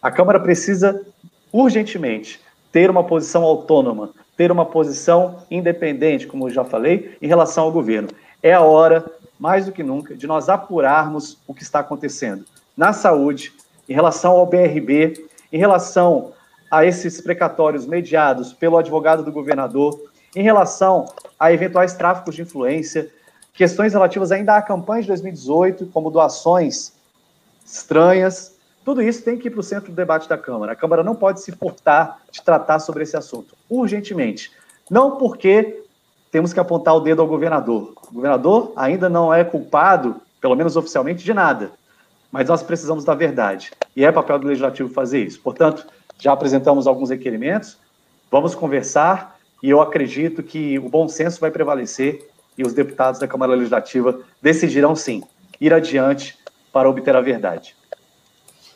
A 0.00 0.10
Câmara 0.10 0.38
precisa 0.38 1.04
urgentemente 1.52 2.40
ter 2.70 2.90
uma 2.90 3.02
posição 3.02 3.42
autônoma, 3.42 4.10
ter 4.36 4.52
uma 4.52 4.64
posição 4.64 5.42
independente, 5.50 6.26
como 6.26 6.46
eu 6.46 6.52
já 6.52 6.64
falei, 6.64 7.16
em 7.20 7.26
relação 7.26 7.64
ao 7.64 7.72
governo 7.72 8.08
é 8.44 8.52
a 8.52 8.60
hora, 8.60 9.02
mais 9.40 9.64
do 9.64 9.72
que 9.72 9.82
nunca, 9.82 10.14
de 10.14 10.26
nós 10.26 10.50
apurarmos 10.50 11.38
o 11.46 11.54
que 11.54 11.62
está 11.62 11.80
acontecendo 11.80 12.44
na 12.76 12.92
saúde, 12.92 13.54
em 13.88 13.94
relação 13.94 14.32
ao 14.32 14.44
BRB, 14.44 15.26
em 15.50 15.58
relação 15.58 16.32
a 16.70 16.84
esses 16.84 17.22
precatórios 17.22 17.86
mediados 17.86 18.52
pelo 18.52 18.76
advogado 18.76 19.24
do 19.24 19.32
governador, 19.32 19.98
em 20.36 20.42
relação 20.42 21.06
a 21.40 21.52
eventuais 21.54 21.94
tráficos 21.94 22.34
de 22.34 22.42
influência, 22.42 23.10
questões 23.54 23.94
relativas 23.94 24.30
ainda 24.30 24.56
à 24.56 24.60
campanha 24.60 25.00
de 25.00 25.08
2018, 25.08 25.86
como 25.86 26.10
doações 26.10 26.92
estranhas. 27.64 28.58
Tudo 28.84 29.00
isso 29.00 29.22
tem 29.24 29.38
que 29.38 29.48
ir 29.48 29.52
para 29.52 29.60
o 29.60 29.62
centro 29.62 29.90
do 29.90 29.96
debate 29.96 30.28
da 30.28 30.36
Câmara. 30.36 30.72
A 30.72 30.76
Câmara 30.76 31.02
não 31.02 31.14
pode 31.14 31.40
se 31.40 31.52
portar 31.52 32.18
de 32.30 32.42
tratar 32.42 32.78
sobre 32.78 33.04
esse 33.04 33.16
assunto 33.16 33.56
urgentemente. 33.70 34.52
Não 34.90 35.16
porque 35.16 35.83
temos 36.34 36.52
que 36.52 36.58
apontar 36.58 36.96
o 36.96 36.98
dedo 36.98 37.22
ao 37.22 37.28
governador. 37.28 37.92
O 38.10 38.14
governador 38.14 38.72
ainda 38.74 39.08
não 39.08 39.32
é 39.32 39.44
culpado, 39.44 40.16
pelo 40.40 40.56
menos 40.56 40.76
oficialmente, 40.76 41.22
de 41.22 41.32
nada. 41.32 41.70
Mas 42.32 42.48
nós 42.48 42.60
precisamos 42.60 43.04
da 43.04 43.14
verdade. 43.14 43.70
E 43.94 44.04
é 44.04 44.10
papel 44.10 44.40
do 44.40 44.48
legislativo 44.48 44.88
fazer 44.88 45.24
isso. 45.24 45.40
Portanto, 45.40 45.86
já 46.18 46.32
apresentamos 46.32 46.88
alguns 46.88 47.10
requerimentos, 47.10 47.76
vamos 48.32 48.52
conversar 48.52 49.38
e 49.62 49.70
eu 49.70 49.80
acredito 49.80 50.42
que 50.42 50.76
o 50.76 50.88
bom 50.88 51.06
senso 51.06 51.40
vai 51.40 51.52
prevalecer 51.52 52.28
e 52.58 52.64
os 52.64 52.74
deputados 52.74 53.20
da 53.20 53.28
Câmara 53.28 53.54
Legislativa 53.54 54.18
decidirão 54.42 54.96
sim 54.96 55.22
ir 55.60 55.72
adiante 55.72 56.36
para 56.72 56.90
obter 56.90 57.14
a 57.14 57.20
verdade. 57.20 57.76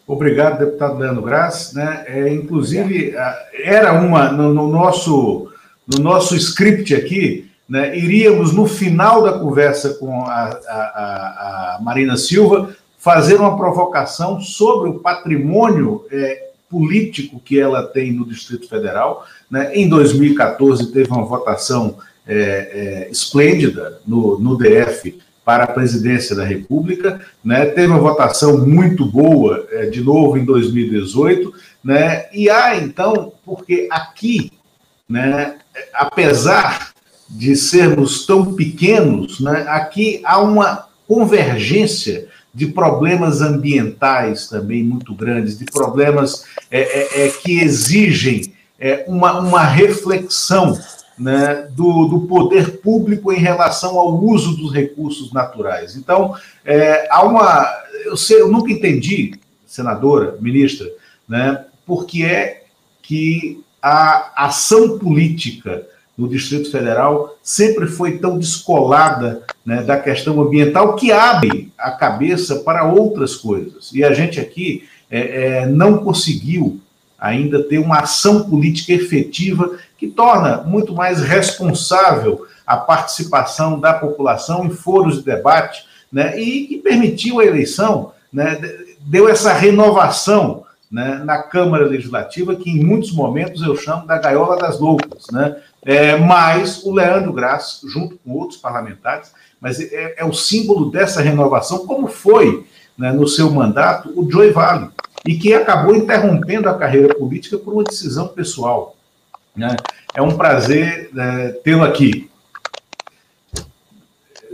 Obrigado, 0.07 0.61
deputado 0.61 0.97
Leandro 0.97 1.23
Graz. 1.23 1.73
Né? 1.73 2.05
É, 2.07 2.33
inclusive, 2.33 3.17
era 3.53 3.95
uma, 3.95 4.31
no, 4.31 4.55
no, 4.55 4.69
nosso, 4.69 5.51
no 5.89 6.01
nosso 6.01 6.37
script 6.37 6.95
aqui, 6.95 7.48
né, 7.69 7.97
iríamos, 7.97 8.53
no 8.53 8.67
final 8.67 9.23
da 9.23 9.39
conversa 9.39 9.95
com 9.95 10.23
a, 10.23 10.59
a, 10.69 11.77
a 11.77 11.79
Marina 11.83 12.17
Silva, 12.17 12.75
fazer 12.99 13.37
uma 13.37 13.57
provocação 13.57 14.41
sobre 14.41 14.89
o 14.89 14.99
patrimônio 15.01 16.05
é, 16.11 16.49
político 16.69 17.41
que 17.41 17.59
ela 17.59 17.83
tem 17.83 18.13
no 18.13 18.27
Distrito 18.27 18.69
Federal. 18.69 19.27
Né? 19.51 19.75
Em 19.75 19.89
2014, 19.89 20.93
teve 20.93 21.11
uma 21.11 21.25
votação 21.25 21.99
é, 22.27 22.35
é, 22.35 23.11
esplêndida 23.11 24.01
no, 24.07 24.39
no 24.39 24.57
DF 24.57 25.19
para 25.45 25.65
a 25.65 25.69
presidência 25.69 26.37
da 26.37 26.45
República, 26.45 27.21
né? 27.43 27.67
teve 27.67 27.87
uma 27.87 27.99
votação 27.99 28.67
muito 28.67 29.07
boa, 29.07 29.67
é, 29.71 29.87
de 29.87 30.03
novo, 30.03 30.37
em 30.37 30.45
2018, 30.45 31.55
né? 31.83 32.27
e 32.33 32.51
há, 32.51 32.77
então, 32.77 33.33
porque 33.47 33.89
aqui, 33.91 34.53
né, 35.09 35.57
apesar 35.95 36.93
de 37.29 37.55
sermos 37.57 38.25
tão 38.25 38.55
pequenos, 38.55 39.41
né, 39.41 39.67
aqui 39.69 40.21
há 40.25 40.41
uma 40.41 40.89
convergência 41.07 42.29
de 42.55 42.67
problemas 42.67 43.41
ambientais 43.41 44.49
também 44.49 44.83
muito 44.83 45.15
grandes, 45.15 45.59
de 45.59 45.65
problemas 45.67 46.45
é, 46.71 46.81
é, 46.81 47.27
é 47.27 47.31
que 47.31 47.61
exigem 47.61 48.53
é, 48.79 49.05
uma, 49.07 49.39
uma 49.41 49.63
reflexão 49.63 50.79
né, 51.19 51.69
do, 51.73 52.07
do, 52.07 52.21
poder 52.23 52.81
público 52.81 53.33
em 53.33 53.39
relação 53.39 53.99
ao 53.99 54.23
uso 54.23 54.57
dos 54.57 54.73
recursos 54.73 55.33
naturais. 55.33 55.97
Então, 55.97 56.35
é, 56.65 57.09
há 57.11 57.25
uma. 57.25 57.67
Eu, 58.05 58.17
sei, 58.17 58.41
eu 58.41 58.49
nunca 58.49 58.71
entendi, 58.71 59.35
senadora, 59.67 60.37
ministra, 60.41 60.89
né, 61.29 61.65
por 61.85 62.07
que 62.07 62.25
é 62.25 62.65
que 63.03 63.63
a 63.83 64.47
ação 64.47 64.99
política 64.99 65.87
no 66.19 66.29
Distrito 66.29 66.71
Federal 66.73 67.39
sempre 67.41 67.87
foi 67.87 68.19
tão 68.19 68.37
descolada 68.37 69.43
né, 69.65 69.83
da 69.83 69.97
questão 69.97 70.41
ambiental 70.43 70.97
que 70.97 71.13
abre 71.13 71.73
a 71.79 71.93
cabeça 71.93 72.57
para 72.57 72.85
outras 72.85 73.37
coisas. 73.37 73.93
E 73.95 74.03
a 74.03 74.13
gente 74.13 74.41
aqui 74.41 74.89
é, 75.09 75.61
é, 75.61 75.67
não 75.67 75.99
conseguiu 75.99 76.81
ainda 77.17 77.63
ter 77.63 77.79
uma 77.79 78.01
ação 78.01 78.51
política 78.51 78.93
efetiva 78.93 79.79
que 79.97 80.09
torna 80.09 80.63
muito 80.63 80.93
mais 80.93 81.23
responsável 81.23 82.47
a 82.67 82.77
participação 82.77 83.79
da 83.79 83.95
população 83.95 84.67
em 84.67 84.71
foros 84.71 85.19
de 85.19 85.25
debate 85.25 85.85
né, 86.13 86.39
e 86.39 86.67
que 86.67 86.79
permitiu 86.79 87.39
a 87.39 87.45
eleição, 87.45 88.13
né, 88.33 88.61
deu 89.01 89.29
essa 89.29 89.53
renovação 89.53 90.65
né, 90.91 91.23
na 91.25 91.43
Câmara 91.43 91.87
Legislativa, 91.87 92.57
que 92.57 92.71
em 92.71 92.85
muitos 92.85 93.13
momentos 93.13 93.63
eu 93.63 93.77
chamo 93.77 94.07
da 94.07 94.19
gaiola 94.19 94.57
das 94.57 94.81
loucas, 94.81 95.25
né? 95.31 95.57
É, 95.89 96.19
mas 96.19 96.85
o 96.85 96.93
Leandro 96.93 97.33
Graça, 97.33 97.89
junto 97.89 98.19
com 98.19 98.33
outros 98.33 98.61
parlamentares, 98.61 99.33
mas 99.59 99.81
é, 99.81 100.17
é 100.19 100.25
o 100.27 100.35
símbolo 100.35 100.91
dessa 100.91 101.23
renovação, 101.23 101.87
como 101.87 102.09
foi 102.09 102.67
né, 102.99 103.11
no 103.11 103.27
seu 103.27 103.51
mandato 103.51 104.13
o 104.15 104.31
Joey 104.31 104.51
Vale, 104.51 104.91
e 105.27 105.39
que 105.39 105.55
acabou 105.55 105.97
interrompendo 105.97 106.69
a 106.69 106.77
carreira 106.77 107.15
política 107.15 107.57
por 107.57 107.73
uma 107.73 107.85
decisão 107.85 108.29
pessoal. 108.29 108.97
Né? 109.57 109.75
É 110.15 110.21
um 110.21 110.37
prazer 110.37 111.09
é, 111.17 111.49
tê-lo 111.65 111.83
aqui. 111.83 112.31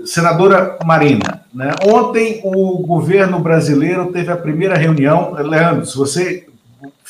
Senadora 0.04 0.78
Marina, 0.84 1.44
né? 1.52 1.74
ontem 1.84 2.42
o 2.44 2.78
governo 2.78 3.40
brasileiro 3.40 4.12
teve 4.12 4.30
a 4.30 4.36
primeira 4.36 4.76
reunião. 4.76 5.32
Leandro, 5.32 5.84
se 5.84 5.96
você 5.96 6.46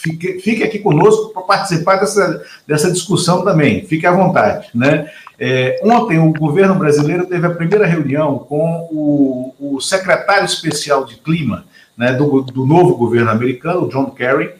fique, 0.04 0.38
fique 0.40 0.62
aqui 0.62 0.78
conosco 0.78 1.30
para 1.30 1.42
participar 1.42 1.96
dessa, 1.96 2.44
dessa 2.66 2.92
discussão 2.92 3.42
também, 3.42 3.86
fique 3.86 4.06
à 4.06 4.12
vontade. 4.12 4.68
Né? 4.74 5.10
É, 5.38 5.80
ontem 5.82 6.18
o 6.18 6.30
governo 6.32 6.74
brasileiro 6.74 7.26
teve 7.26 7.46
a 7.46 7.54
primeira 7.54 7.86
reunião 7.86 8.38
com 8.38 8.86
o, 8.92 9.54
o 9.58 9.80
secretário 9.80 10.44
especial 10.44 11.06
de 11.06 11.16
clima 11.16 11.64
né, 11.96 12.12
do, 12.12 12.42
do 12.42 12.66
novo 12.66 12.96
governo 12.96 13.30
americano, 13.30 13.88
John 13.88 14.10
Kerry, 14.10 14.50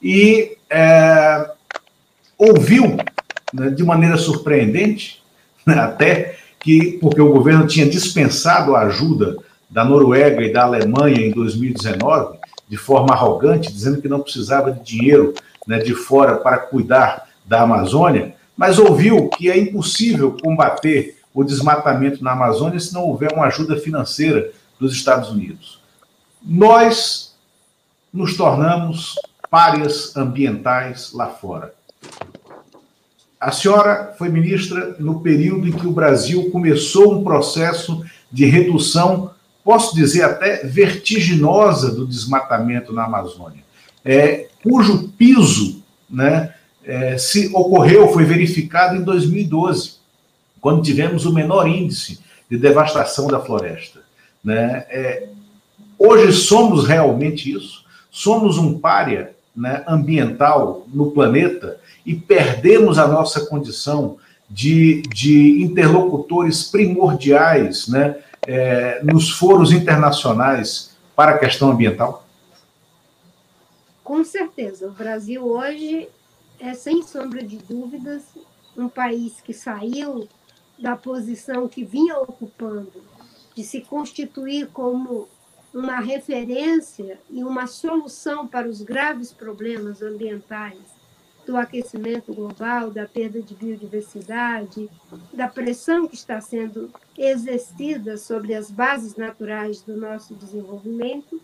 e 0.00 0.56
é, 0.70 1.50
ouviu 2.38 2.96
né, 3.52 3.70
de 3.70 3.82
maneira 3.82 4.16
surpreendente, 4.16 5.20
né, 5.66 5.74
até 5.74 6.36
que, 6.60 6.98
porque 7.00 7.20
o 7.20 7.32
governo 7.32 7.66
tinha 7.66 7.88
dispensado 7.88 8.76
a 8.76 8.82
ajuda 8.82 9.36
da 9.68 9.84
Noruega 9.84 10.42
e 10.42 10.52
da 10.52 10.62
Alemanha 10.62 11.26
em 11.26 11.30
2019, 11.30 12.38
de 12.72 12.78
forma 12.78 13.12
arrogante, 13.12 13.70
dizendo 13.70 14.00
que 14.00 14.08
não 14.08 14.20
precisava 14.20 14.72
de 14.72 14.80
dinheiro 14.82 15.34
né, 15.66 15.78
de 15.78 15.94
fora 15.94 16.38
para 16.38 16.56
cuidar 16.56 17.28
da 17.44 17.60
Amazônia, 17.60 18.34
mas 18.56 18.78
ouviu 18.78 19.28
que 19.28 19.50
é 19.50 19.58
impossível 19.58 20.38
combater 20.42 21.18
o 21.34 21.44
desmatamento 21.44 22.24
na 22.24 22.32
Amazônia 22.32 22.80
se 22.80 22.94
não 22.94 23.02
houver 23.02 23.30
uma 23.34 23.44
ajuda 23.44 23.76
financeira 23.76 24.50
dos 24.80 24.94
Estados 24.94 25.28
Unidos. 25.28 25.82
Nós 26.42 27.36
nos 28.10 28.38
tornamos 28.38 29.16
párias 29.50 30.16
ambientais 30.16 31.12
lá 31.12 31.26
fora. 31.26 31.74
A 33.38 33.52
senhora 33.52 34.14
foi 34.16 34.30
ministra 34.30 34.96
no 34.98 35.20
período 35.20 35.68
em 35.68 35.72
que 35.72 35.86
o 35.86 35.92
Brasil 35.92 36.50
começou 36.50 37.12
um 37.12 37.22
processo 37.22 38.02
de 38.30 38.46
redução, 38.46 39.31
posso 39.64 39.94
dizer 39.94 40.24
até 40.24 40.64
vertiginosa, 40.64 41.92
do 41.92 42.06
desmatamento 42.06 42.92
na 42.92 43.04
Amazônia, 43.04 43.62
é, 44.04 44.48
cujo 44.62 45.08
piso 45.10 45.82
né, 46.10 46.54
é, 46.84 47.16
se 47.16 47.50
ocorreu, 47.54 48.08
foi 48.08 48.24
verificado 48.24 48.96
em 48.96 49.02
2012, 49.02 49.94
quando 50.60 50.82
tivemos 50.82 51.24
o 51.24 51.32
menor 51.32 51.66
índice 51.66 52.20
de 52.50 52.58
devastação 52.58 53.26
da 53.28 53.40
floresta. 53.40 54.00
Né? 54.44 54.84
É, 54.88 55.28
hoje 55.98 56.32
somos 56.32 56.86
realmente 56.86 57.52
isso? 57.52 57.84
Somos 58.10 58.58
um 58.58 58.78
párea 58.78 59.34
né, 59.54 59.82
ambiental 59.86 60.86
no 60.92 61.10
planeta 61.12 61.78
e 62.04 62.14
perdemos 62.14 62.98
a 62.98 63.06
nossa 63.06 63.46
condição 63.46 64.16
de, 64.50 65.02
de 65.02 65.62
interlocutores 65.62 66.64
primordiais 66.64 67.88
né, 67.88 68.16
é, 68.46 69.02
nos 69.02 69.30
foros 69.30 69.72
internacionais 69.72 70.96
para 71.14 71.32
a 71.32 71.38
questão 71.38 71.70
ambiental? 71.70 72.26
Com 74.02 74.24
certeza. 74.24 74.88
O 74.88 74.92
Brasil 74.92 75.44
hoje 75.46 76.08
é, 76.58 76.74
sem 76.74 77.02
sombra 77.02 77.42
de 77.42 77.56
dúvidas, 77.56 78.22
um 78.76 78.88
país 78.88 79.40
que 79.40 79.52
saiu 79.52 80.28
da 80.78 80.96
posição 80.96 81.68
que 81.68 81.84
vinha 81.84 82.18
ocupando 82.18 83.02
de 83.54 83.62
se 83.62 83.80
constituir 83.82 84.68
como 84.68 85.28
uma 85.72 86.00
referência 86.00 87.18
e 87.30 87.42
uma 87.42 87.66
solução 87.66 88.46
para 88.46 88.68
os 88.68 88.82
graves 88.82 89.32
problemas 89.32 90.02
ambientais 90.02 90.78
do 91.46 91.56
aquecimento 91.56 92.32
global, 92.32 92.90
da 92.90 93.06
perda 93.06 93.42
de 93.42 93.54
biodiversidade, 93.54 94.88
da 95.32 95.48
pressão 95.48 96.06
que 96.06 96.14
está 96.14 96.40
sendo 96.40 96.90
exercida 97.18 98.16
sobre 98.16 98.54
as 98.54 98.70
bases 98.70 99.16
naturais 99.16 99.82
do 99.82 99.96
nosso 99.96 100.34
desenvolvimento, 100.34 101.40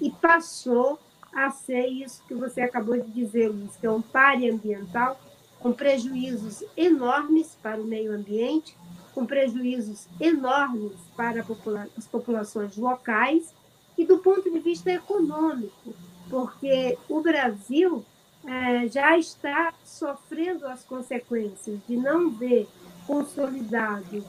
e 0.00 0.10
passou 0.10 0.98
a 1.32 1.50
ser 1.50 1.86
isso 1.86 2.22
que 2.26 2.34
você 2.34 2.60
acabou 2.60 3.00
de 3.00 3.10
dizer, 3.10 3.48
Luiz, 3.48 3.76
que 3.76 3.86
é 3.86 3.90
um 3.90 4.02
pare 4.02 4.50
ambiental 4.50 5.20
com 5.58 5.72
prejuízos 5.72 6.64
enormes 6.76 7.56
para 7.62 7.80
o 7.80 7.84
meio 7.84 8.12
ambiente, 8.12 8.76
com 9.14 9.26
prejuízos 9.26 10.08
enormes 10.18 10.92
para 11.16 11.44
popula 11.44 11.88
as 11.96 12.06
populações 12.06 12.76
locais 12.76 13.54
e 13.96 14.04
do 14.04 14.18
ponto 14.18 14.50
de 14.50 14.58
vista 14.58 14.90
econômico, 14.90 15.94
porque 16.30 16.96
o 17.08 17.20
Brasil 17.20 18.04
é, 18.46 18.88
já 18.88 19.18
está 19.18 19.72
sofrendo 19.84 20.66
as 20.66 20.82
consequências 20.84 21.78
de 21.86 21.96
não 21.96 22.30
ver 22.30 22.68
consolidado 23.06 24.24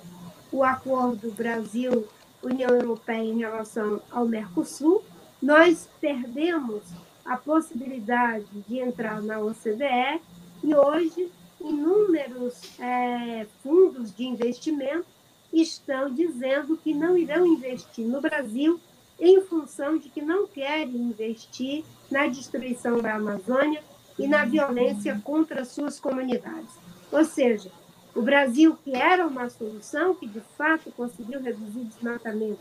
o 0.51 0.63
acordo 0.63 1.31
Brasil-União 1.31 2.69
Europeia 2.71 3.23
em 3.23 3.39
relação 3.39 4.01
ao 4.11 4.27
Mercosul. 4.27 5.03
Nós 5.41 5.87
perdemos 5.99 6.83
a 7.23 7.37
possibilidade 7.37 8.45
de 8.67 8.79
entrar 8.79 9.21
na 9.21 9.39
OCDE 9.39 10.21
e 10.63 10.75
hoje 10.75 11.31
inúmeros 11.59 12.79
é, 12.79 13.45
fundos 13.63 14.13
de 14.13 14.25
investimento 14.25 15.05
estão 15.53 16.13
dizendo 16.13 16.77
que 16.77 16.93
não 16.93 17.17
irão 17.17 17.45
investir 17.45 18.05
no 18.05 18.19
Brasil 18.19 18.79
em 19.19 19.41
função 19.41 19.97
de 19.97 20.09
que 20.09 20.21
não 20.21 20.47
querem 20.47 20.95
investir 20.95 21.83
na 22.09 22.27
destruição 22.27 22.99
da 22.99 23.15
Amazônia 23.15 23.83
e 24.21 24.27
na 24.27 24.45
violência 24.45 25.19
contra 25.23 25.65
suas 25.65 25.99
comunidades. 25.99 26.69
Ou 27.11 27.25
seja, 27.25 27.71
o 28.13 28.21
Brasil, 28.21 28.77
que 28.83 28.95
era 28.95 29.25
uma 29.25 29.49
solução, 29.49 30.13
que 30.13 30.27
de 30.27 30.41
fato 30.55 30.91
conseguiu 30.91 31.41
reduzir 31.41 31.79
o 31.79 31.85
desmatamento 31.85 32.59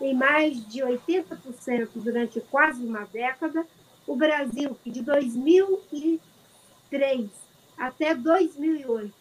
em 0.00 0.14
mais 0.14 0.66
de 0.68 0.80
80% 0.80 1.90
durante 1.96 2.40
quase 2.40 2.82
uma 2.84 3.04
década, 3.04 3.66
o 4.06 4.16
Brasil, 4.16 4.74
que 4.82 4.90
de 4.90 5.02
2003 5.02 7.28
até 7.78 8.14
2008 8.14 9.12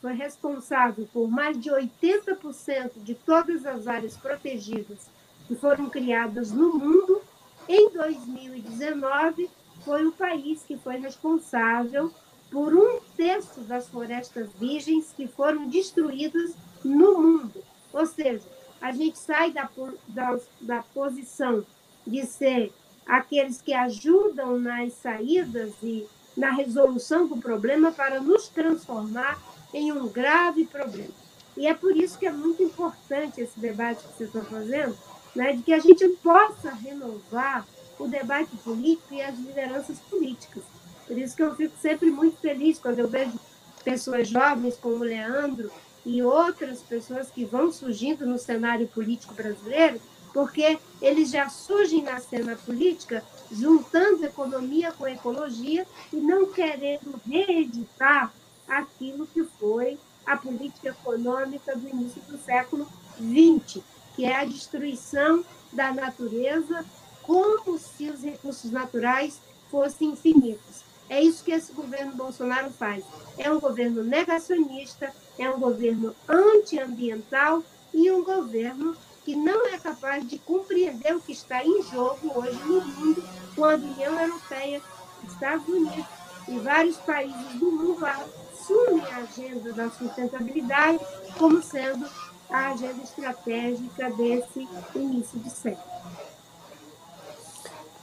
foi 0.00 0.14
responsável 0.14 1.08
por 1.12 1.30
mais 1.30 1.56
de 1.58 1.70
80% 1.70 2.90
de 2.96 3.14
todas 3.14 3.64
as 3.64 3.86
áreas 3.86 4.16
protegidas 4.16 5.08
que 5.46 5.54
foram 5.54 5.88
criadas 5.88 6.50
no 6.50 6.74
mundo, 6.74 7.22
em 7.68 7.88
2019 7.90 9.48
foi 9.86 10.04
o 10.04 10.10
país 10.10 10.64
que 10.66 10.76
foi 10.76 10.96
responsável 10.96 12.12
por 12.50 12.74
um 12.74 12.98
terço 13.16 13.60
das 13.60 13.88
florestas 13.88 14.48
virgens 14.58 15.14
que 15.16 15.28
foram 15.28 15.68
destruídas 15.68 16.54
no 16.84 17.22
mundo. 17.22 17.62
Ou 17.92 18.04
seja, 18.04 18.42
a 18.80 18.90
gente 18.90 19.16
sai 19.16 19.52
da, 19.52 19.70
da, 20.08 20.38
da 20.60 20.82
posição 20.92 21.64
de 22.04 22.26
ser 22.26 22.72
aqueles 23.06 23.62
que 23.62 23.72
ajudam 23.72 24.58
nas 24.58 24.92
saídas 24.94 25.72
e 25.80 26.04
na 26.36 26.50
resolução 26.50 27.28
do 27.28 27.36
problema 27.36 27.92
para 27.92 28.20
nos 28.20 28.48
transformar 28.48 29.40
em 29.72 29.92
um 29.92 30.08
grave 30.08 30.66
problema. 30.66 31.14
E 31.56 31.66
é 31.68 31.74
por 31.74 31.96
isso 31.96 32.18
que 32.18 32.26
é 32.26 32.32
muito 32.32 32.60
importante 32.60 33.40
esse 33.40 33.58
debate 33.58 34.02
que 34.02 34.16
vocês 34.16 34.28
estão 34.28 34.44
fazendo, 34.44 34.98
né, 35.34 35.52
de 35.52 35.62
que 35.62 35.72
a 35.72 35.78
gente 35.78 36.08
possa 36.22 36.70
renovar 36.70 37.64
o 37.98 38.06
debate 38.06 38.54
político 38.56 39.14
e 39.14 39.22
as 39.22 39.38
lideranças 39.38 39.98
políticas. 39.98 40.62
Por 41.06 41.16
isso 41.16 41.36
que 41.36 41.42
eu 41.42 41.54
fico 41.54 41.74
sempre 41.80 42.10
muito 42.10 42.38
feliz 42.38 42.78
quando 42.78 42.98
eu 42.98 43.08
vejo 43.08 43.38
pessoas 43.84 44.28
jovens 44.28 44.76
como 44.76 44.96
o 44.96 45.04
Leandro 45.04 45.70
e 46.04 46.22
outras 46.22 46.80
pessoas 46.80 47.30
que 47.30 47.44
vão 47.44 47.72
surgindo 47.72 48.26
no 48.26 48.38
cenário 48.38 48.86
político 48.88 49.34
brasileiro, 49.34 50.00
porque 50.32 50.78
eles 51.00 51.30
já 51.30 51.48
surgem 51.48 52.02
na 52.02 52.18
cena 52.20 52.56
política 52.56 53.24
juntando 53.50 54.24
economia 54.24 54.92
com 54.92 55.06
ecologia 55.06 55.86
e 56.12 56.16
não 56.16 56.52
querendo 56.52 57.20
reeditar 57.24 58.32
aquilo 58.68 59.26
que 59.26 59.44
foi 59.58 59.98
a 60.26 60.36
política 60.36 60.88
econômica 60.88 61.76
do 61.76 61.88
início 61.88 62.20
do 62.22 62.36
século 62.38 62.86
XX, 63.16 63.82
que 64.16 64.24
é 64.24 64.34
a 64.34 64.44
destruição 64.44 65.44
da 65.72 65.92
natureza 65.92 66.84
como 67.26 67.78
se 67.78 68.08
os 68.08 68.22
recursos 68.22 68.70
naturais 68.70 69.40
fossem 69.70 70.10
infinitos. 70.10 70.84
É 71.08 71.20
isso 71.20 71.44
que 71.44 71.52
esse 71.52 71.72
governo 71.72 72.12
Bolsonaro 72.14 72.70
faz. 72.70 73.04
É 73.36 73.50
um 73.50 73.60
governo 73.60 74.02
negacionista, 74.02 75.12
é 75.38 75.48
um 75.50 75.58
governo 75.58 76.14
antiambiental 76.28 77.62
e 77.92 78.10
um 78.10 78.24
governo 78.24 78.96
que 79.24 79.34
não 79.34 79.66
é 79.66 79.78
capaz 79.78 80.26
de 80.26 80.38
compreender 80.38 81.14
o 81.14 81.20
que 81.20 81.32
está 81.32 81.64
em 81.64 81.82
jogo 81.82 82.38
hoje 82.38 82.58
no 82.64 82.80
mundo, 82.80 83.28
quando 83.54 83.84
a 83.84 83.90
União 83.90 84.20
Europeia, 84.20 84.80
Estados 85.26 85.66
Unidos 85.66 86.06
e 86.48 86.58
vários 86.60 86.96
países 86.98 87.54
do 87.58 87.72
mundo 87.72 88.06
assumem 88.06 89.04
a 89.10 89.16
agenda 89.16 89.72
da 89.72 89.90
sustentabilidade 89.90 91.00
como 91.36 91.60
sendo 91.60 92.08
a 92.48 92.68
agenda 92.68 93.02
estratégica 93.02 94.10
desse 94.10 94.68
início 94.94 95.38
de 95.40 95.50
século. 95.50 95.96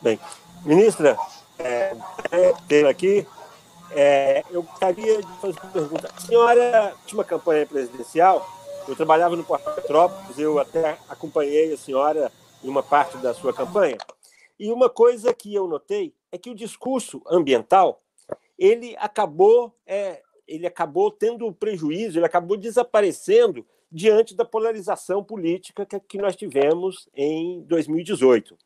Bem, 0.04 0.20
ministra, 0.66 1.18
é, 1.58 1.96
é 2.70 2.90
aqui, 2.90 3.26
é, 3.92 4.44
eu 4.52 4.62
gostaria 4.62 5.22
de 5.22 5.38
fazer 5.40 5.58
uma 5.64 5.72
pergunta. 5.72 6.12
A 6.14 6.20
senhora 6.20 6.94
tinha 7.06 7.18
uma 7.18 7.24
campanha 7.24 7.66
presidencial, 7.66 8.46
eu 8.86 8.98
trabalhava 8.98 9.38
no 9.38 9.46
Porto 9.46 9.64
Petrópolis, 9.74 10.38
eu 10.38 10.60
até 10.60 10.98
acompanhei 11.08 11.72
a 11.72 11.78
senhora 11.78 12.30
em 12.62 12.68
uma 12.68 12.84
parte 12.84 13.16
da 13.20 13.34
sua 13.34 13.54
campanha, 13.54 13.96
e 14.60 14.74
uma 14.74 14.90
coisa 14.90 15.34
que 15.34 15.56
eu 15.56 15.70
notei 15.70 16.14
é 16.34 16.38
que 16.38 16.50
o 16.50 16.56
discurso 16.56 17.22
ambiental 17.26 18.02
ele 18.60 18.98
acabou 19.00 19.74
é, 19.88 20.22
ele 20.46 20.68
acabou 20.68 21.12
tendo 21.12 21.50
prejuízo, 21.54 22.20
ele 22.20 22.26
acabou 22.26 22.58
desaparecendo 22.58 23.66
diante 23.90 24.36
da 24.36 24.44
polarização 24.44 25.24
política 25.24 25.86
que, 25.86 25.98
que 26.02 26.18
nós 26.18 26.36
tivemos 26.36 27.08
em 27.16 27.62
2018. 27.62 28.58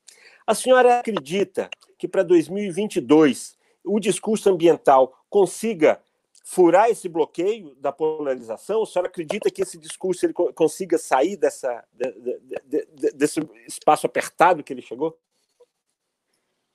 A 0.46 0.56
senhora 0.56 1.00
acredita 1.00 1.70
que 1.98 2.08
para 2.08 2.24
2022 2.24 3.58
o 3.84 4.00
discurso 4.00 4.50
ambiental 4.50 5.18
consiga 5.30 6.02
furar 6.44 6.90
esse 6.90 7.10
bloqueio 7.10 7.76
da 7.76 7.92
polarização? 7.92 8.84
A 8.84 8.86
senhora 8.86 9.10
acredita 9.10 9.52
que 9.52 9.62
esse 9.62 9.78
discurso 9.78 10.26
ele 10.26 10.34
consiga 10.34 10.98
sair 10.98 11.36
dessa, 11.36 11.84
de, 11.92 12.12
de, 12.12 12.88
de, 12.88 13.12
desse 13.12 13.40
espaço 13.68 14.06
apertado 14.06 14.64
que 14.64 14.72
ele 14.72 14.82
chegou? 14.82 15.20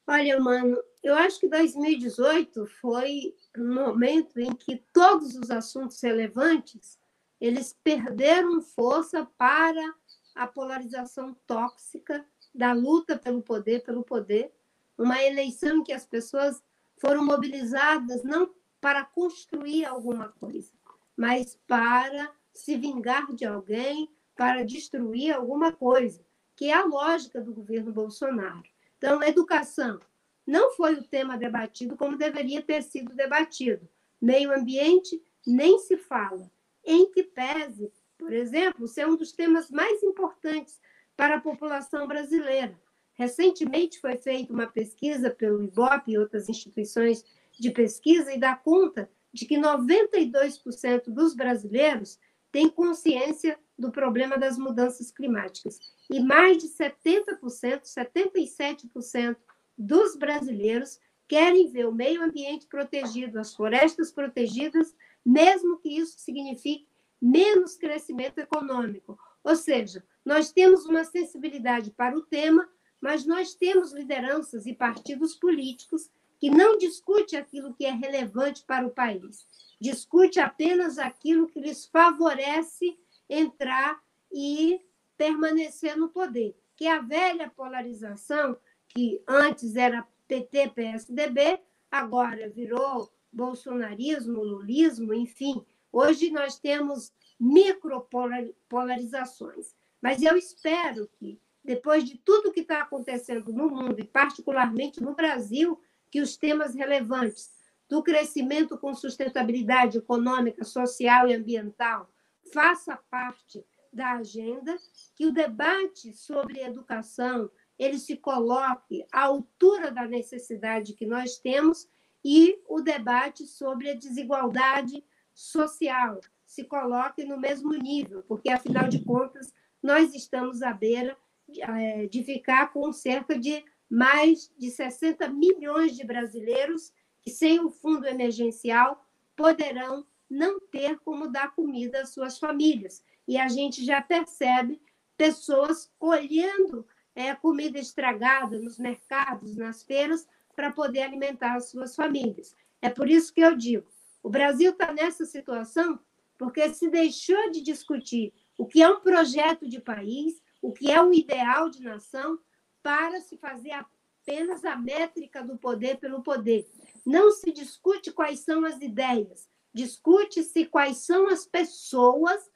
Olha, 0.07 0.39
mano, 0.41 0.77
eu 1.03 1.15
acho 1.15 1.41
que 1.41 1.49
2018 1.49 2.67
foi 2.81 3.35
um 3.57 3.75
momento 3.75 4.39
em 4.39 4.55
que 4.55 4.83
todos 4.93 5.37
os 5.37 5.51
assuntos 5.51 6.01
relevantes 6.03 6.99
eles 7.41 7.77
perderam 7.83 8.61
força 8.61 9.27
para 9.37 9.95
a 10.35 10.47
polarização 10.47 11.35
tóxica 11.47 12.25
da 12.55 12.73
luta 12.73 13.17
pelo 13.17 13.43
poder, 13.43 13.83
pelo 13.83 14.03
poder, 14.03 14.53
uma 14.97 15.23
eleição 15.23 15.79
em 15.79 15.85
que 15.85 15.93
as 15.93 16.07
pessoas 16.07 16.63
foram 16.99 17.25
mobilizadas 17.25 18.23
não 18.23 18.55
para 18.81 19.05
construir 19.05 19.85
alguma 19.85 20.29
coisa, 20.29 20.73
mas 21.17 21.59
para 21.67 22.33
se 22.53 22.77
vingar 22.77 23.33
de 23.35 23.45
alguém, 23.45 24.09
para 24.37 24.65
destruir 24.65 25.33
alguma 25.33 25.73
coisa, 25.73 26.25
que 26.57 26.67
é 26.67 26.75
a 26.75 26.85
lógica 26.85 27.41
do 27.41 27.55
governo 27.55 27.93
Bolsonaro. 27.93 28.63
Então, 28.99 29.23
educação 29.23 29.99
não 30.47 30.73
foi 30.73 30.95
o 30.95 31.05
tema 31.05 31.37
debatido 31.37 31.97
como 31.97 32.17
deveria 32.17 32.63
ter 32.63 32.83
sido 32.83 33.15
debatido. 33.15 33.89
Meio 34.21 34.53
ambiente 34.53 35.23
nem 35.47 35.79
se 35.79 35.97
fala. 35.97 36.51
Em 36.85 37.11
que 37.11 37.23
pese, 37.23 37.93
por 38.19 38.33
exemplo, 38.33 38.89
ser 38.89 39.07
um 39.07 39.17
dos 39.17 39.33
temas 39.33 39.71
mais 39.71 40.03
importantes 40.03 40.81
para 41.17 41.37
a 41.37 41.41
população 41.41 42.07
brasileira. 42.07 42.79
Recentemente 43.15 44.01
foi 44.01 44.17
feita 44.17 44.53
uma 44.53 44.67
pesquisa 44.67 45.31
pelo 45.31 45.63
IBOP 45.63 46.13
e 46.13 46.19
outras 46.19 46.49
instituições 46.49 47.25
de 47.59 47.71
pesquisa 47.71 48.33
e 48.33 48.39
dá 48.39 48.57
conta 48.57 49.11
de 49.33 49.47
que 49.47 49.57
92% 49.57 51.05
dos 51.09 51.35
brasileiros 51.35 52.19
têm 52.51 52.69
consciência 52.69 53.59
do 53.79 53.91
problema 53.91 54.37
das 54.37 54.59
mudanças 54.59 55.11
climáticas 55.11 55.79
e 56.11 56.21
mais 56.21 56.59
de 56.59 56.69
70%, 56.69 57.83
77% 57.83 59.37
dos 59.77 60.17
brasileiros 60.17 61.01
querem 61.27 61.71
ver 61.71 61.87
o 61.87 61.93
meio 61.93 62.23
ambiente 62.23 62.67
protegido, 62.67 63.41
as 63.41 63.55
florestas 63.55 64.13
protegidas, 64.13 64.95
mesmo 65.25 65.79
que 65.79 65.89
isso 65.89 66.19
signifique 66.19 66.87
menos 67.21 67.77
crescimento 67.77 68.39
econômico. 68.39 69.19
Ou 69.45 69.57
seja, 69.57 70.05
nós 70.25 70.53
temos 70.53 70.87
uma 70.87 71.05
sensibilidade 71.05 71.91
para 71.91 72.17
o 72.17 72.23
tema, 72.23 72.69
mas 73.01 73.27
nós 73.27 73.55
temos 73.55 73.93
lideranças 73.93 74.67
e 74.67 74.73
partidos 74.73 75.35
políticos 75.35 76.11
que 76.39 76.51
não 76.51 76.77
discute 76.77 77.37
aquilo 77.37 77.75
que 77.75 77.85
é 77.85 77.93
relevante 77.93 78.65
para 78.65 78.87
o 78.87 78.91
país, 78.91 79.47
discute 79.81 80.41
apenas 80.41 80.99
aquilo 80.99 81.49
que 81.49 81.61
lhes 81.61 81.87
favorece 81.87 82.99
entrar 83.29 84.01
e 84.33 84.81
permanecer 85.17 85.97
no 85.97 86.09
poder, 86.09 86.57
que 86.77 86.87
é 86.87 86.93
a 86.93 87.01
velha 87.01 87.49
polarização 87.49 88.57
que 88.89 89.23
antes 89.27 89.77
era 89.77 90.07
PT-PSDB, 90.27 91.61
agora 91.91 92.49
virou 92.51 93.13
bolsonarismo, 93.33 94.43
lulismo, 94.43 95.15
enfim. 95.15 95.65
Hoje 95.93 96.31
nós 96.31 96.59
temos 96.59 97.13
micropolarizações. 97.43 99.75
Mas 100.01 100.23
eu 100.23 100.37
espero 100.37 101.11
que, 101.19 101.41
depois 101.65 102.05
de 102.05 102.17
tudo 102.19 102.53
que 102.53 102.61
está 102.61 102.83
acontecendo 102.83 103.53
no 103.53 103.69
mundo, 103.69 103.99
e 103.99 104.05
particularmente 104.05 105.03
no 105.03 105.17
Brasil, 105.17 105.83
que 106.09 106.21
os 106.21 106.37
temas 106.37 106.77
relevantes 106.77 107.51
do 107.89 108.01
crescimento 108.01 108.79
com 108.79 108.95
sustentabilidade 108.95 109.99
econômica, 109.99 110.65
social 110.65 111.27
e 111.27 111.35
ambiental 111.35 112.09
faça 112.53 112.97
parte 113.11 113.67
da 113.93 114.13
agenda, 114.13 114.77
que 115.17 115.27
o 115.27 115.33
debate 115.33 116.15
sobre 116.15 116.61
educação 116.61 117.51
ele 117.77 117.99
se 117.99 118.17
coloque 118.17 119.05
à 119.13 119.23
altura 119.23 119.91
da 119.91 120.07
necessidade 120.07 120.95
que 120.95 121.07
nós 121.07 121.39
temos 121.39 121.89
e 122.25 122.63
o 122.69 122.81
debate 122.81 123.45
sobre 123.47 123.91
a 123.91 123.95
desigualdade 123.95 125.05
social 125.35 126.21
se 126.53 126.65
coloque 126.65 127.25
no 127.25 127.39
mesmo 127.39 127.73
nível, 127.73 128.23
porque, 128.25 128.51
afinal 128.51 128.87
de 128.87 129.03
contas, 129.03 129.55
nós 129.83 130.15
estamos 130.15 130.63
à 130.63 130.71
beira 130.71 131.17
de, 131.49 131.63
de 132.09 132.23
ficar 132.23 132.71
com 132.75 132.93
cerca 132.93 133.39
de 133.39 133.65
mais 133.89 134.53
de 134.59 134.71
60 134.71 135.31
milhões 135.31 135.97
de 135.97 136.05
brasileiros 136.05 136.93
que, 137.23 137.31
sem 137.31 137.59
o 137.59 137.71
fundo 137.71 138.07
emergencial, 138.07 139.03
poderão 139.35 140.07
não 140.29 140.61
ter 140.61 140.99
como 140.99 141.33
dar 141.33 141.55
comida 141.55 142.03
às 142.03 142.11
suas 142.11 142.39
famílias. 142.39 143.03
E 143.27 143.39
a 143.39 143.49
gente 143.49 143.83
já 143.83 144.03
percebe 144.03 144.79
pessoas 145.17 145.91
colhendo 145.99 146.87
é, 147.15 147.35
comida 147.35 147.79
estragada 147.79 148.59
nos 148.59 148.79
mercados, 148.79 149.57
nas 149.57 149.83
feiras, 149.83 150.29
para 150.55 150.71
poder 150.71 151.01
alimentar 151.01 151.55
as 151.55 151.71
suas 151.71 151.97
famílias. 151.97 152.55
É 152.83 152.91
por 152.91 153.09
isso 153.09 153.33
que 153.33 153.41
eu 153.41 153.57
digo: 153.57 153.89
o 154.23 154.29
Brasil 154.29 154.73
está 154.73 154.93
nessa 154.93 155.25
situação 155.25 155.99
porque 156.43 156.75
se 156.75 156.91
deixou 156.91 157.53
de 157.53 157.61
discutir 157.61 158.35
o 158.59 158.67
que 158.67 158.83
é 158.83 158.89
um 158.89 158.99
projeto 158.99 159.69
de 159.69 159.81
país, 159.81 160.43
o 160.61 160.73
que 160.73 160.91
é 160.91 161.01
um 161.01 161.13
ideal 161.13 161.71
de 161.71 161.81
nação, 161.81 162.37
para 162.83 163.21
se 163.21 163.37
fazer 163.37 163.71
apenas 163.71 164.65
a 164.65 164.75
métrica 164.75 165.41
do 165.45 165.57
poder 165.57 165.99
pelo 165.99 166.21
poder. 166.21 166.69
Não 167.07 167.31
se 167.31 167.53
discute 167.53 168.11
quais 168.11 168.41
são 168.41 168.65
as 168.65 168.81
ideias, 168.81 169.49
discute-se 169.73 170.67
quais 170.67 170.97
são 170.97 171.29
as 171.29 171.47
pessoas 171.47 172.51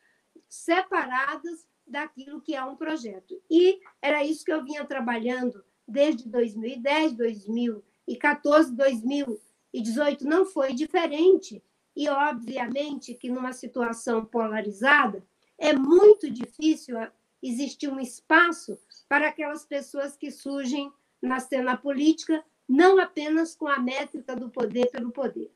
separadas 0.48 1.64
daquilo 1.86 2.40
que 2.40 2.56
é 2.56 2.64
um 2.64 2.74
projeto. 2.74 3.40
E 3.48 3.78
era 4.02 4.24
isso 4.24 4.44
que 4.44 4.52
eu 4.52 4.64
vinha 4.64 4.84
trabalhando 4.84 5.64
desde 5.86 6.28
2010, 6.28 7.12
2014, 7.12 8.74
2018 8.74 10.24
não 10.24 10.44
foi 10.44 10.74
diferente. 10.74 11.62
E, 11.96 12.08
obviamente, 12.10 13.14
que 13.14 13.30
numa 13.30 13.54
situação 13.54 14.24
polarizada, 14.24 15.24
é 15.58 15.72
muito 15.72 16.30
difícil 16.30 16.98
existir 17.42 17.88
um 17.88 17.98
espaço 17.98 18.78
para 19.08 19.28
aquelas 19.28 19.64
pessoas 19.64 20.16
que 20.16 20.30
surgem 20.30 20.92
na 21.22 21.40
cena 21.40 21.76
política, 21.76 22.44
não 22.68 23.00
apenas 23.00 23.56
com 23.56 23.66
a 23.66 23.78
métrica 23.78 24.36
do 24.36 24.50
poder 24.50 24.90
pelo 24.90 25.10
poder. 25.10 25.50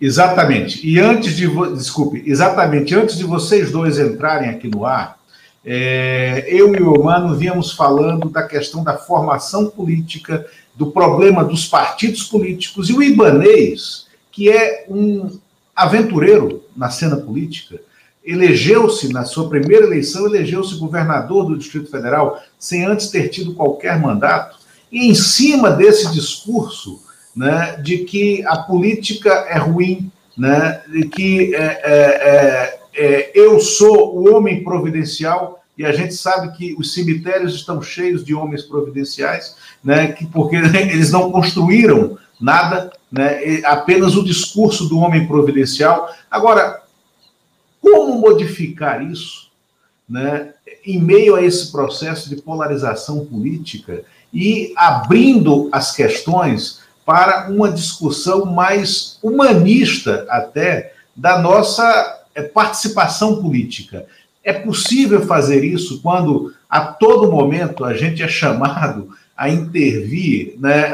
Exatamente. 0.00 0.84
E 0.84 0.98
antes 0.98 1.36
de. 1.36 1.46
Desculpe, 1.74 2.22
exatamente, 2.26 2.92
antes 2.92 3.16
de 3.16 3.22
vocês 3.22 3.70
dois 3.70 4.00
entrarem 4.00 4.50
aqui 4.50 4.66
no 4.66 4.84
ar, 4.84 5.21
é, 5.64 6.44
eu 6.48 6.74
e 6.74 6.82
o 6.82 7.04
Mano 7.04 7.36
víamos 7.36 7.72
falando 7.72 8.28
da 8.28 8.42
questão 8.42 8.82
da 8.82 8.96
formação 8.96 9.70
política, 9.70 10.46
do 10.74 10.90
problema 10.90 11.44
dos 11.44 11.66
partidos 11.66 12.24
políticos, 12.24 12.88
e 12.88 12.92
o 12.92 13.02
Ibanês, 13.02 14.06
que 14.30 14.50
é 14.50 14.86
um 14.88 15.38
aventureiro 15.74 16.64
na 16.76 16.90
cena 16.90 17.16
política, 17.16 17.80
elegeu-se, 18.24 19.12
na 19.12 19.24
sua 19.24 19.48
primeira 19.48 19.86
eleição, 19.86 20.26
elegeu-se 20.26 20.76
governador 20.76 21.46
do 21.46 21.58
Distrito 21.58 21.90
Federal, 21.90 22.40
sem 22.58 22.84
antes 22.84 23.08
ter 23.08 23.28
tido 23.28 23.54
qualquer 23.54 24.00
mandato, 24.00 24.58
e 24.90 25.08
em 25.08 25.14
cima 25.14 25.70
desse 25.70 26.12
discurso 26.12 27.02
né, 27.34 27.80
de 27.82 27.98
que 27.98 28.44
a 28.46 28.58
política 28.58 29.30
é 29.48 29.58
ruim, 29.58 30.10
né, 30.36 30.82
de 30.88 31.08
que 31.08 31.54
é, 31.54 31.80
é, 31.84 32.81
é, 32.94 33.30
eu 33.34 33.58
sou 33.60 34.16
o 34.16 34.34
homem 34.34 34.62
providencial, 34.62 35.62
e 35.76 35.84
a 35.84 35.92
gente 35.92 36.14
sabe 36.14 36.56
que 36.56 36.74
os 36.78 36.92
cemitérios 36.92 37.54
estão 37.54 37.80
cheios 37.80 38.24
de 38.24 38.34
homens 38.34 38.62
providenciais, 38.62 39.56
né, 39.82 40.12
que, 40.12 40.26
porque 40.26 40.56
eles 40.76 41.10
não 41.10 41.32
construíram 41.32 42.18
nada, 42.40 42.92
né, 43.10 43.62
apenas 43.64 44.16
o 44.16 44.24
discurso 44.24 44.88
do 44.88 44.98
homem 44.98 45.26
providencial. 45.26 46.08
Agora, 46.30 46.82
como 47.80 48.20
modificar 48.20 49.02
isso 49.02 49.50
né, 50.08 50.52
em 50.84 51.00
meio 51.00 51.34
a 51.34 51.42
esse 51.42 51.72
processo 51.72 52.28
de 52.28 52.36
polarização 52.36 53.24
política 53.24 54.04
e 54.32 54.72
abrindo 54.76 55.68
as 55.72 55.94
questões 55.94 56.80
para 57.04 57.50
uma 57.50 57.70
discussão 57.70 58.44
mais 58.44 59.18
humanista 59.22 60.26
até 60.28 60.94
da 61.16 61.38
nossa 61.38 62.21
eh, 62.34 62.42
participação 62.42 63.40
política. 63.42 64.06
É 64.44 64.52
possível 64.52 65.24
fazer 65.26 65.64
isso 65.64 66.00
quando 66.02 66.52
a 66.68 66.80
todo 66.80 67.30
momento 67.30 67.84
a 67.84 67.94
gente 67.94 68.22
é 68.22 68.28
chamado 68.28 69.10
a 69.36 69.48
intervir, 69.48 70.54
né? 70.58 70.92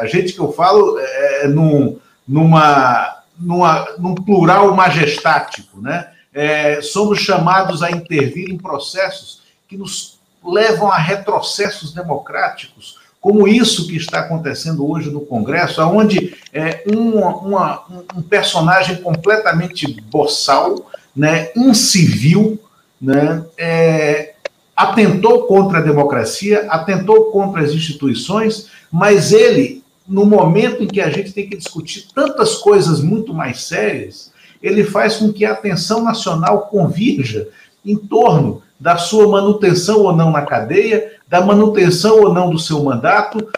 A 0.00 0.06
gente 0.06 0.32
que 0.32 0.40
eu 0.40 0.52
falo 0.52 0.98
é, 0.98 1.48
num, 1.48 1.98
numa, 2.26 3.22
numa, 3.38 3.86
num 3.98 4.14
plural 4.14 4.74
majestático, 4.74 5.80
né? 5.80 6.08
é, 6.34 6.82
somos 6.82 7.20
chamados 7.20 7.82
a 7.82 7.90
intervir 7.90 8.50
em 8.50 8.58
processos 8.58 9.42
que 9.68 9.76
nos 9.76 10.18
levam 10.44 10.90
a 10.90 10.98
retrocessos 10.98 11.94
democráticos, 11.94 12.98
como 13.24 13.48
isso 13.48 13.86
que 13.86 13.96
está 13.96 14.18
acontecendo 14.18 14.86
hoje 14.86 15.10
no 15.10 15.22
Congresso, 15.22 15.80
onde 15.80 16.36
é, 16.52 16.84
uma, 16.86 17.36
uma, 17.38 17.84
um 18.14 18.20
personagem 18.20 18.96
completamente 18.96 19.98
boçal, 20.10 20.90
né, 21.16 21.48
incivil, 21.56 22.60
né, 23.00 23.42
é, 23.56 24.34
atentou 24.76 25.46
contra 25.46 25.78
a 25.78 25.80
democracia, 25.80 26.66
atentou 26.68 27.30
contra 27.30 27.62
as 27.62 27.70
instituições, 27.70 28.66
mas 28.92 29.32
ele, 29.32 29.82
no 30.06 30.26
momento 30.26 30.82
em 30.82 30.86
que 30.86 31.00
a 31.00 31.08
gente 31.08 31.32
tem 31.32 31.48
que 31.48 31.56
discutir 31.56 32.08
tantas 32.14 32.56
coisas 32.56 33.00
muito 33.00 33.32
mais 33.32 33.62
sérias, 33.62 34.32
ele 34.62 34.84
faz 34.84 35.16
com 35.16 35.32
que 35.32 35.46
a 35.46 35.52
atenção 35.52 36.04
nacional 36.04 36.66
convirja 36.66 37.48
em 37.86 37.96
torno 37.96 38.62
da 38.78 38.98
sua 38.98 39.26
manutenção 39.26 40.00
ou 40.00 40.14
não 40.14 40.30
na 40.30 40.42
cadeia, 40.42 41.13
da 41.26 41.40
manutenção 41.40 42.20
ou 42.20 42.32
não 42.32 42.50
do 42.50 42.58
seu 42.58 42.82
mandato, 42.82 43.50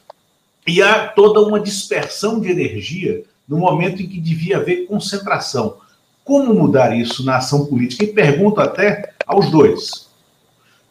e 0.66 0.82
há 0.82 1.08
toda 1.08 1.40
uma 1.40 1.60
dispersão 1.60 2.40
de 2.40 2.50
energia 2.50 3.24
no 3.46 3.58
momento 3.58 4.02
em 4.02 4.08
que 4.08 4.20
devia 4.20 4.56
haver 4.56 4.86
concentração. 4.86 5.78
Como 6.24 6.52
mudar 6.52 6.96
isso 6.96 7.24
na 7.24 7.36
ação 7.36 7.66
política? 7.66 8.04
E 8.04 8.12
pergunto 8.12 8.60
até 8.60 9.12
aos 9.26 9.50
dois. 9.50 10.08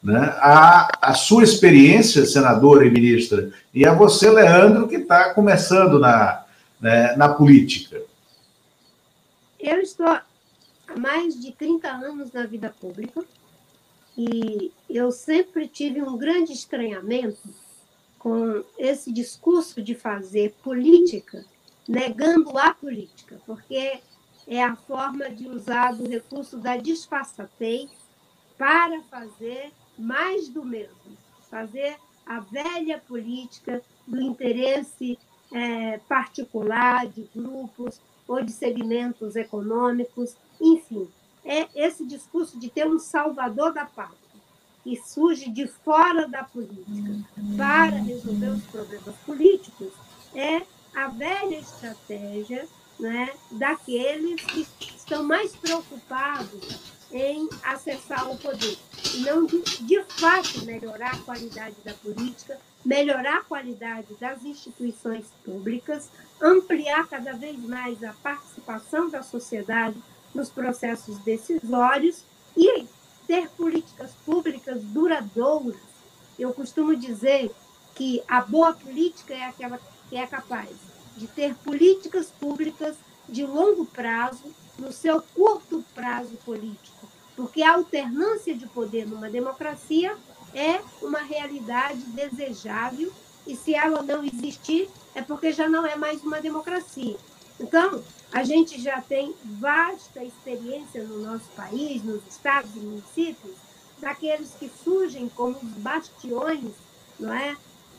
Né? 0.01 0.17
A, 0.39 1.09
a 1.09 1.13
sua 1.13 1.43
experiência, 1.43 2.25
senadora 2.25 2.85
e 2.85 2.91
ministra, 2.91 3.51
e 3.73 3.85
a 3.85 3.93
você, 3.93 4.29
Leandro, 4.29 4.87
que 4.87 4.95
está 4.95 5.33
começando 5.33 5.99
na, 5.99 6.45
né, 6.79 7.15
na 7.17 7.27
política. 7.27 8.01
Eu 9.59 9.81
estou 9.81 10.07
há 10.07 10.23
mais 10.95 11.41
de 11.41 11.51
30 11.51 11.89
anos 11.89 12.31
na 12.31 12.45
vida 12.45 12.73
pública 12.79 13.23
e 14.17 14.71
eu 14.89 15.11
sempre 15.11 15.67
tive 15.67 16.01
um 16.01 16.17
grande 16.17 16.53
estranhamento 16.53 17.49
com 18.17 18.63
esse 18.77 19.11
discurso 19.11 19.81
de 19.81 19.93
fazer 19.93 20.53
política 20.63 21.45
negando 21.87 22.57
a 22.57 22.73
política, 22.73 23.39
porque 23.45 23.99
é 24.47 24.63
a 24.63 24.75
forma 24.75 25.29
de 25.29 25.47
usar 25.47 25.93
do 25.93 26.07
recurso 26.07 26.57
da 26.57 26.77
disfarçatez 26.77 27.89
para 28.57 29.01
fazer 29.03 29.71
mais 29.97 30.47
do 30.49 30.63
mesmo, 30.63 31.17
fazer 31.49 31.97
a 32.25 32.39
velha 32.39 32.97
política 32.97 33.81
do 34.07 34.21
interesse 34.21 35.17
é, 35.51 35.99
particular 35.99 37.07
de 37.07 37.29
grupos 37.35 38.01
ou 38.27 38.43
de 38.43 38.51
segmentos 38.51 39.35
econômicos, 39.35 40.35
enfim, 40.59 41.07
é 41.45 41.67
esse 41.75 42.05
discurso 42.05 42.59
de 42.59 42.69
ter 42.69 42.87
um 42.87 42.99
salvador 42.99 43.71
da 43.71 43.85
pátria, 43.85 44.17
que 44.83 44.95
surge 44.97 45.49
de 45.49 45.67
fora 45.67 46.27
da 46.27 46.43
política 46.43 47.15
para 47.55 47.97
resolver 47.97 48.49
os 48.49 48.63
problemas 48.65 49.15
políticos, 49.25 49.93
é 50.33 50.61
a 50.95 51.07
velha 51.07 51.59
estratégia 51.59 52.67
né, 52.99 53.31
daqueles 53.51 54.41
que 54.41 54.67
estão 54.95 55.23
mais 55.23 55.55
preocupados 55.55 56.95
em 57.11 57.47
acessar 57.63 58.29
o 58.29 58.37
poder, 58.37 58.77
e 59.13 59.19
não 59.19 59.45
de, 59.45 59.61
de 59.61 60.03
fato 60.03 60.65
melhorar 60.65 61.13
a 61.13 61.19
qualidade 61.19 61.75
da 61.83 61.93
política, 61.93 62.59
melhorar 62.83 63.37
a 63.37 63.43
qualidade 63.43 64.13
das 64.19 64.43
instituições 64.43 65.25
públicas, 65.43 66.09
ampliar 66.41 67.07
cada 67.07 67.33
vez 67.33 67.57
mais 67.59 68.03
a 68.03 68.13
participação 68.13 69.09
da 69.09 69.23
sociedade 69.23 69.95
nos 70.35 70.49
processos 70.49 71.17
decisórios 71.19 72.23
e 72.55 72.85
ter 73.25 73.49
políticas 73.49 74.11
públicas 74.25 74.83
duradouras. 74.83 75.79
Eu 76.37 76.53
costumo 76.53 76.95
dizer 76.95 77.51
que 77.95 78.21
a 78.27 78.41
boa 78.41 78.73
política 78.73 79.33
é 79.33 79.45
aquela 79.45 79.79
que 80.09 80.17
é 80.17 80.27
capaz 80.27 80.69
de 81.17 81.27
ter 81.27 81.55
políticas 81.55 82.27
públicas 82.27 82.95
de 83.27 83.45
longo 83.45 83.85
prazo 83.85 84.53
no 84.77 84.91
seu 84.91 85.21
curto 85.33 85.83
prazo 85.95 86.35
político, 86.45 87.07
porque 87.35 87.63
a 87.63 87.73
alternância 87.73 88.53
de 88.53 88.67
poder 88.67 89.07
numa 89.07 89.29
democracia 89.29 90.15
é 90.53 90.81
uma 91.01 91.19
realidade 91.19 91.99
desejável 91.99 93.11
e 93.47 93.55
se 93.55 93.73
ela 93.73 94.03
não 94.03 94.23
existir 94.23 94.89
é 95.13 95.21
porque 95.21 95.51
já 95.51 95.69
não 95.69 95.85
é 95.85 95.95
mais 95.95 96.21
uma 96.23 96.41
democracia. 96.41 97.15
Então, 97.59 98.03
a 98.31 98.43
gente 98.43 98.81
já 98.81 99.01
tem 99.01 99.33
vasta 99.43 100.23
experiência 100.23 101.03
no 101.03 101.19
nosso 101.19 101.49
país, 101.55 102.03
nos 102.03 102.21
estados 102.27 102.75
e 102.75 102.79
municípios, 102.79 103.55
daqueles 103.99 104.51
que 104.59 104.69
surgem 104.83 105.29
como 105.29 105.57
os 105.57 105.71
bastiões, 105.77 106.71
não 107.19 107.33
é, 107.33 107.55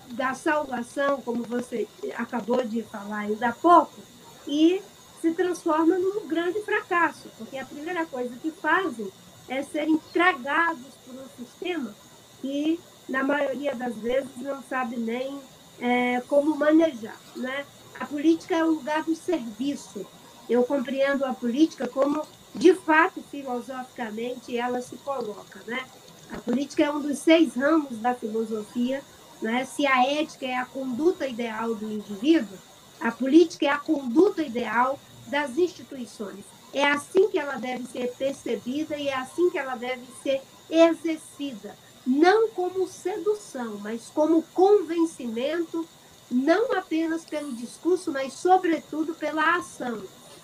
da 0.09 0.35
salvação, 0.35 1.21
como 1.23 1.43
você 1.43 1.89
acabou 2.17 2.63
de 2.65 2.83
falar 2.83 3.21
ainda 3.21 3.49
há 3.49 3.53
pouco, 3.53 3.99
e 4.47 4.83
se 5.21 5.33
transforma 5.33 5.99
num 5.99 6.27
grande 6.29 6.61
fracasso, 6.63 7.29
porque 7.39 7.59
a 7.59 7.65
primeira 7.65 8.07
coisa 8.07 8.35
que 8.37 8.51
fazem 8.51 9.11
é 9.49 9.63
serem 9.63 9.99
tragados 10.13 10.95
por 11.05 11.15
um 11.15 11.45
sistema 11.45 11.95
que, 12.41 12.79
na 13.09 13.25
maioria 13.25 13.75
das 13.75 13.97
vezes, 13.97 14.31
não 14.37 14.63
sabe 14.63 14.97
nem 14.97 15.41
é, 15.81 16.21
como 16.29 16.57
manejar. 16.57 17.19
Né? 17.35 17.65
A 17.99 18.07
política 18.07 18.57
é 18.57 18.65
o 18.65 18.73
lugar 18.73 19.03
do 19.05 19.15
serviço, 19.15 20.07
eu 20.49 20.63
compreendo 20.65 21.25
a 21.25 21.35
política 21.35 21.89
como, 21.89 22.23
de 22.55 22.75
fato, 22.75 23.23
filosoficamente, 23.31 24.57
ela 24.57 24.81
se 24.81 24.97
coloca. 24.99 25.61
Né? 25.67 25.85
A 26.31 26.39
política 26.39 26.85
é 26.85 26.91
um 26.91 27.01
dos 27.01 27.19
seis 27.19 27.55
ramos 27.55 27.99
da 27.99 28.15
filosofia. 28.15 29.03
Né? 29.43 29.65
Se 29.65 29.87
a 29.87 30.05
ética 30.05 30.47
é 30.47 30.57
a 30.57 30.65
conduta 30.65 31.27
ideal 31.27 31.75
do 31.75 31.91
indivíduo, 31.91 32.59
a 33.01 33.11
política 33.11 33.67
é 33.67 33.71
a 33.71 33.79
conduta 33.79 34.43
ideal 34.43 34.99
das 35.27 35.59
instituições. 35.59 36.45
É 36.73 36.85
assim 36.87 37.29
que 37.29 37.39
ela 37.39 37.57
deve 37.57 37.87
ser 37.87 38.13
percebida 38.17 38.97
e 38.97 39.09
é 39.09 39.15
assim 39.15 39.51
que 39.51 39.59
ela 39.59 39.77
deve 39.77 40.05
ser 40.23 40.43
exercida. 40.71 41.77
Não 42.07 42.49
como 42.51 42.87
sedução, 42.87 43.81
mas 43.83 44.11
como 44.15 44.43
convencimento, 44.55 45.87
não 46.31 46.73
apenas 46.73 47.25
pelo 47.25 47.53
discurso, 47.53 48.13
mas, 48.13 48.33
sobretudo, 48.35 49.15
pela 49.15 49.57
ação. 49.57 50.03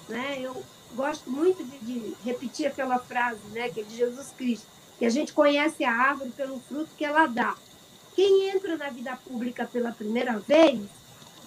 Né? 0.09 0.38
Eu 0.40 0.62
gosto 0.94 1.30
muito 1.30 1.64
de, 1.64 1.78
de, 1.78 2.16
repetir 2.24 2.66
aquela 2.66 2.98
frase 2.98 3.40
né, 3.53 3.68
que 3.68 3.80
é 3.80 3.82
de 3.82 3.96
Jesus 3.96 4.32
Cristo, 4.36 4.66
que 4.98 5.05
a 5.05 5.11
gente 5.11 5.32
conhece 5.32 5.84
a 5.84 5.92
árvore 5.92 6.30
pelo 6.30 6.61
fruto 6.61 6.90
que 6.96 7.05
ela 7.05 7.26
dá. 7.26 7.55
Quem 8.14 8.50
entra 8.50 8.76
na 8.76 8.90
vida 8.90 9.16
pública 9.16 9.64
pela 9.64 9.92
primeira 9.92 10.38
vez 10.38 10.80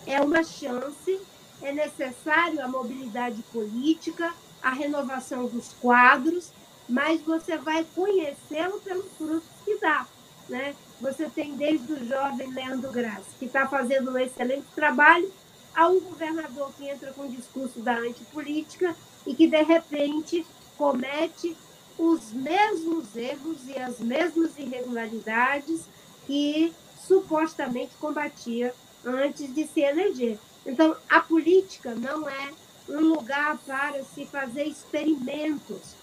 é 0.05 0.19
uma 0.21 0.43
chance, 0.43 1.19
é 1.61 1.71
necessário 1.71 2.63
a 2.63 2.67
mobilidade 2.67 3.41
política, 3.53 4.33
a 4.61 4.71
renovação 4.71 5.47
dos 5.47 5.73
quadros, 5.79 6.51
mas 6.87 7.21
você 7.21 7.57
vai 7.57 7.85
conhecê-lo 7.95 8.79
pelos 8.81 9.11
frutos 9.17 9.49
que 9.63 9.77
dá. 9.77 10.07
Né? 10.49 10.75
Você 11.01 11.29
tem 11.29 11.55
desde 11.55 11.91
o 11.93 12.07
jovem 12.07 12.51
Leandro 12.51 12.91
Graça, 12.91 13.25
que 13.37 13.45
está 13.45 13.67
fazendo 13.67 14.11
um 14.11 14.17
excelente 14.17 14.65
trabalho, 14.75 15.31
a 15.75 15.87
um 15.87 15.99
governador 15.99 16.71
que 16.77 16.87
entra 16.87 17.11
com 17.11 17.23
o 17.23 17.29
discurso 17.29 17.79
da 17.81 17.97
antipolítica 17.97 18.95
e 19.25 19.35
que, 19.35 19.47
de 19.47 19.61
repente, 19.61 20.45
comete 20.77 21.55
os 21.97 22.31
mesmos 22.31 23.15
erros 23.15 23.57
e 23.67 23.77
as 23.77 23.99
mesmas 23.99 24.57
irregularidades 24.57 25.81
que 26.25 26.73
supostamente 27.07 27.95
combatia 27.99 28.73
antes 29.03 29.53
de 29.53 29.67
se 29.67 29.81
eleger. 29.81 30.39
Então, 30.65 30.95
a 31.09 31.19
política 31.19 31.93
não 31.93 32.27
é 32.27 32.51
um 32.89 33.01
lugar 33.01 33.57
para 33.65 34.03
se 34.03 34.25
fazer 34.25 34.63
experimentos, 34.63 35.95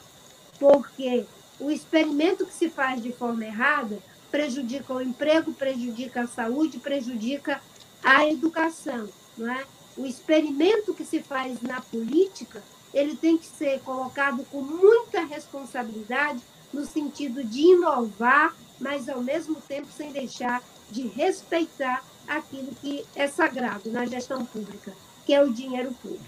porque 0.59 1.27
o 1.59 1.71
experimento 1.71 2.47
que 2.47 2.53
se 2.53 2.69
faz 2.69 3.03
de 3.03 3.13
forma 3.13 3.45
errada 3.45 3.99
prejudica 4.31 4.95
o 4.95 5.03
emprego, 5.03 5.53
prejudica 5.53 6.23
a 6.23 6.27
saúde, 6.27 6.79
prejudica 6.79 7.61
a 8.03 8.27
educação. 8.27 9.09
É? 9.41 9.65
O 9.97 10.07
experimento 10.07 10.95
que 10.95 11.05
se 11.05 11.21
faz 11.21 11.61
na 11.63 11.81
política, 11.81 12.63
ele 12.93 13.17
tem 13.17 13.39
que 13.39 13.47
ser 13.47 13.81
colocado 13.81 14.45
com 14.51 14.61
muita 14.61 15.25
responsabilidade 15.25 16.41
no 16.73 16.85
sentido 16.87 17.45
de 17.45 17.61
inovar, 17.61 18.55
mas 18.81 19.09
ao 19.09 19.23
mesmo 19.23 19.57
tempo 19.57 19.89
sem 19.95 20.13
deixar 20.13 20.63
de 20.91 21.07
respeitar 21.09 22.03
aquilo 22.29 22.69
que 22.81 23.05
é 23.17 23.27
sagrado 23.27 23.91
na 23.91 24.07
gestão 24.07 24.45
pública, 24.45 24.93
que 25.25 25.35
é 25.35 25.43
o 25.43 25.53
dinheiro 25.53 25.93
público. 26.03 26.25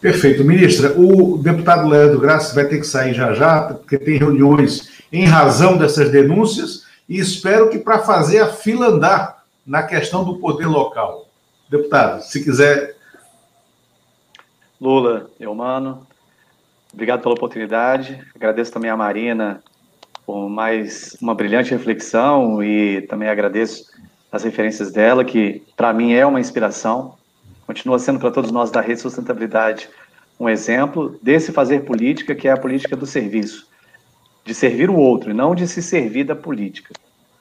Perfeito. 0.00 0.42
Ministra, 0.42 0.98
o 0.98 1.36
deputado 1.36 1.86
Leandro 1.86 2.20
Graça 2.20 2.54
vai 2.54 2.66
ter 2.66 2.78
que 2.78 2.86
sair 2.86 3.12
já 3.12 3.34
já, 3.34 3.62
porque 3.62 3.98
tem 3.98 4.16
reuniões 4.16 5.02
em 5.12 5.26
razão 5.26 5.76
dessas 5.76 6.10
denúncias, 6.10 6.84
e 7.08 7.18
espero 7.18 7.68
que 7.68 7.78
para 7.78 7.98
fazer 7.98 8.38
a 8.38 8.52
fila 8.52 8.86
andar 8.86 9.44
na 9.66 9.82
questão 9.82 10.24
do 10.24 10.38
poder 10.38 10.66
local. 10.66 11.29
Deputado, 11.70 12.20
se 12.22 12.42
quiser. 12.42 12.96
Lula, 14.80 15.30
eu 15.38 15.54
mano. 15.54 16.04
Obrigado 16.92 17.22
pela 17.22 17.34
oportunidade. 17.34 18.20
Agradeço 18.34 18.72
também 18.72 18.90
a 18.90 18.96
Marina 18.96 19.62
por 20.26 20.48
mais 20.48 21.16
uma 21.22 21.32
brilhante 21.32 21.70
reflexão 21.70 22.60
e 22.60 23.02
também 23.02 23.28
agradeço 23.28 23.84
as 24.32 24.42
referências 24.42 24.90
dela, 24.90 25.24
que 25.24 25.62
para 25.76 25.92
mim 25.92 26.12
é 26.12 26.26
uma 26.26 26.40
inspiração. 26.40 27.14
Continua 27.64 28.00
sendo 28.00 28.18
para 28.18 28.32
todos 28.32 28.50
nós 28.50 28.72
da 28.72 28.80
Rede 28.80 29.00
Sustentabilidade 29.00 29.88
um 30.40 30.48
exemplo 30.48 31.20
desse 31.22 31.52
fazer 31.52 31.84
política, 31.84 32.34
que 32.34 32.48
é 32.48 32.50
a 32.50 32.56
política 32.56 32.96
do 32.96 33.06
serviço, 33.06 33.68
de 34.44 34.54
servir 34.54 34.90
o 34.90 34.96
outro 34.96 35.30
e 35.30 35.34
não 35.34 35.54
de 35.54 35.68
se 35.68 35.80
servir 35.80 36.24
da 36.24 36.34
política. 36.34 36.92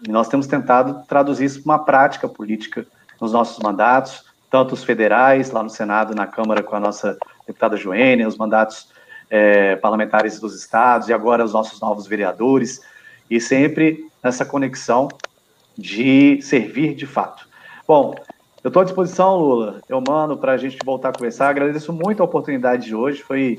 E 0.07 0.11
nós 0.11 0.27
temos 0.27 0.45
tentado 0.45 1.03
traduzir 1.07 1.45
isso 1.45 1.63
para 1.63 1.71
uma 1.71 1.83
prática 1.83 2.29
política 2.29 2.85
nos 3.19 3.31
nossos 3.31 3.59
mandatos, 3.59 4.25
tanto 4.49 4.73
os 4.73 4.83
federais, 4.83 5.51
lá 5.51 5.61
no 5.61 5.69
Senado, 5.69 6.15
na 6.15 6.25
Câmara, 6.25 6.63
com 6.63 6.75
a 6.75 6.79
nossa 6.79 7.17
deputada 7.45 7.77
Joênia, 7.77 8.27
os 8.27 8.37
mandatos 8.37 8.89
é, 9.29 9.75
parlamentares 9.75 10.39
dos 10.39 10.55
estados 10.55 11.07
e 11.07 11.13
agora 11.13 11.43
os 11.43 11.53
nossos 11.53 11.79
novos 11.79 12.07
vereadores, 12.07 12.81
e 13.29 13.39
sempre 13.39 14.07
nessa 14.23 14.45
conexão 14.45 15.07
de 15.77 16.41
servir 16.41 16.95
de 16.95 17.05
fato. 17.05 17.47
Bom, 17.87 18.15
eu 18.63 18.69
estou 18.69 18.81
à 18.81 18.85
disposição, 18.85 19.37
Lula, 19.37 19.81
eu 19.87 20.01
mando 20.05 20.37
para 20.37 20.53
a 20.53 20.57
gente 20.57 20.77
voltar 20.83 21.09
a 21.09 21.13
conversar. 21.13 21.49
Agradeço 21.49 21.93
muito 21.93 22.21
a 22.21 22.25
oportunidade 22.25 22.87
de 22.87 22.95
hoje, 22.95 23.21
foi 23.21 23.55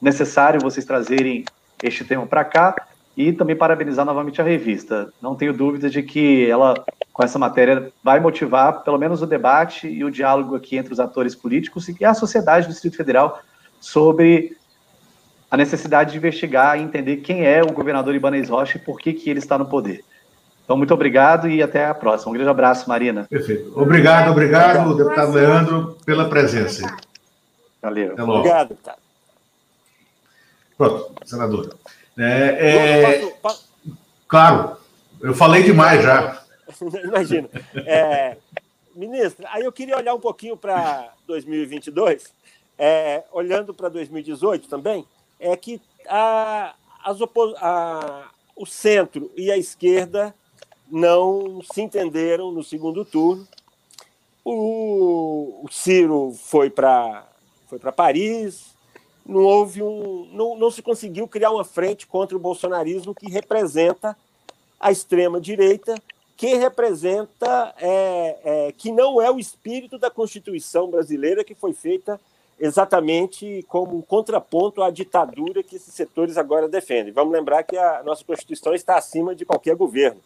necessário 0.00 0.60
vocês 0.60 0.84
trazerem 0.84 1.44
este 1.82 2.04
tema 2.04 2.26
para 2.26 2.44
cá 2.44 2.74
e 3.16 3.32
também 3.32 3.56
parabenizar 3.56 4.04
novamente 4.04 4.40
a 4.40 4.44
revista. 4.44 5.12
Não 5.20 5.34
tenho 5.34 5.52
dúvida 5.52 5.90
de 5.90 6.02
que 6.02 6.48
ela, 6.48 6.74
com 7.12 7.22
essa 7.22 7.38
matéria, 7.38 7.92
vai 8.02 8.20
motivar 8.20 8.82
pelo 8.82 8.98
menos 8.98 9.20
o 9.22 9.26
debate 9.26 9.88
e 9.88 10.04
o 10.04 10.10
diálogo 10.10 10.54
aqui 10.54 10.76
entre 10.76 10.92
os 10.92 11.00
atores 11.00 11.34
políticos 11.34 11.88
e 11.88 12.04
a 12.04 12.14
sociedade 12.14 12.66
do 12.66 12.72
Distrito 12.72 12.96
Federal 12.96 13.40
sobre 13.80 14.56
a 15.50 15.56
necessidade 15.56 16.12
de 16.12 16.18
investigar 16.18 16.78
e 16.78 16.82
entender 16.82 17.18
quem 17.18 17.44
é 17.44 17.60
o 17.62 17.72
governador 17.72 18.14
Ibanez 18.14 18.48
Rocha 18.48 18.78
e 18.78 18.80
por 18.80 18.98
que, 18.98 19.12
que 19.12 19.28
ele 19.28 19.40
está 19.40 19.58
no 19.58 19.66
poder. 19.66 20.04
Então, 20.64 20.76
muito 20.76 20.94
obrigado 20.94 21.48
e 21.48 21.60
até 21.60 21.86
a 21.86 21.94
próxima. 21.94 22.30
Um 22.30 22.34
grande 22.34 22.50
abraço, 22.50 22.88
Marina. 22.88 23.26
Perfeito. 23.28 23.72
Obrigado, 23.74 24.30
obrigado, 24.30 24.94
deputado 24.96 25.32
Leandro, 25.32 25.98
pela 26.06 26.28
presença. 26.28 26.96
Valeu. 27.82 28.12
Até 28.12 28.22
logo. 28.22 28.38
Obrigado, 28.38 28.68
deputado. 28.68 28.98
Pronto, 30.78 31.12
senadora. 31.24 31.70
É, 32.18 33.22
é... 33.22 33.32
Claro, 34.26 34.76
eu 35.20 35.34
falei 35.34 35.62
demais 35.62 36.02
já. 36.02 36.42
Imagina. 37.04 37.48
É, 37.74 38.36
ministra, 38.94 39.48
aí 39.52 39.64
eu 39.64 39.72
queria 39.72 39.96
olhar 39.96 40.14
um 40.14 40.20
pouquinho 40.20 40.56
para 40.56 41.12
2022, 41.26 42.32
é, 42.78 43.24
olhando 43.32 43.74
para 43.74 43.88
2018 43.88 44.68
também, 44.68 45.04
é 45.38 45.56
que 45.56 45.80
a, 46.08 46.74
as 47.04 47.18
a, 47.58 48.30
o 48.56 48.66
centro 48.66 49.30
e 49.36 49.50
a 49.50 49.56
esquerda 49.56 50.34
não 50.90 51.62
se 51.72 51.80
entenderam 51.80 52.50
no 52.50 52.64
segundo 52.64 53.04
turno. 53.04 53.46
O, 54.44 55.64
o 55.64 55.68
Ciro 55.70 56.32
foi 56.32 56.70
para 56.70 57.26
foi 57.68 57.78
para 57.78 57.92
Paris, 57.92 58.69
não 59.24 59.42
houve 59.42 59.82
um, 59.82 60.28
não, 60.32 60.56
não 60.56 60.70
se 60.70 60.82
conseguiu 60.82 61.28
criar 61.28 61.50
uma 61.50 61.64
frente 61.64 62.06
contra 62.06 62.36
o 62.36 62.40
bolsonarismo 62.40 63.14
que 63.14 63.30
representa 63.30 64.16
a 64.78 64.90
extrema 64.90 65.40
direita, 65.40 65.94
que 66.36 66.54
representa 66.54 67.74
é, 67.78 68.38
é, 68.44 68.72
que 68.72 68.90
não 68.90 69.20
é 69.20 69.30
o 69.30 69.38
espírito 69.38 69.98
da 69.98 70.10
Constituição 70.10 70.90
brasileira 70.90 71.44
que 71.44 71.54
foi 71.54 71.72
feita 71.72 72.20
exatamente 72.58 73.64
como 73.68 73.96
um 73.96 74.02
contraponto 74.02 74.82
à 74.82 74.90
ditadura 74.90 75.62
que 75.62 75.76
esses 75.76 75.94
setores 75.94 76.36
agora 76.36 76.68
defendem. 76.68 77.12
Vamos 77.12 77.32
lembrar 77.32 77.62
que 77.62 77.76
a 77.76 78.02
nossa 78.02 78.24
Constituição 78.24 78.74
está 78.74 78.96
acima 78.96 79.34
de 79.34 79.44
qualquer 79.44 79.74
governo 79.76 80.20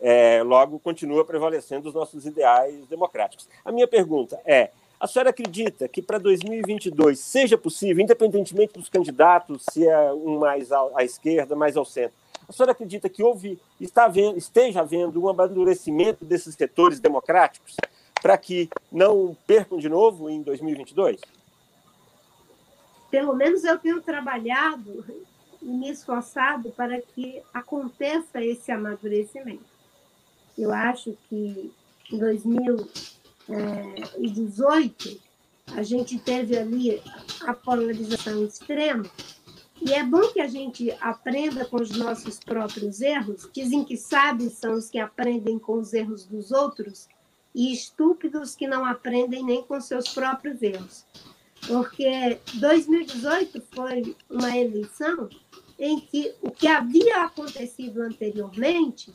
é, 0.00 0.42
logo 0.42 0.78
continua 0.78 1.24
prevalecendo 1.24 1.88
os 1.88 1.94
nossos 1.94 2.26
ideais 2.26 2.86
democráticos. 2.88 3.48
A 3.64 3.72
minha 3.72 3.88
pergunta 3.88 4.38
é: 4.44 4.70
a 5.04 5.06
senhora 5.06 5.28
acredita 5.28 5.86
que 5.86 6.00
para 6.00 6.16
2022 6.16 7.18
seja 7.18 7.58
possível, 7.58 8.02
independentemente 8.02 8.72
dos 8.72 8.88
candidatos, 8.88 9.62
se 9.70 9.86
é 9.86 10.10
um 10.14 10.38
mais 10.38 10.72
à 10.72 11.04
esquerda, 11.04 11.54
mais 11.54 11.76
ao 11.76 11.84
centro, 11.84 12.16
a 12.48 12.52
senhora 12.52 12.72
acredita 12.72 13.10
que 13.10 13.22
houve, 13.22 13.60
está 13.78 14.06
havendo, 14.06 14.38
esteja 14.38 14.80
havendo 14.80 15.22
um 15.22 15.28
amadurecimento 15.28 16.24
desses 16.24 16.54
setores 16.54 17.00
democráticos 17.00 17.76
para 18.22 18.38
que 18.38 18.70
não 18.90 19.36
percam 19.46 19.76
de 19.76 19.90
novo 19.90 20.30
em 20.30 20.40
2022? 20.40 21.20
Pelo 23.10 23.34
menos 23.34 23.62
eu 23.62 23.78
tenho 23.78 24.00
trabalhado 24.00 25.04
e 25.60 25.66
me 25.66 25.90
esforçado 25.90 26.70
para 26.70 26.98
que 27.02 27.42
aconteça 27.52 28.42
esse 28.42 28.72
amadurecimento. 28.72 29.64
Eu 30.56 30.72
acho 30.72 31.14
que 31.28 31.70
em 32.10 32.18
2018 33.48 35.20
a 35.74 35.82
gente 35.82 36.18
teve 36.18 36.56
ali 36.58 37.02
a 37.42 37.54
polarização 37.54 38.44
extrema 38.44 39.04
e 39.80 39.92
é 39.92 40.02
bom 40.02 40.32
que 40.32 40.40
a 40.40 40.48
gente 40.48 40.90
aprenda 41.00 41.64
com 41.64 41.76
os 41.76 41.90
nossos 41.90 42.38
próprios 42.38 43.00
erros. 43.02 43.48
Dizem 43.52 43.84
que 43.84 43.96
sábios 43.96 44.54
são 44.54 44.74
os 44.74 44.88
que 44.88 44.98
aprendem 44.98 45.58
com 45.58 45.74
os 45.74 45.92
erros 45.92 46.24
dos 46.24 46.52
outros 46.52 47.06
e 47.54 47.72
estúpidos 47.72 48.54
que 48.54 48.66
não 48.66 48.84
aprendem 48.84 49.44
nem 49.44 49.62
com 49.62 49.78
seus 49.80 50.08
próprios 50.08 50.62
erros. 50.62 51.04
Porque 51.66 52.38
2018 52.54 53.62
foi 53.74 54.16
uma 54.30 54.56
eleição 54.56 55.28
em 55.78 56.00
que 56.00 56.34
o 56.40 56.50
que 56.50 56.66
havia 56.66 57.24
acontecido 57.24 58.00
anteriormente 58.00 59.12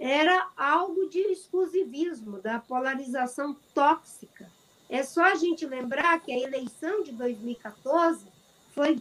era 0.00 0.48
algo 0.56 1.10
de 1.10 1.18
exclusivismo, 1.18 2.40
da 2.40 2.58
polarização 2.58 3.54
tóxica. 3.74 4.50
É 4.88 5.02
só 5.02 5.22
a 5.24 5.34
gente 5.34 5.66
lembrar 5.66 6.18
que 6.20 6.32
a 6.32 6.38
eleição 6.38 7.02
de 7.02 7.12
2014 7.12 8.26
foi 8.74 9.00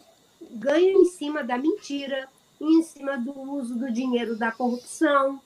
ganho 0.52 1.02
em 1.02 1.06
cima 1.06 1.42
da 1.42 1.58
mentira, 1.58 2.28
em 2.60 2.84
cima 2.84 3.18
do 3.18 3.32
uso 3.32 3.80
do 3.80 3.90
dinheiro 3.90 4.36
da 4.36 4.52
corrupção, 4.52 5.42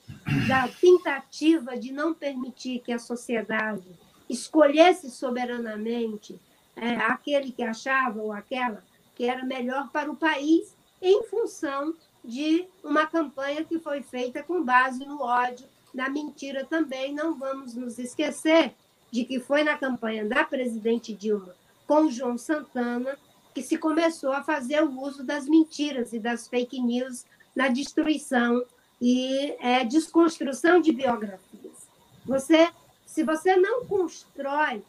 da 0.48 0.66
tentativa 0.66 1.76
de 1.78 1.92
não 1.92 2.12
permitir 2.12 2.80
que 2.80 2.92
a 2.92 2.98
sociedade 2.98 3.86
escolhesse 4.28 5.08
soberanamente 5.08 6.36
é, 6.74 6.96
aquele 6.96 7.52
que 7.52 7.62
achava 7.62 8.20
ou 8.20 8.32
aquela 8.32 8.82
que 9.14 9.24
era 9.24 9.44
melhor 9.44 9.88
para 9.92 10.10
o 10.10 10.16
país 10.16 10.74
em 11.00 11.22
função 11.24 11.94
de 12.24 12.66
uma 12.82 13.06
campanha 13.06 13.64
que 13.64 13.78
foi 13.78 14.02
feita 14.02 14.42
com 14.42 14.64
base 14.64 15.04
no 15.04 15.20
ódio, 15.20 15.66
na 15.92 16.08
mentira 16.08 16.64
também. 16.64 17.14
Não 17.14 17.38
vamos 17.38 17.74
nos 17.74 17.98
esquecer 17.98 18.74
de 19.10 19.24
que 19.24 19.38
foi 19.38 19.62
na 19.62 19.76
campanha 19.76 20.24
da 20.24 20.42
presidente 20.42 21.12
Dilma 21.12 21.54
com 21.86 22.10
João 22.10 22.38
Santana 22.38 23.16
que 23.54 23.62
se 23.62 23.78
começou 23.78 24.32
a 24.32 24.42
fazer 24.42 24.82
o 24.82 25.00
uso 25.00 25.22
das 25.22 25.46
mentiras 25.46 26.12
e 26.12 26.18
das 26.18 26.48
fake 26.48 26.80
news 26.80 27.24
na 27.54 27.68
destruição 27.68 28.64
e 29.00 29.54
é, 29.60 29.84
desconstrução 29.84 30.80
de 30.80 30.90
biografias. 30.90 31.86
Você, 32.24 32.68
se 33.06 33.22
você 33.22 33.54
não 33.54 33.84
constrói, 33.84 34.82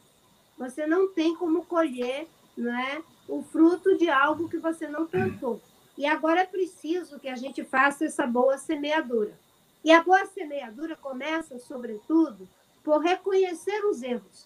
você 0.57 0.87
não 0.87 1.13
tem 1.13 1.35
como 1.35 1.63
colher 1.65 2.27
né, 2.57 3.03
o 3.27 3.43
fruto 3.43 3.95
de 3.97 4.09
algo 4.09 4.49
que 4.49 4.57
você 4.57 4.87
não 4.87 5.05
plantou. 5.05 5.61
E 5.97 6.05
agora 6.05 6.41
é 6.41 6.45
preciso 6.45 7.19
que 7.19 7.29
a 7.29 7.35
gente 7.35 7.63
faça 7.63 8.05
essa 8.05 8.27
boa 8.27 8.57
semeadura. 8.57 9.37
E 9.83 9.91
a 9.91 10.03
boa 10.03 10.25
semeadura 10.25 10.95
começa, 10.95 11.57
sobretudo, 11.59 12.47
por 12.83 13.01
reconhecer 13.01 13.85
os 13.85 14.01
erros. 14.03 14.45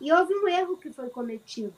E 0.00 0.12
houve 0.12 0.34
um 0.34 0.48
erro 0.48 0.76
que 0.76 0.92
foi 0.92 1.08
cometido. 1.10 1.74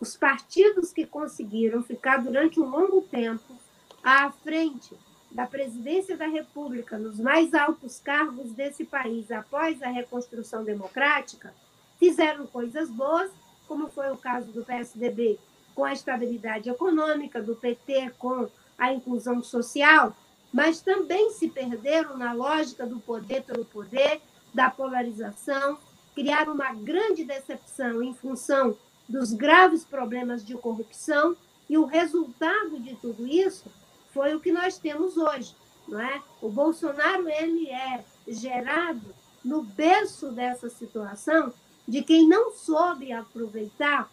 Os 0.00 0.16
partidos 0.16 0.92
que 0.92 1.06
conseguiram 1.06 1.82
ficar 1.82 2.18
durante 2.18 2.60
um 2.60 2.68
longo 2.68 3.02
tempo 3.02 3.56
à 4.02 4.30
frente 4.30 4.96
da 5.30 5.46
presidência 5.46 6.16
da 6.16 6.26
República, 6.26 6.98
nos 6.98 7.18
mais 7.18 7.54
altos 7.54 7.98
cargos 7.98 8.52
desse 8.52 8.84
país 8.84 9.30
após 9.30 9.82
a 9.82 9.88
reconstrução 9.88 10.62
democrática, 10.64 11.54
fizeram 11.98 12.46
coisas 12.46 12.90
boas, 12.90 13.30
como 13.66 13.88
foi 13.88 14.10
o 14.10 14.16
caso 14.16 14.52
do 14.52 14.64
PSDB 14.64 15.38
com 15.74 15.84
a 15.84 15.92
estabilidade 15.92 16.68
econômica, 16.68 17.40
do 17.40 17.56
PT 17.56 18.12
com 18.18 18.48
a 18.82 18.92
inclusão 18.92 19.40
social, 19.42 20.14
mas 20.52 20.80
também 20.80 21.30
se 21.30 21.48
perderam 21.48 22.16
na 22.16 22.32
lógica 22.32 22.84
do 22.84 22.98
poder 22.98 23.44
pelo 23.44 23.64
poder, 23.64 24.20
da 24.52 24.68
polarização, 24.68 25.78
criaram 26.14 26.52
uma 26.52 26.74
grande 26.74 27.24
decepção 27.24 28.02
em 28.02 28.12
função 28.12 28.76
dos 29.08 29.32
graves 29.32 29.84
problemas 29.84 30.44
de 30.44 30.54
corrupção, 30.54 31.36
e 31.70 31.78
o 31.78 31.84
resultado 31.84 32.80
de 32.80 32.96
tudo 32.96 33.26
isso 33.26 33.70
foi 34.12 34.34
o 34.34 34.40
que 34.40 34.50
nós 34.50 34.78
temos 34.78 35.16
hoje. 35.16 35.54
Não 35.86 36.00
é? 36.00 36.20
O 36.40 36.48
Bolsonaro 36.48 37.28
ele 37.28 37.70
é 37.70 38.04
gerado 38.26 39.14
no 39.44 39.62
berço 39.62 40.32
dessa 40.32 40.68
situação 40.68 41.52
de 41.86 42.02
quem 42.02 42.28
não 42.28 42.52
soube 42.52 43.12
aproveitar 43.12 44.10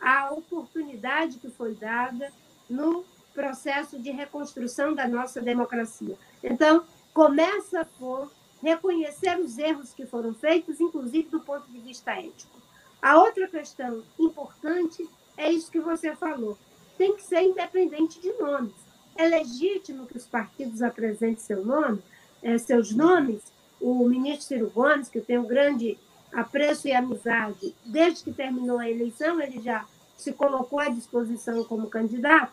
a 0.00 0.30
oportunidade 0.32 1.38
que 1.38 1.48
foi 1.48 1.74
dada 1.74 2.32
no 2.68 3.04
processo 3.34 3.98
de 3.98 4.10
reconstrução 4.10 4.94
da 4.94 5.08
nossa 5.08 5.40
democracia. 5.40 6.16
Então, 6.42 6.84
começa 7.12 7.86
por 7.98 8.30
reconhecer 8.62 9.38
os 9.38 9.58
erros 9.58 9.92
que 9.92 10.06
foram 10.06 10.32
feitos, 10.34 10.80
inclusive 10.80 11.28
do 11.28 11.40
ponto 11.40 11.66
de 11.70 11.78
vista 11.78 12.12
ético. 12.12 12.60
A 13.00 13.18
outra 13.18 13.48
questão 13.48 14.02
importante 14.18 15.08
é 15.36 15.50
isso 15.50 15.70
que 15.70 15.80
você 15.80 16.14
falou. 16.14 16.56
Tem 16.96 17.16
que 17.16 17.22
ser 17.22 17.42
independente 17.42 18.20
de 18.20 18.32
nomes. 18.34 18.74
É 19.16 19.26
legítimo 19.26 20.06
que 20.06 20.16
os 20.16 20.26
partidos 20.26 20.82
apresentem 20.82 21.36
seu 21.36 21.64
nome, 21.64 22.00
eh, 22.42 22.58
seus 22.58 22.92
nomes. 22.94 23.42
O 23.80 24.06
ministro 24.06 24.46
Ciro 24.46 24.70
Gomes, 24.70 25.08
que 25.08 25.20
tem 25.20 25.36
um 25.38 25.46
grande 25.46 25.98
apreço 26.32 26.86
e 26.86 26.92
amizade, 26.92 27.74
desde 27.84 28.22
que 28.22 28.32
terminou 28.32 28.78
a 28.78 28.88
eleição, 28.88 29.40
ele 29.40 29.60
já 29.60 29.84
se 30.16 30.32
colocou 30.32 30.78
à 30.78 30.88
disposição 30.88 31.64
como 31.64 31.90
candidato, 31.90 32.52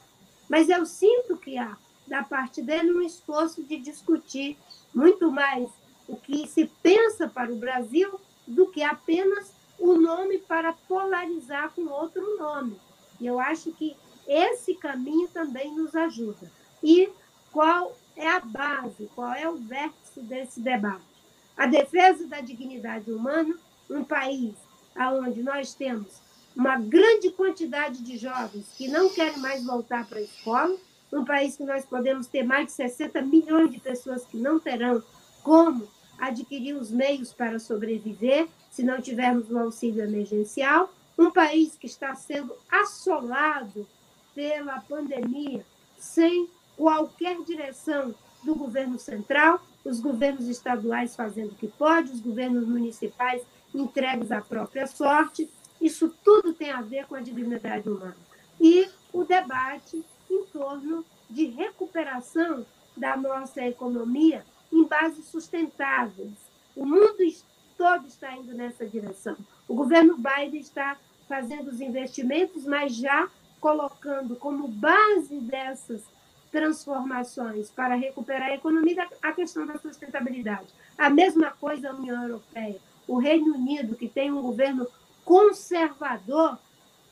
mas 0.49 0.67
eu 0.67 0.85
sinto 0.85 1.37
que 1.37 1.57
há, 1.57 1.77
da 2.07 2.23
parte 2.23 2.61
dele, 2.61 2.91
um 2.91 3.01
esforço 3.01 3.63
de 3.63 3.77
discutir 3.77 4.57
muito 4.93 5.31
mais 5.31 5.69
o 6.07 6.17
que 6.17 6.47
se 6.47 6.65
pensa 6.81 7.27
para 7.27 7.53
o 7.53 7.55
Brasil 7.55 8.19
do 8.47 8.67
que 8.67 8.81
apenas 8.81 9.53
o 9.77 9.93
nome 9.93 10.39
para 10.39 10.73
polarizar 10.73 11.71
com 11.71 11.85
outro 11.87 12.37
nome. 12.37 12.75
E 13.21 13.27
eu 13.27 13.39
acho 13.39 13.71
que 13.71 13.95
esse 14.27 14.73
caminho 14.73 15.27
também 15.29 15.73
nos 15.75 15.95
ajuda. 15.95 16.51
E 16.83 17.09
qual 17.51 17.95
é 18.15 18.27
a 18.27 18.39
base, 18.39 19.09
qual 19.15 19.33
é 19.33 19.47
o 19.47 19.55
vértice 19.55 20.19
desse 20.21 20.59
debate? 20.59 21.03
A 21.55 21.67
defesa 21.67 22.25
da 22.27 22.41
dignidade 22.41 23.11
humana, 23.11 23.55
um 23.89 24.03
país 24.03 24.55
onde 24.95 25.43
nós 25.43 25.73
temos 25.73 26.21
uma 26.59 26.77
grande 26.77 27.31
quantidade 27.31 28.03
de 28.03 28.17
jovens 28.17 28.65
que 28.77 28.89
não 28.89 29.07
querem 29.07 29.39
mais 29.39 29.63
voltar 29.63 30.05
para 30.05 30.19
a 30.19 30.21
escola, 30.21 30.75
um 31.09 31.23
país 31.23 31.55
que 31.55 31.63
nós 31.63 31.85
podemos 31.85 32.27
ter 32.27 32.43
mais 32.43 32.65
de 32.65 32.73
60 32.73 33.21
milhões 33.21 33.71
de 33.71 33.79
pessoas 33.79 34.25
que 34.25 34.35
não 34.35 34.59
terão 34.59 35.01
como 35.41 35.87
adquirir 36.19 36.75
os 36.75 36.91
meios 36.91 37.31
para 37.31 37.59
sobreviver 37.59 38.49
se 38.69 38.83
não 38.83 39.01
tivermos 39.01 39.49
um 39.49 39.57
auxílio 39.57 40.03
emergencial, 40.03 40.93
um 41.17 41.31
país 41.31 41.77
que 41.77 41.87
está 41.87 42.13
sendo 42.13 42.53
assolado 42.69 43.87
pela 44.35 44.81
pandemia 44.81 45.65
sem 45.97 46.49
qualquer 46.75 47.41
direção 47.41 48.13
do 48.43 48.53
governo 48.53 48.99
central, 48.99 49.61
os 49.85 50.01
governos 50.01 50.49
estaduais 50.49 51.15
fazendo 51.15 51.53
o 51.53 51.55
que 51.55 51.69
pode, 51.69 52.11
os 52.11 52.19
governos 52.19 52.67
municipais 52.67 53.43
entregues 53.73 54.29
à 54.29 54.41
própria 54.41 54.87
sorte. 54.87 55.49
Isso 55.81 56.13
tudo 56.23 56.53
tem 56.53 56.71
a 56.71 56.81
ver 56.81 57.05
com 57.07 57.15
a 57.15 57.21
dignidade 57.21 57.87
humana. 57.89 58.17
E 58.59 58.89
o 59.13 59.23
debate 59.23 60.03
em 60.29 60.45
torno 60.45 61.05
de 61.29 61.45
recuperação 61.45 62.65
da 62.95 63.15
nossa 63.15 63.65
economia 63.65 64.45
em 64.71 64.83
bases 64.83 65.25
sustentáveis. 65.25 66.33
O 66.75 66.85
mundo 66.85 67.17
todo 67.77 68.07
está 68.07 68.35
indo 68.35 68.53
nessa 68.53 68.85
direção. 68.85 69.37
O 69.67 69.73
governo 69.73 70.17
Biden 70.17 70.59
está 70.59 70.97
fazendo 71.27 71.69
os 71.69 71.79
investimentos, 71.79 72.65
mas 72.65 72.95
já 72.95 73.29
colocando 73.61 74.35
como 74.35 74.67
base 74.67 75.39
dessas 75.39 76.03
transformações 76.51 77.69
para 77.69 77.95
recuperar 77.95 78.49
a 78.49 78.55
economia 78.55 79.07
a 79.21 79.31
questão 79.31 79.65
da 79.65 79.77
sustentabilidade. 79.77 80.67
A 80.97 81.09
mesma 81.09 81.51
coisa 81.51 81.89
a 81.89 81.95
União 81.95 82.23
Europeia. 82.23 82.79
O 83.07 83.17
Reino 83.17 83.55
Unido, 83.55 83.95
que 83.95 84.07
tem 84.07 84.31
um 84.31 84.41
governo 84.41 84.87
conservador, 85.29 86.57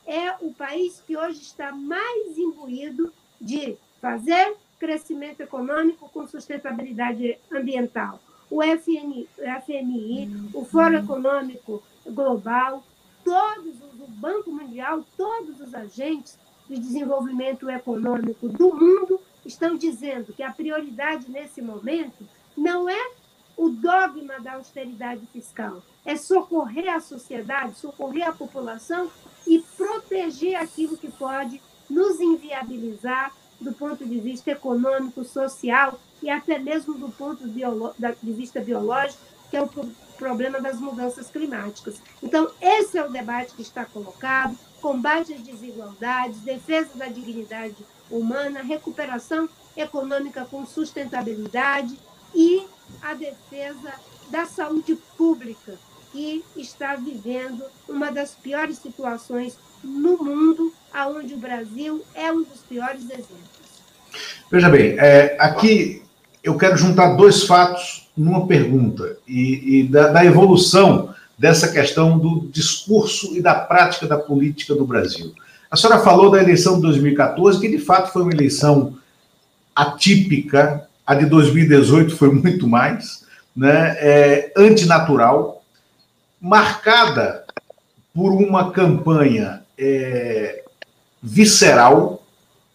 é 0.04 0.34
o 0.40 0.52
país 0.52 1.00
que 1.06 1.16
hoje 1.16 1.40
está 1.40 1.70
mais 1.70 2.36
imbuído 2.36 3.12
de 3.40 3.76
fazer 4.00 4.56
crescimento 4.76 5.40
econômico 5.40 6.08
com 6.08 6.26
sustentabilidade 6.26 7.38
ambiental. 7.52 8.20
O 8.50 8.60
FNI, 8.60 9.28
o 9.38 9.62
FMI, 9.62 10.50
o 10.52 10.64
Fórum 10.64 10.98
Econômico 10.98 11.80
Global, 12.04 12.82
todos, 13.22 13.76
o 14.00 14.08
Banco 14.08 14.50
Mundial, 14.50 15.04
todos 15.16 15.60
os 15.60 15.72
agentes 15.72 16.36
de 16.68 16.76
desenvolvimento 16.76 17.70
econômico 17.70 18.48
do 18.48 18.74
mundo 18.74 19.20
estão 19.46 19.76
dizendo 19.76 20.32
que 20.32 20.42
a 20.42 20.50
prioridade 20.50 21.30
nesse 21.30 21.62
momento 21.62 22.26
não 22.56 22.88
é 22.88 23.10
o 23.58 23.68
dogma 23.68 24.38
da 24.38 24.54
austeridade 24.54 25.26
fiscal, 25.32 25.82
é 26.06 26.16
socorrer 26.16 26.94
a 26.94 27.00
sociedade, 27.00 27.76
socorrer 27.76 28.28
a 28.28 28.32
população 28.32 29.10
e 29.44 29.58
proteger 29.76 30.54
aquilo 30.54 30.96
que 30.96 31.10
pode 31.10 31.60
nos 31.90 32.20
inviabilizar 32.20 33.32
do 33.60 33.72
ponto 33.72 34.06
de 34.06 34.20
vista 34.20 34.52
econômico, 34.52 35.24
social 35.24 35.98
e 36.22 36.30
até 36.30 36.56
mesmo 36.56 36.94
do 36.94 37.08
ponto 37.08 37.48
de 37.48 38.32
vista 38.32 38.60
biológico, 38.60 39.20
que 39.50 39.56
é 39.56 39.62
o 39.62 39.68
problema 40.16 40.60
das 40.60 40.78
mudanças 40.78 41.28
climáticas. 41.28 42.00
Então, 42.22 42.48
esse 42.60 42.96
é 42.96 43.04
o 43.04 43.10
debate 43.10 43.54
que 43.54 43.62
está 43.62 43.84
colocado: 43.84 44.56
combate 44.80 45.34
às 45.34 45.40
desigualdades, 45.40 46.40
defesa 46.40 46.90
da 46.94 47.06
dignidade 47.06 47.76
humana, 48.08 48.62
recuperação 48.62 49.48
econômica 49.76 50.44
com 50.44 50.64
sustentabilidade 50.64 51.98
e 52.32 52.64
a 53.02 53.14
defesa 53.14 53.92
da 54.30 54.46
saúde 54.46 54.96
pública, 55.16 55.74
que 56.12 56.42
está 56.56 56.96
vivendo 56.96 57.62
uma 57.88 58.10
das 58.10 58.32
piores 58.32 58.78
situações 58.78 59.56
no 59.82 60.18
mundo, 60.18 60.72
aonde 60.92 61.34
o 61.34 61.38
Brasil 61.38 62.02
é 62.14 62.32
um 62.32 62.42
dos 62.42 62.60
piores 62.68 63.02
exemplos. 63.02 63.58
Veja 64.50 64.68
bem, 64.68 64.98
é, 64.98 65.36
aqui 65.38 66.02
eu 66.42 66.56
quero 66.56 66.76
juntar 66.76 67.14
dois 67.14 67.44
fatos 67.44 68.08
numa 68.16 68.46
pergunta 68.46 69.18
e, 69.26 69.80
e 69.80 69.82
da, 69.84 70.08
da, 70.08 70.24
evolução 70.24 71.14
dessa 71.38 71.68
questão 71.68 72.18
do 72.18 72.48
discurso 72.50 73.36
e 73.36 73.42
da 73.42 73.54
prática 73.54 74.06
da 74.06 74.18
política 74.18 74.74
do 74.74 74.84
Brasil. 74.84 75.32
A 75.70 75.76
senhora 75.76 76.00
falou 76.00 76.30
da 76.30 76.42
eleição 76.42 76.76
de 76.76 76.82
2014, 76.82 77.60
que 77.60 77.68
de 77.68 77.78
fato 77.78 78.12
foi 78.12 78.22
uma 78.22 78.32
eleição 78.32 78.94
atípica, 79.76 80.87
a 81.08 81.14
de 81.14 81.24
2018 81.24 82.14
foi 82.14 82.30
muito 82.30 82.68
mais, 82.68 83.24
né, 83.56 83.96
é, 83.98 84.52
antinatural, 84.54 85.64
marcada 86.38 87.46
por 88.12 88.30
uma 88.30 88.70
campanha 88.72 89.62
é, 89.78 90.64
visceral, 91.22 92.22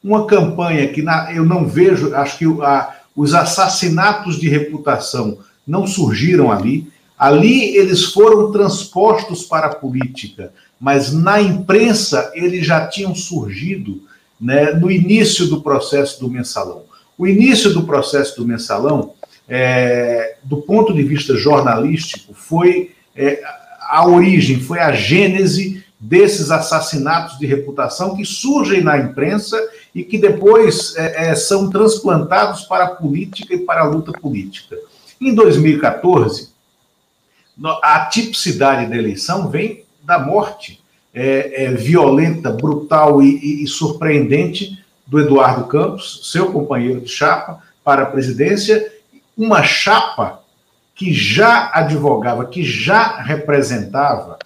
uma 0.03 0.25
campanha 0.25 0.87
que 0.87 1.03
na, 1.03 1.31
eu 1.31 1.45
não 1.45 1.67
vejo, 1.67 2.15
acho 2.15 2.39
que 2.39 2.45
a, 2.63 2.95
os 3.15 3.35
assassinatos 3.35 4.39
de 4.39 4.49
reputação 4.49 5.37
não 5.65 5.85
surgiram 5.85 6.51
ali. 6.51 6.91
Ali 7.15 7.77
eles 7.77 8.05
foram 8.05 8.51
transpostos 8.51 9.43
para 9.43 9.67
a 9.67 9.75
política, 9.75 10.51
mas 10.79 11.13
na 11.13 11.39
imprensa 11.39 12.31
eles 12.33 12.65
já 12.65 12.87
tinham 12.87 13.13
surgido 13.13 14.01
né, 14.41 14.71
no 14.71 14.89
início 14.89 15.45
do 15.45 15.61
processo 15.61 16.19
do 16.19 16.31
mensalão. 16.31 16.91
O 17.23 17.27
início 17.27 17.73
do 17.73 17.83
processo 17.83 18.35
do 18.35 18.45
mensalão, 18.45 19.13
é, 19.47 20.35
do 20.43 20.57
ponto 20.57 20.93
de 20.93 21.01
vista 21.03 21.37
jornalístico, 21.37 22.33
foi 22.33 22.91
é, 23.15 23.41
a 23.79 24.05
origem, 24.05 24.59
foi 24.59 24.79
a 24.79 24.91
gênese 24.91 25.85
desses 25.97 26.51
assassinatos 26.51 27.39
de 27.39 27.45
reputação 27.45 28.13
que 28.13 28.25
surgem 28.25 28.83
na 28.83 28.97
imprensa 28.97 29.57
e 29.95 30.03
que 30.03 30.17
depois 30.17 30.97
é, 30.97 31.29
é, 31.29 31.35
são 31.35 31.69
transplantados 31.69 32.63
para 32.63 32.83
a 32.83 32.89
política 32.89 33.53
e 33.53 33.59
para 33.59 33.83
a 33.83 33.87
luta 33.87 34.11
política. 34.11 34.75
Em 35.21 35.33
2014, 35.33 36.49
a 37.81 38.05
tipicidade 38.07 38.89
da 38.89 38.97
eleição 38.97 39.49
vem 39.49 39.85
da 40.03 40.19
morte 40.19 40.83
é, 41.13 41.63
é, 41.63 41.71
violenta, 41.71 42.51
brutal 42.51 43.21
e, 43.21 43.37
e, 43.37 43.63
e 43.63 43.67
surpreendente 43.67 44.82
do 45.05 45.19
Eduardo 45.19 45.65
Campos, 45.65 46.21
seu 46.23 46.51
companheiro 46.51 47.01
de 47.01 47.09
chapa, 47.09 47.61
para 47.83 48.03
a 48.03 48.07
presidência, 48.07 48.91
uma 49.37 49.63
chapa 49.63 50.41
que 50.95 51.13
já 51.13 51.71
advogava, 51.73 52.45
que 52.45 52.63
já 52.63 53.21
representava 53.21 54.37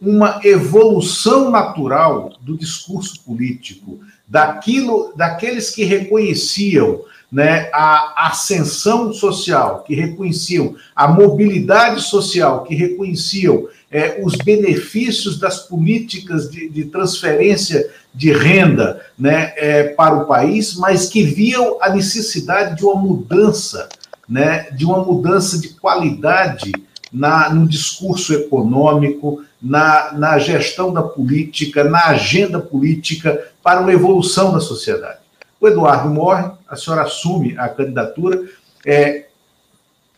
uma 0.00 0.40
evolução 0.42 1.50
natural 1.50 2.32
do 2.40 2.56
discurso 2.56 3.22
político, 3.24 4.00
daquilo, 4.26 5.12
daqueles 5.14 5.70
que 5.70 5.84
reconheciam 5.84 7.02
né, 7.32 7.70
a 7.72 8.26
ascensão 8.28 9.10
social, 9.10 9.82
que 9.86 9.94
reconheciam 9.94 10.76
a 10.94 11.08
mobilidade 11.08 12.02
social, 12.02 12.62
que 12.64 12.74
reconheciam 12.74 13.68
é, 13.90 14.20
os 14.22 14.36
benefícios 14.36 15.38
das 15.38 15.60
políticas 15.60 16.50
de, 16.50 16.68
de 16.68 16.84
transferência 16.84 17.88
de 18.14 18.30
renda 18.30 19.00
né, 19.18 19.54
é, 19.56 19.84
para 19.84 20.14
o 20.14 20.26
país, 20.26 20.76
mas 20.76 21.08
que 21.08 21.22
viam 21.22 21.78
a 21.80 21.88
necessidade 21.88 22.76
de 22.76 22.84
uma 22.84 22.96
mudança, 22.96 23.88
né, 24.28 24.70
de 24.72 24.84
uma 24.84 25.02
mudança 25.02 25.58
de 25.58 25.70
qualidade 25.70 26.70
na, 27.10 27.48
no 27.48 27.66
discurso 27.66 28.34
econômico, 28.34 29.42
na, 29.60 30.12
na 30.12 30.38
gestão 30.38 30.92
da 30.92 31.02
política, 31.02 31.84
na 31.84 32.08
agenda 32.08 32.60
política 32.60 33.42
para 33.62 33.80
uma 33.80 33.92
evolução 33.92 34.52
da 34.52 34.60
sociedade. 34.60 35.18
O 35.60 35.68
Eduardo 35.68 36.10
morre, 36.10 36.50
a 36.72 36.76
senhora 36.76 37.02
assume 37.02 37.54
a 37.58 37.68
candidatura 37.68 38.48
é, 38.86 39.26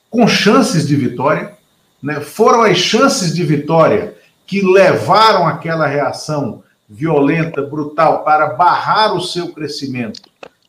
com 0.08 0.28
chances 0.28 0.86
de 0.86 0.94
vitória. 0.94 1.58
Né? 2.00 2.20
Foram 2.20 2.62
as 2.62 2.78
chances 2.78 3.34
de 3.34 3.42
vitória 3.42 4.14
que 4.46 4.62
levaram 4.62 5.48
aquela 5.48 5.84
reação 5.88 6.62
violenta, 6.88 7.60
brutal, 7.60 8.22
para 8.22 8.54
barrar 8.54 9.14
o 9.14 9.20
seu 9.20 9.48
crescimento, 9.52 10.20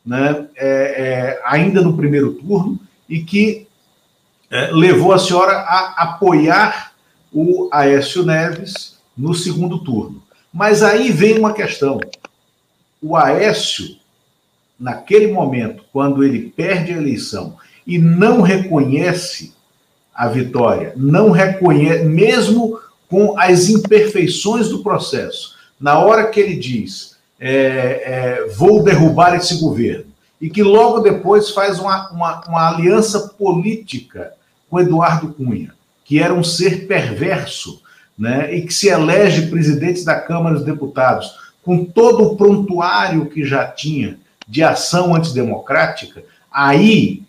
né? 0.04 0.48
É, 0.56 0.66
é, 0.66 1.42
ainda 1.44 1.82
no 1.82 1.96
primeiro 1.96 2.32
turno, 2.32 2.80
e 3.08 3.22
que 3.22 3.68
é, 4.50 4.70
levou 4.72 5.12
a 5.12 5.18
senhora 5.18 5.52
a 5.52 6.02
apoiar 6.02 6.92
o 7.32 7.68
Aécio 7.70 8.24
Neves 8.24 8.98
no 9.16 9.34
segundo 9.34 9.78
turno. 9.78 10.22
Mas 10.52 10.82
aí 10.82 11.12
vem 11.12 11.38
uma 11.38 11.52
questão. 11.52 12.00
O 13.00 13.14
Aécio, 13.14 13.96
naquele 14.78 15.32
momento, 15.32 15.84
quando 15.92 16.22
ele 16.22 16.52
perde 16.54 16.92
a 16.92 16.96
eleição 16.96 17.56
e 17.86 17.98
não 17.98 18.40
reconhece 18.42 19.54
a 20.14 20.28
vitória, 20.28 20.92
não 20.96 21.30
reconhece, 21.30 22.04
mesmo 22.04 22.78
com 23.08 23.38
as 23.38 23.68
imperfeições 23.68 24.68
do 24.68 24.82
processo, 24.82 25.54
na 25.80 25.98
hora 25.98 26.26
que 26.26 26.40
ele 26.40 26.56
diz 26.56 27.16
é, 27.38 27.50
é, 27.50 28.46
vou 28.48 28.82
derrubar 28.82 29.34
esse 29.36 29.60
governo, 29.60 30.06
e 30.40 30.50
que 30.50 30.62
logo 30.62 31.00
depois 31.00 31.50
faz 31.50 31.78
uma, 31.78 32.10
uma, 32.10 32.40
uma 32.48 32.68
aliança 32.68 33.28
política 33.38 34.32
com 34.68 34.80
Eduardo 34.80 35.32
Cunha, 35.32 35.74
que 36.04 36.18
era 36.18 36.34
um 36.34 36.44
ser 36.44 36.86
perverso, 36.86 37.82
né, 38.18 38.54
e 38.54 38.62
que 38.62 38.72
se 38.72 38.88
elege 38.88 39.48
presidente 39.48 40.04
da 40.04 40.18
Câmara 40.18 40.56
dos 40.56 40.64
Deputados, 40.64 41.34
com 41.62 41.84
todo 41.84 42.24
o 42.24 42.36
prontuário 42.36 43.26
que 43.26 43.44
já 43.44 43.66
tinha 43.66 44.18
de 44.46 44.62
ação 44.62 45.14
antidemocrática, 45.14 46.22
aí 46.50 47.24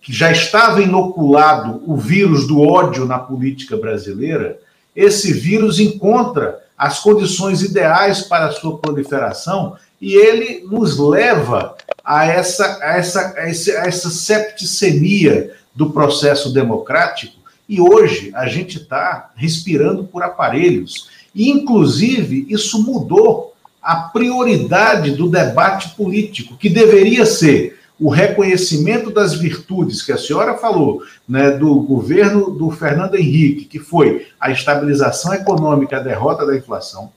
que 0.00 0.12
já 0.12 0.30
estava 0.30 0.80
inoculado 0.80 1.82
o 1.86 1.96
vírus 1.96 2.46
do 2.46 2.60
ódio 2.60 3.06
na 3.06 3.18
política 3.18 3.76
brasileira, 3.76 4.58
esse 4.94 5.32
vírus 5.32 5.80
encontra 5.80 6.60
as 6.76 7.00
condições 7.00 7.62
ideais 7.62 8.22
para 8.22 8.46
a 8.46 8.52
sua 8.52 8.78
proliferação 8.78 9.76
e 10.00 10.14
ele 10.14 10.64
nos 10.70 10.96
leva 10.96 11.76
a 12.04 12.24
essa, 12.24 12.78
a 12.80 12.96
essa, 12.96 13.34
a 13.36 13.48
essa, 13.48 13.70
a 13.72 13.86
essa 13.86 14.10
septicemia 14.10 15.54
do 15.74 15.90
processo 15.90 16.52
democrático 16.52 17.38
e 17.68 17.80
hoje 17.80 18.30
a 18.34 18.46
gente 18.46 18.78
está 18.78 19.30
respirando 19.36 20.04
por 20.04 20.22
aparelhos. 20.22 21.08
E, 21.34 21.50
inclusive, 21.50 22.46
isso 22.48 22.82
mudou 22.82 23.54
a 23.88 23.96
prioridade 23.96 25.12
do 25.12 25.30
debate 25.30 25.96
político, 25.96 26.58
que 26.58 26.68
deveria 26.68 27.24
ser 27.24 27.78
o 27.98 28.10
reconhecimento 28.10 29.10
das 29.10 29.32
virtudes 29.32 30.02
que 30.02 30.12
a 30.12 30.18
senhora 30.18 30.58
falou, 30.58 31.02
né, 31.26 31.52
do 31.52 31.80
governo 31.80 32.50
do 32.50 32.70
Fernando 32.70 33.14
Henrique, 33.14 33.64
que 33.64 33.78
foi 33.78 34.26
a 34.38 34.50
estabilização 34.50 35.32
econômica, 35.32 35.96
a 35.96 36.00
derrota 36.00 36.44
da 36.44 36.54
inflação, 36.54 37.10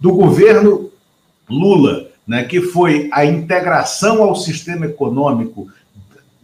do 0.00 0.12
governo 0.14 0.90
Lula, 1.48 2.08
né, 2.26 2.42
que 2.42 2.60
foi 2.60 3.08
a 3.12 3.24
integração 3.24 4.20
ao 4.20 4.34
sistema 4.34 4.84
econômico 4.86 5.68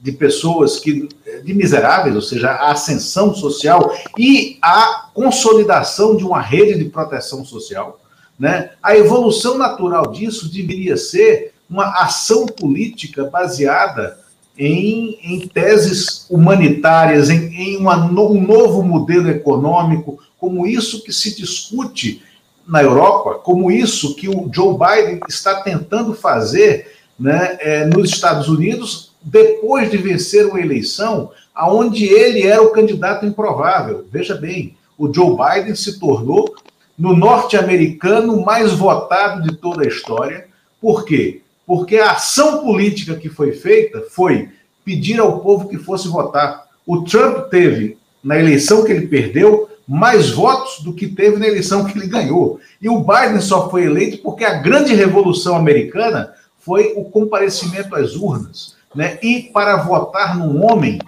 de 0.01 0.13
pessoas 0.13 0.79
que 0.79 1.09
de 1.43 1.53
miseráveis, 1.53 2.15
ou 2.15 2.23
seja, 2.23 2.51
a 2.51 2.71
ascensão 2.71 3.35
social 3.35 3.93
e 4.17 4.59
a 4.63 5.09
consolidação 5.13 6.15
de 6.15 6.25
uma 6.25 6.41
rede 6.41 6.79
de 6.79 6.89
proteção 6.89 7.45
social, 7.45 7.99
né? 8.39 8.71
A 8.83 8.97
evolução 8.97 9.57
natural 9.57 10.11
disso 10.11 10.53
deveria 10.53 10.97
ser 10.97 11.53
uma 11.69 12.03
ação 12.03 12.47
política 12.47 13.25
baseada 13.25 14.19
em, 14.59 15.19
em 15.23 15.49
teses 15.49 16.27
humanitárias, 16.29 17.31
em, 17.31 17.55
em 17.55 17.77
uma, 17.77 17.97
um 17.97 18.41
novo 18.41 18.83
modelo 18.83 19.31
econômico, 19.31 20.19
como 20.39 20.67
isso 20.67 21.03
que 21.03 21.13
se 21.13 21.35
discute 21.37 22.23
na 22.67 22.83
Europa, 22.83 23.35
como 23.35 23.71
isso 23.71 24.15
que 24.15 24.29
o 24.29 24.51
Joe 24.53 24.77
Biden 24.77 25.21
está 25.29 25.63
tentando 25.63 26.15
fazer 26.15 26.93
né, 27.19 27.57
é, 27.61 27.85
nos 27.87 28.11
Estados 28.11 28.49
Unidos, 28.49 29.13
depois 29.23 29.91
de 29.91 29.97
vencer 29.97 30.47
uma 30.47 30.61
eleição 30.61 31.31
aonde 31.55 32.07
ele 32.07 32.47
era 32.47 32.63
o 32.63 32.71
candidato 32.71 33.25
improvável. 33.27 34.07
Veja 34.11 34.35
bem, 34.35 34.77
o 34.99 35.13
Joe 35.13 35.37
Biden 35.37 35.75
se 35.75 35.99
tornou 35.99 36.55
no 36.99 37.17
norte-americano 37.17 38.45
mais 38.45 38.73
votado 38.73 39.43
de 39.43 39.57
toda 39.57 39.85
a 39.85 39.89
história. 39.89 40.47
Por 40.81 41.05
quê? 41.05 41.43
porque 41.67 41.97
a 41.97 42.13
ação 42.13 42.63
política 42.63 43.15
que 43.15 43.29
foi 43.29 43.53
feita 43.53 44.05
foi 44.11 44.51
pedir 44.85 45.21
ao 45.21 45.41
povo 45.41 45.69
que 45.69 45.79
fosse 45.79 46.09
votar. 46.09 46.67
O 46.87 47.03
Trump 47.03 47.49
teve, 47.49 47.97
na 48.23 48.39
eleição 48.39 48.85
que 48.85 48.93
ele 48.93 49.07
perdeu, 49.07 49.69
mais 49.87 50.31
votos 50.31 50.85
do 50.85 50.93
que 50.93 51.07
teve 51.07 51.39
na 51.39 51.47
eleição 51.47 51.85
que 51.85 51.97
ele 51.97 52.09
ganhou. 52.09 52.61
E 52.81 52.89
o 52.89 53.01
Biden 53.01 53.41
só 53.41 53.71
foi 53.71 53.85
eleito 53.85 54.19
porque 54.19 54.45
a 54.45 54.55
grande 54.55 54.95
revolução 54.95 55.57
americana 55.57 56.33
foi 56.59 56.93
o 56.97 57.05
comparecimento 57.05 57.95
às 57.97 58.15
urnas, 58.15 58.77
né? 58.95 59.19
E 59.23 59.51
para 59.53 59.77
votar 59.77 60.37
num 60.37 60.65
homem 60.65 60.99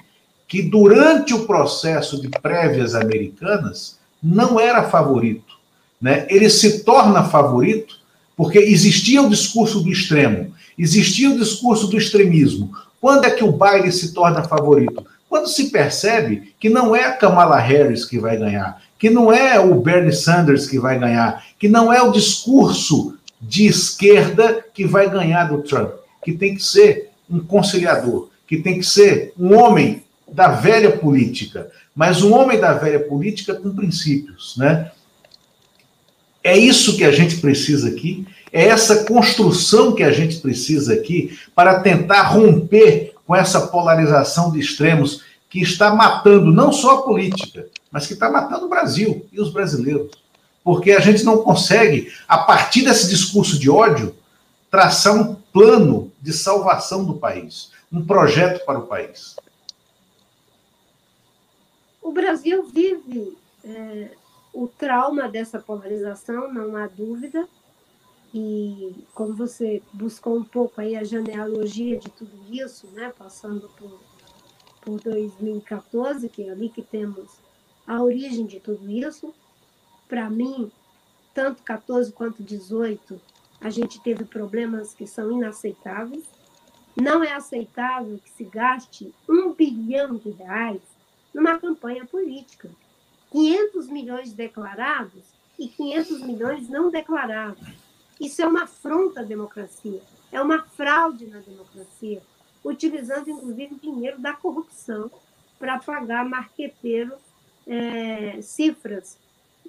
que 0.48 0.62
durante 0.62 1.34
o 1.34 1.46
processo 1.46 2.20
de 2.20 2.28
prévias 2.28 2.94
americanas 2.94 3.98
não 4.22 4.58
era 4.58 4.84
favorito, 4.84 5.43
né? 6.04 6.26
Ele 6.28 6.50
se 6.50 6.84
torna 6.84 7.24
favorito 7.24 7.98
porque 8.36 8.58
existia 8.58 9.22
o 9.22 9.30
discurso 9.30 9.80
do 9.80 9.90
extremo, 9.90 10.52
existia 10.78 11.30
o 11.30 11.38
discurso 11.38 11.86
do 11.86 11.96
extremismo. 11.96 12.72
Quando 13.00 13.24
é 13.24 13.30
que 13.30 13.42
o 13.42 13.50
baile 13.50 13.90
se 13.90 14.12
torna 14.12 14.42
favorito? 14.42 15.06
Quando 15.30 15.48
se 15.48 15.70
percebe 15.70 16.52
que 16.60 16.68
não 16.68 16.94
é 16.94 17.04
a 17.04 17.12
Kamala 17.12 17.58
Harris 17.58 18.04
que 18.04 18.18
vai 18.18 18.36
ganhar, 18.36 18.82
que 18.98 19.08
não 19.08 19.32
é 19.32 19.58
o 19.58 19.80
Bernie 19.80 20.12
Sanders 20.12 20.66
que 20.66 20.78
vai 20.78 20.98
ganhar, 20.98 21.42
que 21.58 21.70
não 21.70 21.90
é 21.90 22.02
o 22.02 22.12
discurso 22.12 23.14
de 23.40 23.64
esquerda 23.64 24.62
que 24.74 24.84
vai 24.84 25.08
ganhar 25.08 25.44
do 25.44 25.62
Trump, 25.62 25.92
que 26.22 26.34
tem 26.34 26.54
que 26.54 26.62
ser 26.62 27.12
um 27.30 27.40
conciliador, 27.40 28.28
que 28.46 28.58
tem 28.58 28.78
que 28.78 28.84
ser 28.84 29.32
um 29.38 29.56
homem 29.56 30.04
da 30.30 30.48
velha 30.48 30.98
política, 30.98 31.70
mas 31.96 32.22
um 32.22 32.34
homem 32.34 32.60
da 32.60 32.74
velha 32.74 33.00
política 33.00 33.54
com 33.54 33.74
princípios, 33.74 34.54
né? 34.58 34.90
É 36.44 36.56
isso 36.56 36.98
que 36.98 37.04
a 37.04 37.10
gente 37.10 37.38
precisa 37.38 37.88
aqui, 37.88 38.26
é 38.52 38.66
essa 38.68 39.04
construção 39.04 39.94
que 39.94 40.02
a 40.02 40.12
gente 40.12 40.36
precisa 40.36 40.92
aqui 40.92 41.38
para 41.54 41.80
tentar 41.80 42.24
romper 42.24 43.14
com 43.26 43.34
essa 43.34 43.66
polarização 43.68 44.52
de 44.52 44.60
extremos 44.60 45.24
que 45.48 45.62
está 45.62 45.94
matando 45.94 46.52
não 46.52 46.70
só 46.70 46.98
a 46.98 47.02
política, 47.02 47.66
mas 47.90 48.06
que 48.06 48.12
está 48.12 48.30
matando 48.30 48.66
o 48.66 48.68
Brasil 48.68 49.26
e 49.32 49.40
os 49.40 49.50
brasileiros. 49.50 50.10
Porque 50.62 50.92
a 50.92 51.00
gente 51.00 51.24
não 51.24 51.38
consegue, 51.38 52.12
a 52.28 52.38
partir 52.38 52.82
desse 52.82 53.08
discurso 53.08 53.58
de 53.58 53.70
ódio, 53.70 54.14
traçar 54.70 55.14
um 55.14 55.34
plano 55.52 56.12
de 56.20 56.32
salvação 56.32 57.04
do 57.04 57.14
país, 57.14 57.70
um 57.90 58.04
projeto 58.04 58.64
para 58.66 58.78
o 58.78 58.86
país. 58.86 59.36
O 62.02 62.12
Brasil 62.12 62.68
vive 62.72 63.36
é, 63.64 64.10
o 64.54 64.68
trauma 64.68 65.28
dessa 65.28 65.58
polarização, 65.58 66.52
não 66.52 66.76
há 66.76 66.86
dúvida. 66.86 67.46
E 68.32 69.04
como 69.12 69.34
você 69.34 69.82
buscou 69.92 70.36
um 70.36 70.44
pouco 70.44 70.80
aí 70.80 70.96
a 70.96 71.04
genealogia 71.04 71.98
de 71.98 72.08
tudo 72.10 72.32
isso, 72.50 72.86
né, 72.88 73.12
passando 73.16 73.68
por, 73.76 74.00
por 74.80 75.00
2014, 75.00 76.28
que 76.28 76.44
é 76.44 76.50
ali 76.50 76.68
que 76.68 76.82
temos 76.82 77.28
a 77.86 78.02
origem 78.02 78.46
de 78.46 78.58
tudo 78.58 78.88
isso, 78.90 79.34
para 80.08 80.30
mim, 80.30 80.70
tanto 81.32 81.62
14 81.62 82.12
quanto 82.12 82.42
18, 82.42 83.20
a 83.60 83.70
gente 83.70 84.00
teve 84.00 84.24
problemas 84.24 84.94
que 84.94 85.06
são 85.06 85.30
inaceitáveis. 85.32 86.24
Não 86.96 87.24
é 87.24 87.32
aceitável 87.32 88.18
que 88.18 88.30
se 88.30 88.44
gaste 88.44 89.12
um 89.28 89.52
bilhão 89.52 90.16
de 90.16 90.30
reais 90.30 90.80
numa 91.32 91.58
campanha 91.58 92.04
política. 92.04 92.70
500 93.34 93.88
milhões 93.88 94.32
declarados 94.32 95.24
e 95.58 95.66
500 95.66 96.20
milhões 96.20 96.68
não 96.68 96.88
declarados. 96.88 97.66
Isso 98.20 98.40
é 98.40 98.46
uma 98.46 98.62
afronta 98.62 99.22
à 99.22 99.22
democracia, 99.24 100.00
é 100.30 100.40
uma 100.40 100.62
fraude 100.62 101.26
na 101.26 101.40
democracia, 101.40 102.22
utilizando 102.62 103.28
inclusive 103.28 103.74
dinheiro 103.74 104.20
da 104.20 104.34
corrupção 104.34 105.10
para 105.58 105.80
pagar 105.80 106.24
marqueteiro 106.24 107.12
é, 107.66 108.40
cifras 108.40 109.18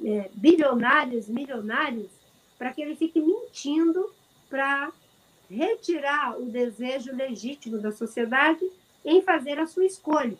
é, 0.03 0.29
bilionárias, 0.35 1.27
milionárias, 1.27 2.11
para 2.59 2.71
que 2.71 2.83
ele 2.83 2.95
fique 2.95 3.19
mentindo 3.19 4.13
para 4.47 4.91
retirar 5.49 6.39
o 6.39 6.45
desejo 6.45 7.15
legítimo 7.15 7.79
da 7.79 7.91
sociedade 7.91 8.63
em 9.03 9.23
fazer 9.23 9.57
a 9.57 9.65
sua 9.65 9.85
escolha. 9.85 10.37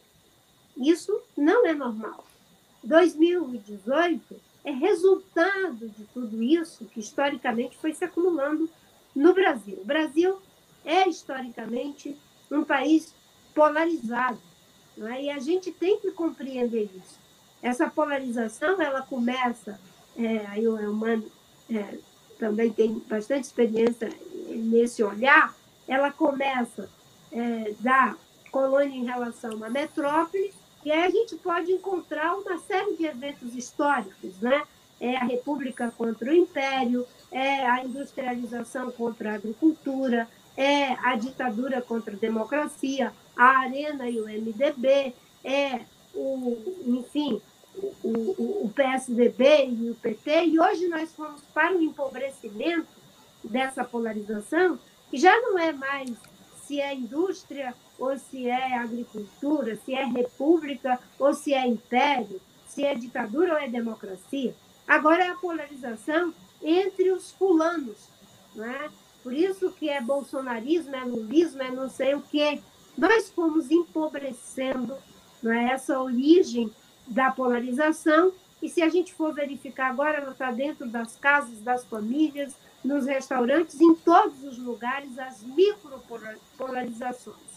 Isso 0.77 1.19
não 1.35 1.65
é 1.65 1.73
normal. 1.73 2.24
2018 2.85 4.35
é 4.63 4.71
resultado 4.71 5.89
de 5.89 6.03
tudo 6.13 6.41
isso 6.41 6.85
que 6.85 6.99
historicamente 6.99 7.77
foi 7.77 7.93
se 7.93 8.03
acumulando 8.03 8.69
no 9.15 9.33
Brasil. 9.33 9.79
O 9.81 9.85
Brasil 9.85 10.39
é 10.83 11.07
historicamente 11.07 12.17
um 12.51 12.63
país 12.63 13.13
polarizado, 13.53 14.39
não 14.97 15.07
é? 15.07 15.23
e 15.23 15.29
a 15.29 15.39
gente 15.39 15.71
tem 15.71 15.99
que 15.99 16.11
compreender 16.11 16.89
isso. 16.95 17.19
Essa 17.61 17.89
polarização 17.89 18.81
ela 18.81 19.01
começa, 19.01 19.79
é, 20.17 20.45
aí 20.47 20.67
o 20.67 20.77
Elmano 20.77 21.25
é, 21.69 21.97
também 22.37 22.71
tem 22.71 22.99
bastante 23.07 23.45
experiência 23.45 24.09
nesse 24.49 25.01
olhar, 25.03 25.55
ela 25.87 26.11
começa 26.11 26.89
é, 27.31 27.73
da 27.79 28.15
colônia 28.51 28.95
em 28.95 29.05
relação 29.05 29.63
à 29.63 29.69
metrópole, 29.69 30.53
e 30.85 30.91
aí 30.91 31.03
a 31.03 31.09
gente 31.09 31.35
pode 31.37 31.71
encontrar 31.71 32.35
uma 32.35 32.59
série 32.59 32.95
de 32.95 33.05
eventos 33.05 33.55
históricos, 33.55 34.39
né? 34.39 34.63
É 35.01 35.17
a 35.17 35.25
República 35.25 35.91
contra 35.97 36.29
o 36.29 36.33
Império, 36.33 37.07
é 37.31 37.67
a 37.67 37.83
industrialização 37.83 38.91
contra 38.91 39.31
a 39.31 39.35
agricultura, 39.35 40.29
é 40.55 40.91
a 41.03 41.15
ditadura 41.15 41.81
contra 41.81 42.13
a 42.13 42.17
democracia, 42.17 43.11
a 43.35 43.61
Arena 43.61 44.07
e 44.07 44.21
o 44.21 44.25
MDB, 44.25 45.13
é 45.43 45.81
o, 46.13 46.57
enfim, 46.85 47.41
o, 48.03 48.63
o, 48.65 48.71
PSDB 48.73 49.67
e 49.67 49.89
o 49.89 49.95
PT, 49.95 50.45
e 50.45 50.59
hoje 50.59 50.87
nós 50.87 51.11
fomos 51.13 51.41
para 51.53 51.75
o 51.75 51.81
empobrecimento 51.81 52.87
dessa 53.43 53.83
polarização, 53.83 54.79
que 55.09 55.17
já 55.17 55.35
não 55.41 55.57
é 55.57 55.73
mais 55.73 56.11
se 56.65 56.79
é 56.79 56.93
indústria 56.93 57.75
ou 57.97 58.17
se 58.17 58.47
é 58.47 58.77
agricultura, 58.77 59.75
se 59.77 59.93
é 59.93 60.05
república 60.05 60.99
ou 61.17 61.33
se 61.33 61.53
é 61.53 61.65
império, 61.65 62.41
se 62.67 62.83
é 62.83 62.95
ditadura 62.95 63.53
ou 63.53 63.59
é 63.59 63.67
democracia. 63.67 64.53
Agora 64.87 65.23
é 65.23 65.29
a 65.29 65.35
polarização 65.35 66.33
entre 66.61 67.11
os 67.11 67.31
fulanos. 67.31 68.07
Não 68.55 68.65
é? 68.65 68.89
Por 69.23 69.33
isso 69.33 69.71
que 69.71 69.89
é 69.89 69.99
bolsonarismo, 69.99 70.95
é 70.95 71.03
lulismo, 71.03 71.63
é 71.63 71.71
não 71.71 71.89
sei 71.89 72.13
o 72.13 72.21
quê. 72.21 72.61
Nós 72.97 73.29
fomos 73.29 73.71
empobrecendo 73.71 74.95
não 75.41 75.51
é? 75.51 75.71
essa 75.71 75.99
origem 75.99 76.71
da 77.07 77.31
polarização, 77.31 78.31
e 78.61 78.69
se 78.69 78.81
a 78.81 78.89
gente 78.89 79.13
for 79.13 79.33
verificar 79.33 79.91
agora, 79.91 80.17
ela 80.17 80.31
está 80.31 80.51
dentro 80.51 80.87
das 80.87 81.15
casas, 81.15 81.59
das 81.59 81.85
famílias, 81.85 82.55
nos 82.83 83.05
restaurantes, 83.05 83.79
em 83.81 83.95
todos 83.95 84.43
os 84.43 84.57
lugares, 84.57 85.19
as 85.19 85.41
micropolarizações. 85.41 87.54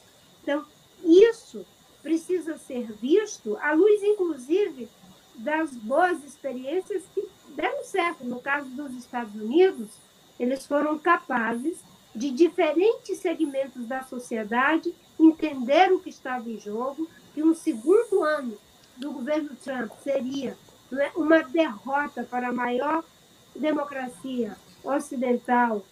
Então, 0.49 0.65
isso 1.05 1.67
precisa 2.03 2.57
ser 2.57 2.91
visto 2.91 3.59
à 3.59 3.73
luz, 3.73 4.03
inclusive, 4.03 4.89
das 5.35 5.73
boas 5.73 6.25
experiências 6.25 7.03
que 7.15 7.29
deram 7.51 7.85
certo. 7.85 8.25
No 8.25 8.41
caso 8.41 8.71
dos 8.71 8.95
Estados 8.95 9.35
Unidos, 9.35 9.91
eles 10.41 10.67
foram 10.67 10.99
capazes 10.99 11.81
de 12.15 12.31
diferentes 12.31 13.19
segmentos 13.19 13.85
da 13.85 14.03
sociedade 14.05 14.95
entender 15.21 15.93
o 15.93 16.01
que 16.01 16.09
estava 16.09 16.49
em 16.49 16.59
jogo, 16.59 17.07
que 17.35 17.43
um 17.43 17.55
segundo 17.55 18.25
ano 18.25 18.57
do 18.97 19.13
governo 19.13 19.51
Trump 19.63 19.93
seria 20.03 20.57
né, 20.91 21.13
uma 21.15 21.43
derrota 21.43 22.23
para 22.23 22.49
a 22.49 22.53
maior 22.55 23.05
democracia 23.55 24.57
ocidental 24.83 25.85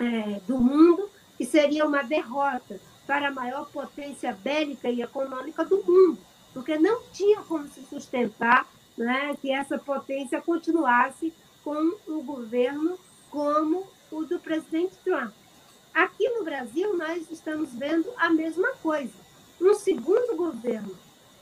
é, 0.00 0.40
do 0.46 0.56
mundo, 0.56 1.10
que 1.36 1.44
seria 1.44 1.86
uma 1.86 2.02
derrota 2.02 2.80
para 3.08 3.28
a 3.28 3.32
maior 3.32 3.66
potência 3.70 4.34
bélica 4.34 4.90
e 4.90 5.00
econômica 5.00 5.64
do 5.64 5.78
mundo, 5.78 6.18
porque 6.52 6.78
não 6.78 7.02
tinha 7.10 7.40
como 7.40 7.66
se 7.68 7.82
sustentar 7.84 8.68
né, 8.98 9.34
que 9.40 9.50
essa 9.50 9.78
potência 9.78 10.42
continuasse 10.42 11.32
com 11.64 11.96
um 12.06 12.22
governo 12.22 12.98
como 13.30 13.86
o 14.10 14.24
do 14.26 14.38
presidente 14.38 14.94
Trump. 15.02 15.32
Aqui 15.94 16.28
no 16.28 16.44
Brasil, 16.44 16.98
nós 16.98 17.30
estamos 17.30 17.72
vendo 17.72 18.12
a 18.18 18.28
mesma 18.28 18.72
coisa. 18.82 19.14
Um 19.58 19.72
segundo 19.72 20.36
governo, 20.36 20.94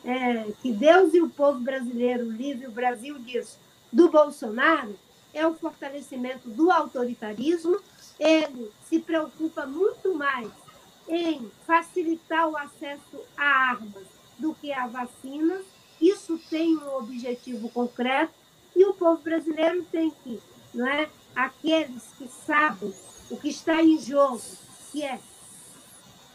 é, 0.04 0.46
que 0.62 0.70
Deus 0.70 1.14
e 1.14 1.20
o 1.20 1.28
povo 1.28 1.58
brasileiro 1.58 2.30
livre 2.30 2.68
o 2.68 2.70
Brasil 2.70 3.18
disso, 3.18 3.58
do 3.92 4.08
Bolsonaro, 4.08 4.96
é 5.34 5.44
o 5.44 5.54
fortalecimento 5.54 6.48
do 6.48 6.70
autoritarismo. 6.70 7.76
Ele 8.20 8.70
se 8.88 9.00
preocupa 9.00 9.66
muito 9.66 10.14
mais 10.14 10.48
em 11.08 11.50
facilitar 11.66 12.48
o 12.48 12.56
acesso 12.56 13.20
a 13.36 13.44
armas 13.44 14.06
do 14.38 14.54
que 14.54 14.72
a 14.72 14.86
vacinas. 14.86 15.64
Isso 16.00 16.38
tem 16.50 16.76
um 16.76 16.96
objetivo 16.96 17.68
concreto 17.70 18.34
e 18.74 18.84
o 18.84 18.94
povo 18.94 19.22
brasileiro 19.22 19.84
tem 19.90 20.10
que, 20.10 20.40
não 20.74 20.86
é? 20.86 21.08
Aqueles 21.34 22.02
que 22.18 22.28
sabem 22.28 22.94
o 23.30 23.36
que 23.36 23.48
está 23.48 23.82
em 23.82 23.98
jogo, 23.98 24.42
que 24.92 25.02
é 25.02 25.18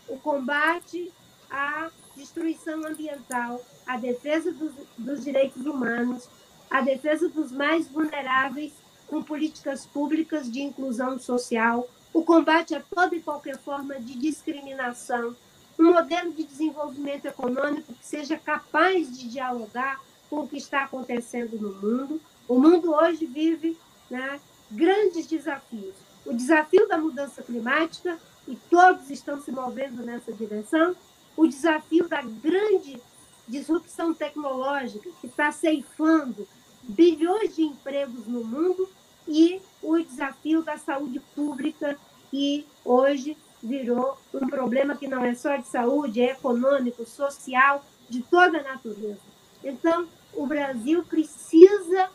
o 0.07 0.18
combate 0.18 1.11
à 1.49 1.89
destruição 2.15 2.85
ambiental, 2.85 3.61
a 3.85 3.98
defesa 3.98 4.52
dos, 4.52 4.73
dos 4.98 5.23
direitos 5.23 5.65
humanos, 5.65 6.27
a 6.69 6.81
defesa 6.81 7.30
dos 7.30 7.52
mais 7.52 7.88
vulneráveis 7.88 8.73
com 9.07 9.22
políticas 9.22 9.85
públicas 9.85 10.49
de 10.49 10.61
inclusão 10.61 11.19
social, 11.19 11.88
o 12.13 12.23
combate 12.23 12.75
a 12.75 12.81
toda 12.81 13.15
e 13.15 13.21
qualquer 13.21 13.57
forma 13.57 13.99
de 13.99 14.15
discriminação, 14.15 15.35
um 15.79 15.93
modelo 15.93 16.31
de 16.31 16.43
desenvolvimento 16.43 17.25
econômico 17.25 17.93
que 17.93 18.05
seja 18.05 18.38
capaz 18.38 19.17
de 19.17 19.29
dialogar 19.29 19.99
com 20.29 20.41
o 20.41 20.47
que 20.47 20.57
está 20.57 20.83
acontecendo 20.83 21.57
no 21.59 21.73
mundo. 21.73 22.21
O 22.47 22.59
mundo 22.59 22.93
hoje 22.93 23.25
vive 23.25 23.77
né, 24.09 24.39
grandes 24.69 25.25
desafios. 25.25 25.95
O 26.25 26.33
desafio 26.33 26.88
da 26.88 26.97
mudança 26.97 27.41
climática, 27.41 28.19
e 28.47 28.55
todos 28.69 29.09
estão 29.09 29.41
se 29.41 29.51
movendo 29.51 30.03
nessa 30.03 30.31
direção, 30.33 30.95
o 31.38 31.47
desafio 31.47 32.07
da 32.07 32.21
grande 32.21 33.01
disrupção 33.47 34.13
tecnológica, 34.13 35.09
que 35.19 35.27
está 35.27 35.51
ceifando 35.51 36.47
bilhões 36.83 37.55
de 37.55 37.63
empregos 37.63 38.27
no 38.27 38.43
mundo 38.43 38.88
e 39.27 39.61
o 39.81 39.99
desafio 39.99 40.61
da 40.61 40.77
saúde 40.77 41.19
pública, 41.35 41.98
que 42.30 42.65
hoje 42.84 43.38
virou 43.61 44.18
um 44.34 44.48
problema 44.48 44.95
que 44.95 45.07
não 45.07 45.23
é 45.23 45.35
só 45.35 45.56
de 45.56 45.68
saúde, 45.68 46.22
é 46.22 46.31
econômico, 46.31 47.06
social, 47.06 47.84
de 48.10 48.22
toda 48.23 48.60
a 48.60 48.64
natureza. 48.64 49.19
Então, 49.64 50.07
o 50.34 50.45
Brasil 50.45 51.03
precisa 51.03 52.10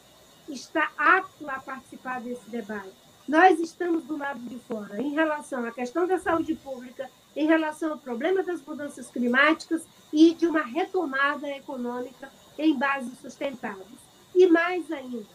estar 0.48 0.92
apto 0.96 1.48
a 1.48 1.58
participar 1.60 2.20
desse 2.20 2.48
debate. 2.50 2.92
Nós 3.28 3.58
estamos 3.58 4.04
do 4.04 4.16
lado 4.16 4.40
de 4.40 4.58
fora 4.60 5.00
em 5.00 5.12
relação 5.12 5.64
à 5.64 5.72
questão 5.72 6.06
da 6.06 6.18
saúde 6.18 6.54
pública, 6.54 7.10
em 7.34 7.46
relação 7.46 7.92
ao 7.92 7.98
problema 7.98 8.42
das 8.42 8.62
mudanças 8.62 9.10
climáticas 9.10 9.84
e 10.12 10.32
de 10.34 10.46
uma 10.46 10.62
retomada 10.62 11.48
econômica 11.48 12.30
em 12.56 12.78
bases 12.78 13.18
sustentáveis. 13.18 13.98
E 14.34 14.46
mais 14.46 14.90
ainda, 14.92 15.26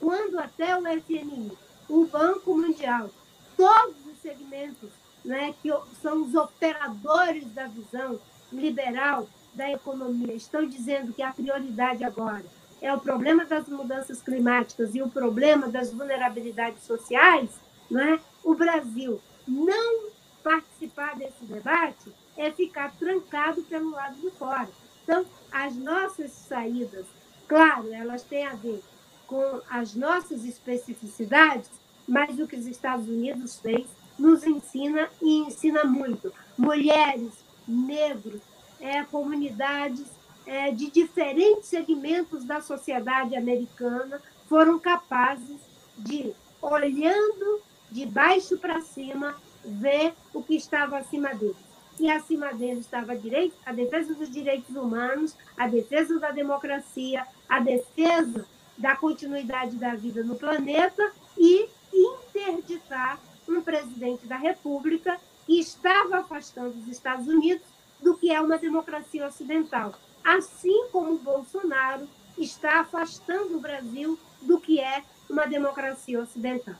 quando 0.00 0.38
até 0.38 0.76
o 0.76 0.82
FMI, 0.82 1.52
o 1.88 2.06
Banco 2.06 2.56
Mundial, 2.56 3.10
todos 3.56 4.06
os 4.06 4.18
segmentos 4.20 4.90
né, 5.24 5.54
que 5.60 5.70
são 6.00 6.22
os 6.22 6.34
operadores 6.34 7.44
da 7.52 7.66
visão 7.66 8.18
liberal 8.52 9.28
da 9.54 9.70
economia 9.70 10.34
estão 10.34 10.66
dizendo 10.66 11.12
que 11.12 11.22
a 11.22 11.32
prioridade 11.32 12.04
agora 12.04 12.44
é 12.80 12.92
o 12.94 13.00
problema 13.00 13.44
das 13.44 13.66
mudanças 13.68 14.22
climáticas 14.22 14.94
e 14.94 15.02
o 15.02 15.10
problema 15.10 15.68
das 15.68 15.92
vulnerabilidades 15.92 16.84
sociais, 16.84 17.50
né, 17.90 18.20
o 18.44 18.54
Brasil 18.54 19.20
não 19.46 20.10
participar 20.42 21.16
desse 21.16 21.44
debate 21.44 22.12
é 22.36 22.50
ficar 22.52 22.92
trancado 22.96 23.62
pelo 23.62 23.90
lado 23.90 24.14
de 24.16 24.30
fora. 24.30 24.68
Então, 25.02 25.26
as 25.50 25.74
nossas 25.74 26.30
saídas, 26.30 27.06
claro, 27.48 27.92
elas 27.92 28.22
têm 28.22 28.46
a 28.46 28.54
ver 28.54 28.82
com 29.28 29.60
as 29.68 29.94
nossas 29.94 30.44
especificidades, 30.44 31.70
mas 32.08 32.40
o 32.40 32.48
que 32.48 32.56
os 32.56 32.66
Estados 32.66 33.06
Unidos 33.06 33.60
fez 33.60 33.86
nos 34.18 34.42
ensina 34.42 35.08
e 35.22 35.40
ensina 35.40 35.84
muito. 35.84 36.32
Mulheres, 36.56 37.30
negros, 37.68 38.40
é, 38.80 39.04
comunidades 39.04 40.06
é, 40.46 40.70
de 40.70 40.90
diferentes 40.90 41.66
segmentos 41.66 42.42
da 42.42 42.60
sociedade 42.62 43.36
americana 43.36 44.20
foram 44.48 44.78
capazes 44.78 45.60
de, 45.96 46.32
olhando 46.62 47.60
de 47.90 48.06
baixo 48.06 48.56
para 48.56 48.80
cima, 48.80 49.36
ver 49.62 50.14
o 50.32 50.42
que 50.42 50.56
estava 50.56 50.98
acima 50.98 51.34
deles. 51.34 51.68
E 52.00 52.10
acima 52.10 52.54
deles 52.54 52.80
estava 52.80 53.14
direito, 53.14 53.56
a 53.66 53.72
defesa 53.72 54.14
dos 54.14 54.30
direitos 54.30 54.74
humanos, 54.74 55.34
a 55.56 55.66
defesa 55.66 56.18
da 56.18 56.30
democracia, 56.30 57.26
a 57.48 57.60
defesa 57.60 58.46
da 58.78 58.96
continuidade 58.96 59.76
da 59.76 59.94
vida 59.94 60.22
no 60.22 60.36
planeta 60.36 61.12
e 61.36 61.68
interditar 61.92 63.18
um 63.48 63.60
presidente 63.60 64.26
da 64.26 64.36
República 64.36 65.18
que 65.46 65.58
estava 65.58 66.18
afastando 66.18 66.78
os 66.78 66.86
Estados 66.88 67.26
Unidos 67.26 67.66
do 68.00 68.16
que 68.16 68.30
é 68.30 68.40
uma 68.40 68.58
democracia 68.58 69.26
ocidental. 69.26 69.94
Assim 70.24 70.86
como 70.92 71.18
Bolsonaro 71.18 72.08
está 72.36 72.80
afastando 72.80 73.56
o 73.56 73.60
Brasil 73.60 74.18
do 74.42 74.60
que 74.60 74.80
é 74.80 75.02
uma 75.28 75.46
democracia 75.46 76.20
ocidental. 76.20 76.74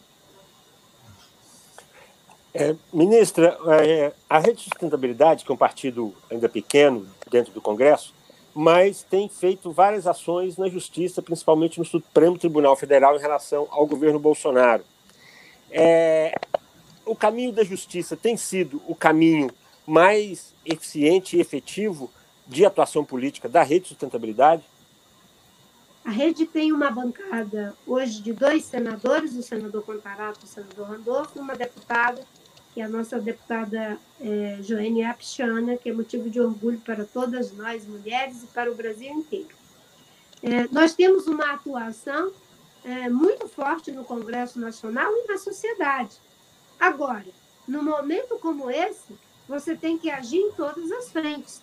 É, 2.54 2.74
ministra, 2.92 3.58
é, 3.82 4.12
a 4.28 4.38
Rede 4.38 4.58
de 4.58 4.64
Sustentabilidade, 4.64 5.44
que 5.44 5.50
é 5.50 5.54
um 5.54 5.58
partido 5.58 6.14
ainda 6.30 6.48
pequeno 6.48 7.06
dentro 7.30 7.52
do 7.52 7.60
Congresso, 7.60 8.14
mas 8.60 9.04
tem 9.04 9.28
feito 9.28 9.70
várias 9.70 10.04
ações 10.04 10.56
na 10.56 10.68
Justiça, 10.68 11.22
principalmente 11.22 11.78
no 11.78 11.84
Supremo 11.84 12.36
Tribunal 12.36 12.74
Federal, 12.74 13.14
em 13.14 13.20
relação 13.20 13.68
ao 13.70 13.86
governo 13.86 14.18
Bolsonaro. 14.18 14.82
É, 15.70 16.34
o 17.06 17.14
caminho 17.14 17.52
da 17.52 17.62
justiça 17.62 18.16
tem 18.16 18.36
sido 18.36 18.82
o 18.88 18.96
caminho 18.96 19.48
mais 19.86 20.52
eficiente 20.66 21.36
e 21.36 21.40
efetivo 21.40 22.10
de 22.48 22.66
atuação 22.66 23.04
política 23.04 23.48
da 23.48 23.62
Rede 23.62 23.82
de 23.82 23.88
Sustentabilidade? 23.90 24.64
A 26.04 26.10
rede 26.10 26.44
tem 26.44 26.72
uma 26.72 26.90
bancada 26.90 27.76
hoje 27.86 28.20
de 28.20 28.32
dois 28.32 28.64
senadores, 28.64 29.36
o 29.36 29.42
senador 29.44 29.84
Contarato 29.84 30.40
e 30.42 30.44
o 30.46 30.48
senador 30.48 30.88
Randolfo, 30.88 31.38
uma 31.38 31.54
deputada 31.54 32.26
é 32.80 32.84
a 32.84 32.88
nossa 32.88 33.20
deputada 33.20 33.98
é, 34.20 34.58
Joênia 34.62 35.10
Apchana, 35.10 35.76
que 35.76 35.90
é 35.90 35.92
motivo 35.92 36.28
de 36.28 36.40
orgulho 36.40 36.78
para 36.80 37.04
todas 37.04 37.52
nós 37.52 37.86
mulheres 37.86 38.42
e 38.42 38.46
para 38.46 38.70
o 38.70 38.74
Brasil 38.74 39.10
inteiro. 39.10 39.56
É, 40.42 40.68
nós 40.70 40.94
temos 40.94 41.26
uma 41.26 41.52
atuação 41.52 42.32
é, 42.84 43.08
muito 43.08 43.48
forte 43.48 43.90
no 43.90 44.04
Congresso 44.04 44.60
Nacional 44.60 45.10
e 45.12 45.26
na 45.26 45.38
sociedade. 45.38 46.16
Agora, 46.78 47.26
no 47.66 47.82
momento 47.82 48.38
como 48.38 48.70
esse, 48.70 49.14
você 49.48 49.74
tem 49.74 49.98
que 49.98 50.10
agir 50.10 50.38
em 50.38 50.52
todas 50.52 50.90
as 50.92 51.10
frentes. 51.10 51.60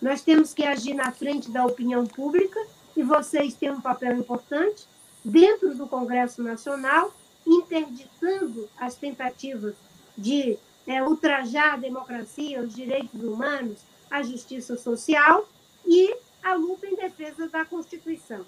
Nós 0.00 0.22
temos 0.22 0.54
que 0.54 0.64
agir 0.64 0.94
na 0.94 1.12
frente 1.12 1.50
da 1.50 1.64
opinião 1.64 2.06
pública 2.06 2.60
e 2.96 3.02
vocês 3.02 3.54
têm 3.54 3.70
um 3.70 3.80
papel 3.80 4.16
importante 4.16 4.86
dentro 5.24 5.74
do 5.74 5.86
Congresso 5.86 6.42
Nacional, 6.42 7.14
interditando 7.46 8.68
as 8.78 8.94
tentativas 8.94 9.74
de 10.16 10.58
é, 10.86 11.02
ultrajar 11.02 11.74
a 11.74 11.78
democracia, 11.78 12.60
os 12.60 12.74
direitos 12.74 13.22
humanos, 13.22 13.78
a 14.10 14.22
justiça 14.22 14.76
social 14.76 15.48
e 15.86 16.14
a 16.42 16.54
luta 16.54 16.86
em 16.86 16.94
defesa 16.94 17.48
da 17.48 17.64
Constituição. 17.64 18.44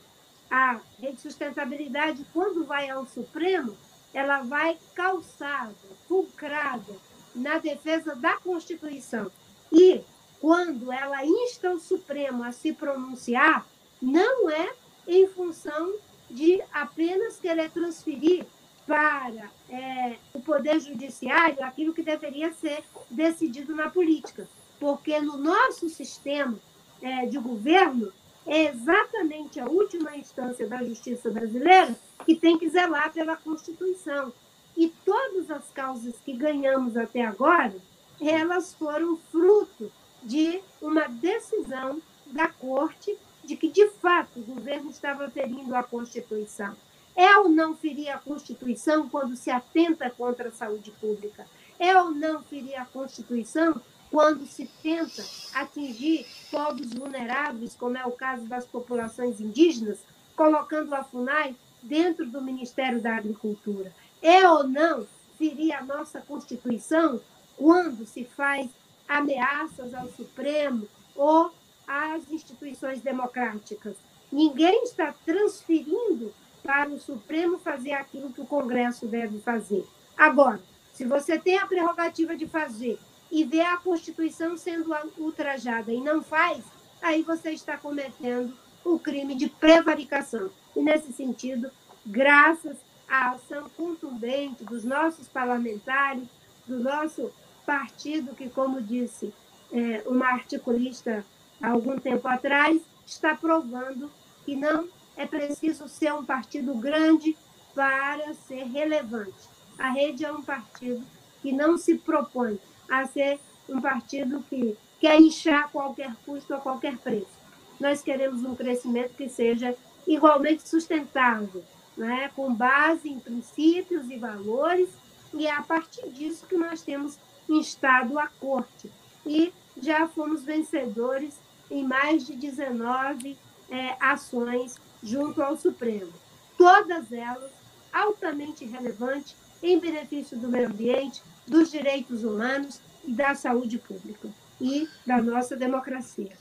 A 0.50 0.80
rede 1.00 1.16
de 1.16 1.22
sustentabilidade, 1.22 2.24
quando 2.32 2.64
vai 2.64 2.88
ao 2.88 3.06
Supremo, 3.06 3.76
ela 4.14 4.42
vai 4.42 4.78
calçada, 4.94 5.74
fulcrada 6.06 6.94
na 7.34 7.58
defesa 7.58 8.14
da 8.14 8.36
Constituição. 8.36 9.30
E 9.72 10.02
quando 10.40 10.92
ela 10.92 11.24
insta 11.24 11.72
o 11.72 11.80
Supremo 11.80 12.44
a 12.44 12.52
se 12.52 12.72
pronunciar, 12.72 13.66
não 14.00 14.48
é 14.48 14.72
em 15.06 15.26
função 15.26 15.94
de 16.30 16.62
apenas 16.72 17.38
querer 17.38 17.70
transferir 17.70 18.46
para 18.86 19.50
é, 19.68 20.16
o 20.32 20.40
Poder 20.40 20.78
Judiciário 20.80 21.62
aquilo 21.64 21.92
que 21.92 22.02
deveria 22.02 22.52
ser 22.52 22.84
decidido 23.10 23.74
na 23.74 23.90
política. 23.90 24.48
Porque 24.78 25.20
no 25.20 25.36
nosso 25.36 25.88
sistema 25.88 26.58
é, 27.02 27.26
de 27.26 27.38
governo, 27.38 28.12
é 28.46 28.66
exatamente 28.66 29.58
a 29.58 29.66
última 29.66 30.16
instância 30.16 30.68
da 30.68 30.82
justiça 30.84 31.28
brasileira 31.30 31.96
que 32.24 32.36
tem 32.36 32.56
que 32.56 32.68
zelar 32.68 33.12
pela 33.12 33.36
Constituição. 33.36 34.32
E 34.76 34.88
todas 35.04 35.50
as 35.50 35.68
causas 35.70 36.14
que 36.24 36.32
ganhamos 36.32 36.96
até 36.96 37.24
agora, 37.24 37.74
elas 38.20 38.72
foram 38.74 39.16
fruto 39.16 39.90
de 40.22 40.60
uma 40.80 41.08
decisão 41.08 42.00
da 42.26 42.48
Corte 42.48 43.16
de 43.44 43.56
que, 43.56 43.68
de 43.68 43.88
fato, 43.88 44.40
o 44.40 44.42
governo 44.42 44.90
estava 44.90 45.28
ferindo 45.30 45.74
a 45.74 45.82
Constituição. 45.82 46.76
É 47.16 47.38
ou 47.38 47.48
não 47.48 47.74
ferir 47.74 48.10
a 48.10 48.18
Constituição 48.18 49.08
quando 49.08 49.34
se 49.36 49.50
atenta 49.50 50.10
contra 50.10 50.50
a 50.50 50.52
saúde 50.52 50.90
pública? 50.90 51.46
É 51.78 51.98
ou 51.98 52.10
não 52.10 52.42
ferir 52.42 52.76
a 52.76 52.84
Constituição 52.84 53.80
quando 54.10 54.46
se 54.46 54.66
tenta 54.82 55.24
atingir 55.54 56.26
povos 56.50 56.92
vulneráveis, 56.92 57.74
como 57.74 57.96
é 57.96 58.04
o 58.04 58.12
caso 58.12 58.44
das 58.44 58.66
populações 58.66 59.40
indígenas, 59.40 59.98
colocando 60.36 60.94
a 60.94 61.02
FUNAI 61.02 61.56
dentro 61.82 62.26
do 62.26 62.42
Ministério 62.42 63.00
da 63.00 63.16
Agricultura? 63.16 63.92
É 64.20 64.48
ou 64.48 64.68
não 64.68 65.06
ferir 65.38 65.72
a 65.72 65.82
nossa 65.82 66.20
Constituição 66.20 67.20
quando 67.56 68.06
se 68.06 68.24
faz 68.24 68.68
ameaças 69.08 69.94
ao 69.94 70.08
Supremo 70.08 70.86
ou 71.14 71.50
às 71.86 72.30
instituições 72.30 73.00
democráticas? 73.00 73.96
Ninguém 74.30 74.82
está 74.82 75.14
transferindo 75.24 76.32
para 76.66 76.90
o 76.90 76.98
Supremo 76.98 77.58
fazer 77.58 77.92
aquilo 77.92 78.32
que 78.32 78.40
o 78.40 78.46
Congresso 78.46 79.06
deve 79.06 79.38
fazer. 79.38 79.86
Agora, 80.18 80.60
se 80.92 81.04
você 81.04 81.38
tem 81.38 81.58
a 81.58 81.66
prerrogativa 81.66 82.36
de 82.36 82.46
fazer 82.46 82.98
e 83.30 83.44
vê 83.44 83.60
a 83.60 83.76
Constituição 83.76 84.56
sendo 84.56 84.92
ultrajada 85.16 85.92
e 85.92 86.00
não 86.00 86.22
faz, 86.22 86.64
aí 87.00 87.22
você 87.22 87.52
está 87.52 87.76
cometendo 87.76 88.52
o 88.84 88.98
crime 88.98 89.36
de 89.36 89.48
prevaricação. 89.48 90.50
E, 90.74 90.80
nesse 90.80 91.12
sentido, 91.12 91.70
graças 92.04 92.76
à 93.08 93.30
ação 93.30 93.70
contundente 93.76 94.64
dos 94.64 94.82
nossos 94.82 95.28
parlamentares, 95.28 96.26
do 96.66 96.80
nosso 96.80 97.30
partido, 97.64 98.34
que, 98.34 98.48
como 98.48 98.82
disse 98.82 99.32
é, 99.72 100.02
uma 100.06 100.26
articulista 100.26 101.24
há 101.60 101.70
algum 101.70 101.98
tempo 101.98 102.26
atrás, 102.26 102.80
está 103.06 103.34
provando 103.34 104.10
que 104.44 104.56
não 104.56 104.88
é 105.16 105.26
preciso 105.26 105.88
ser 105.88 106.12
um 106.12 106.24
partido 106.24 106.74
grande 106.74 107.36
para 107.74 108.34
ser 108.34 108.64
relevante. 108.64 109.48
A 109.78 109.90
rede 109.90 110.24
é 110.24 110.32
um 110.32 110.42
partido 110.42 111.04
que 111.42 111.52
não 111.52 111.76
se 111.76 111.96
propõe 111.96 112.58
a 112.90 113.06
ser 113.06 113.38
um 113.68 113.80
partido 113.80 114.44
que 114.48 114.76
quer 115.00 115.20
inchar 115.20 115.64
a 115.64 115.68
qualquer 115.68 116.14
custo 116.24 116.54
a 116.54 116.58
qualquer 116.58 116.96
preço. 116.98 117.36
Nós 117.78 118.02
queremos 118.02 118.42
um 118.44 118.54
crescimento 118.54 119.14
que 119.14 119.28
seja 119.28 119.76
igualmente 120.06 120.66
sustentável, 120.66 121.62
né? 121.96 122.30
com 122.34 122.54
base 122.54 123.08
em 123.08 123.18
princípios 123.18 124.10
e 124.10 124.16
valores, 124.16 124.88
e 125.34 125.46
é 125.46 125.52
a 125.52 125.62
partir 125.62 126.08
disso 126.10 126.46
que 126.46 126.56
nós 126.56 126.80
temos 126.82 127.18
instado 127.48 128.18
a 128.18 128.28
corte. 128.28 128.90
E 129.26 129.52
já 129.80 130.08
fomos 130.08 130.42
vencedores 130.42 131.38
em 131.70 131.84
mais 131.84 132.26
de 132.26 132.34
19 132.34 133.36
é, 133.68 133.96
ações 134.00 134.76
junto 135.02 135.42
ao 135.42 135.56
Supremo. 135.56 136.12
Todas 136.56 137.12
elas 137.12 137.50
altamente 137.92 138.64
relevantes 138.64 139.34
em 139.62 139.78
benefício 139.78 140.36
do 140.36 140.48
meio 140.48 140.68
ambiente, 140.68 141.22
dos 141.46 141.70
direitos 141.70 142.24
humanos 142.24 142.80
e 143.06 143.12
da 143.12 143.34
saúde 143.34 143.78
pública 143.78 144.28
e 144.60 144.88
da 145.06 145.20
nossa 145.22 145.56
democracia. 145.56 146.32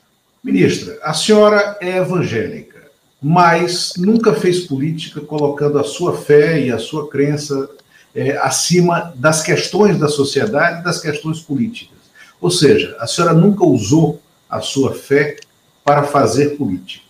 Ministra, 0.44 1.00
a 1.02 1.14
senhora 1.14 1.78
é 1.82 1.98
evangélica, 1.98 2.92
mas 3.22 3.94
nunca 3.98 4.34
fez 4.34 4.62
política 4.62 5.22
colocando 5.22 5.80
a 5.80 5.84
sua 5.84 6.16
fé 6.18 6.60
e 6.60 6.72
a 6.72 6.78
sua 6.78 7.10
crença 7.10 7.70
é, 8.14 8.38
acima 8.38 9.14
das 9.16 9.42
questões 9.42 10.00
da 10.00 10.08
sociedade 10.08 10.82
e 10.82 10.84
das 10.84 11.02
questões 11.02 11.40
políticas. 11.40 11.98
Ou 12.40 12.52
seja, 12.52 12.96
a 13.00 13.08
senhora 13.08 13.34
nunca 13.34 13.66
usou 13.66 14.22
a 14.50 14.62
sua 14.62 14.94
fé 14.94 15.38
para 15.84 16.04
fazer 16.04 16.58
política. 16.58 17.05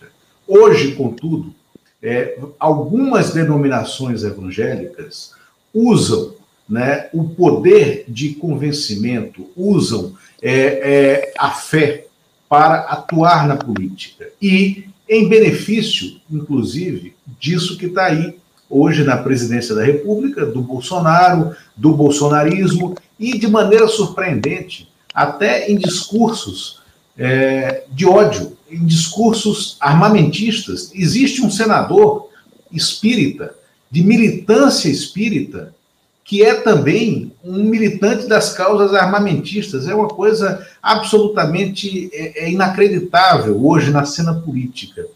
Hoje, 0.46 0.92
contudo, 0.92 1.54
é, 2.02 2.38
algumas 2.58 3.32
denominações 3.32 4.22
evangélicas 4.22 5.32
usam 5.74 6.34
né, 6.68 7.08
o 7.12 7.24
poder 7.24 8.04
de 8.08 8.34
convencimento, 8.34 9.48
usam 9.56 10.14
é, 10.42 10.52
é, 10.52 11.32
a 11.38 11.50
fé 11.50 12.06
para 12.48 12.80
atuar 12.80 13.46
na 13.46 13.56
política. 13.56 14.28
E 14.40 14.84
em 15.08 15.28
benefício, 15.28 16.20
inclusive, 16.30 17.14
disso 17.38 17.76
que 17.76 17.86
está 17.86 18.06
aí 18.06 18.36
hoje 18.68 19.04
na 19.04 19.16
presidência 19.16 19.74
da 19.74 19.84
República, 19.84 20.44
do 20.44 20.60
Bolsonaro, 20.60 21.54
do 21.76 21.92
bolsonarismo, 21.92 22.96
e 23.18 23.38
de 23.38 23.48
maneira 23.48 23.86
surpreendente, 23.88 24.88
até 25.14 25.70
em 25.70 25.76
discursos 25.76 26.82
é, 27.18 27.84
de 27.90 28.06
ódio 28.06 28.56
em 28.70 28.84
discursos 28.84 29.76
armamentistas. 29.80 30.90
Existe 30.94 31.42
um 31.42 31.50
senador 31.50 32.28
espírita, 32.72 33.54
de 33.90 34.02
militância 34.02 34.88
espírita, 34.88 35.74
que 36.24 36.42
é 36.42 36.54
também 36.54 37.32
um 37.42 37.62
militante 37.62 38.26
das 38.26 38.52
causas 38.52 38.92
armamentistas. 38.94 39.86
É 39.86 39.94
uma 39.94 40.08
coisa 40.08 40.66
absolutamente 40.82 42.10
é, 42.12 42.46
é 42.46 42.50
inacreditável 42.50 43.64
hoje 43.64 43.92
na 43.92 44.04
cena 44.04 44.34
política. 44.34 45.06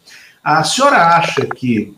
A 0.41 0.63
senhora 0.63 1.17
acha 1.17 1.45
que 1.45 1.93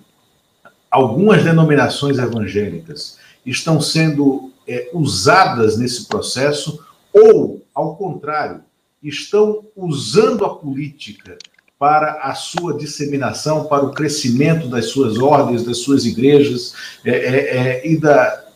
algumas 0.90 1.44
denominações 1.44 2.18
evangélicas 2.18 3.18
estão 3.46 3.80
sendo 3.80 4.52
é, 4.68 4.90
usadas 4.94 5.78
nesse 5.78 6.08
processo 6.08 6.84
ou, 7.14 7.64
ao 7.74 7.96
contrário, 7.96 8.62
estão 9.04 9.66
usando 9.76 10.46
a 10.46 10.56
política 10.56 11.38
para 11.78 12.22
a 12.22 12.34
sua 12.34 12.78
disseminação, 12.78 13.66
para 13.66 13.84
o 13.84 13.92
crescimento 13.92 14.68
das 14.68 14.86
suas 14.86 15.18
ordens, 15.18 15.64
das 15.64 15.80
suas 15.80 16.06
igrejas 16.06 16.74
é, 17.04 17.12
é, 17.12 17.58
é, 17.58 17.88
e 17.88 17.98
da, 17.98 18.48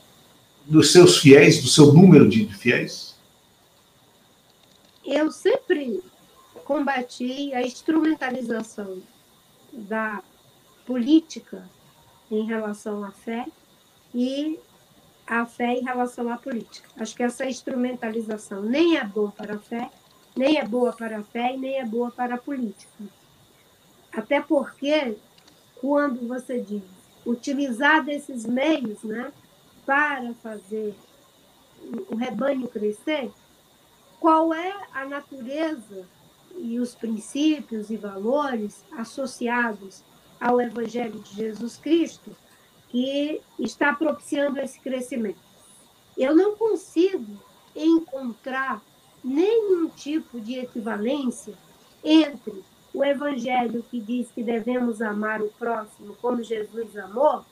dos 0.66 0.92
seus 0.92 1.18
fiéis, 1.18 1.62
do 1.62 1.68
seu 1.68 1.94
número 1.94 2.30
de 2.30 2.46
fiéis? 2.46 3.16
Eu 5.06 5.32
sempre 5.32 6.02
combati 6.64 7.54
a 7.54 7.62
instrumentalização 7.62 9.02
da 9.74 10.22
política 10.86 11.70
em 12.32 12.46
relação 12.46 13.04
à 13.04 13.12
fé 13.12 13.46
e 14.14 14.60
a 15.26 15.46
fé 15.46 15.74
em 15.74 15.84
relação 15.84 16.32
à 16.32 16.38
política. 16.38 16.90
Acho 16.98 17.16
que 17.16 17.24
essa 17.24 17.46
instrumentalização 17.46 18.62
nem 18.64 18.98
é 18.98 19.04
boa 19.04 19.32
para 19.32 19.56
a 19.56 19.60
fé, 19.60 19.90
nem 20.38 20.58
é 20.58 20.66
boa 20.66 20.94
para 20.94 21.20
a 21.20 21.24
fé 21.24 21.54
e 21.54 21.58
nem 21.58 21.80
é 21.80 21.86
boa 21.86 22.12
para 22.12 22.36
a 22.36 22.38
política. 22.38 23.04
Até 24.12 24.42
porque, 24.42 25.18
quando 25.82 26.28
você 26.28 26.60
diz 26.62 26.84
utilizar 27.26 28.04
desses 28.04 28.46
meios 28.46 29.04
né, 29.04 29.32
para 29.86 30.34
fazer 30.36 30.96
o 32.10 32.16
rebanho 32.16 32.68
crescer, 32.68 33.32
qual 34.20 34.54
é 34.54 34.74
a 34.94 35.06
natureza 35.06 36.08
e 36.58 36.80
os 36.80 36.96
princípios 36.96 37.90
e 37.90 37.98
valores 37.98 38.84
associados 38.98 40.04
ao 40.40 40.60
Evangelho 40.60 41.20
de 41.20 41.36
Jesus 41.36 41.78
Cristo 41.78 42.36
que 42.90 43.42
está 43.60 43.94
propiciando 43.94 44.60
esse 44.60 44.80
crescimento. 44.80 45.40
Eu 46.18 46.36
não 46.36 46.56
consigo 46.56 47.38
encontrar 47.76 48.82
nenhum 49.24 49.90
tipo 49.90 50.40
de 50.40 50.60
equivalência 50.60 51.54
entre 52.04 52.64
o 52.94 53.04
evangelho 53.04 53.84
que 53.90 54.00
diz 54.00 54.30
que 54.32 54.42
devemos 54.42 55.02
amar 55.02 55.42
o 55.42 55.50
próximo 55.50 56.16
como 56.22 56.44
Jesus 56.44 56.96
amou 56.98 57.44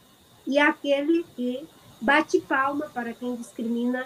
e 0.47 0.57
aquele 0.57 1.23
que 1.35 1.67
bate 2.01 2.39
palma 2.39 2.87
para 2.93 3.13
quem 3.13 3.35
discrimina 3.35 4.05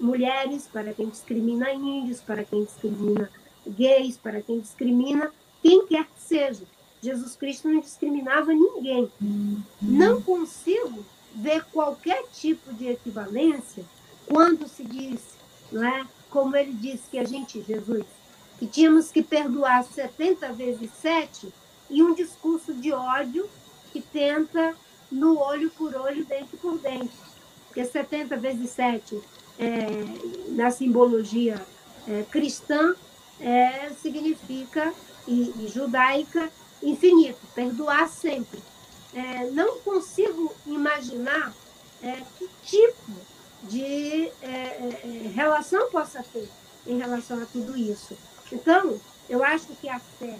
mulheres, 0.00 0.66
para 0.66 0.94
quem 0.94 1.08
discrimina 1.08 1.72
índios, 1.72 2.20
para 2.20 2.42
quem 2.42 2.64
discrimina 2.64 3.30
gays, 3.66 4.16
para 4.16 4.40
quem 4.40 4.60
discrimina 4.60 5.30
quem 5.62 5.86
quer 5.86 6.04
que 6.04 6.20
seja. 6.20 6.64
Jesus 7.02 7.36
Cristo 7.36 7.68
não 7.68 7.80
discriminava 7.80 8.52
ninguém. 8.52 9.10
Não 9.80 10.22
consigo 10.22 11.04
ver 11.34 11.64
qualquer 11.66 12.24
tipo 12.32 12.72
de 12.72 12.88
equivalência 12.88 13.84
quando 14.26 14.66
se 14.68 14.84
diz, 14.84 15.20
não 15.70 15.86
é? 15.86 16.06
Como 16.30 16.56
ele 16.56 16.72
disse 16.72 17.04
que 17.10 17.18
a 17.18 17.24
gente, 17.24 17.62
Jesus, 17.62 18.04
que 18.58 18.66
tínhamos 18.66 19.10
que 19.10 19.22
perdoar 19.22 19.84
70 19.84 20.52
vezes 20.52 20.90
7 21.00 21.52
e 21.90 22.02
um 22.02 22.14
discurso 22.14 22.74
de 22.74 22.92
ódio 22.92 23.48
que 23.92 24.00
tenta 24.00 24.74
no 25.10 25.38
olho 25.38 25.70
por 25.70 25.94
olho, 25.94 26.24
dente 26.24 26.56
por 26.56 26.78
dente. 26.78 27.16
Porque 27.66 27.84
70 27.84 28.36
vezes 28.36 28.70
7, 28.70 29.20
é, 29.58 29.76
na 30.48 30.70
simbologia 30.70 31.60
é, 32.06 32.24
cristã, 32.30 32.94
é, 33.40 33.90
significa, 33.90 34.92
e, 35.26 35.52
e 35.60 35.68
judaica, 35.72 36.50
infinito, 36.82 37.40
perdoar 37.54 38.08
sempre. 38.08 38.60
É, 39.14 39.50
não 39.50 39.78
consigo 39.80 40.54
imaginar 40.66 41.54
é, 42.02 42.22
que 42.38 42.48
tipo 42.64 43.12
de 43.64 44.30
é, 44.42 44.46
é, 44.46 45.00
é, 45.04 45.28
relação 45.28 45.90
possa 45.90 46.22
ter 46.22 46.48
em 46.86 46.98
relação 46.98 47.42
a 47.42 47.46
tudo 47.46 47.76
isso. 47.76 48.16
Então, 48.52 48.98
eu 49.28 49.44
acho 49.44 49.66
que 49.80 49.88
a 49.88 49.98
fé 49.98 50.38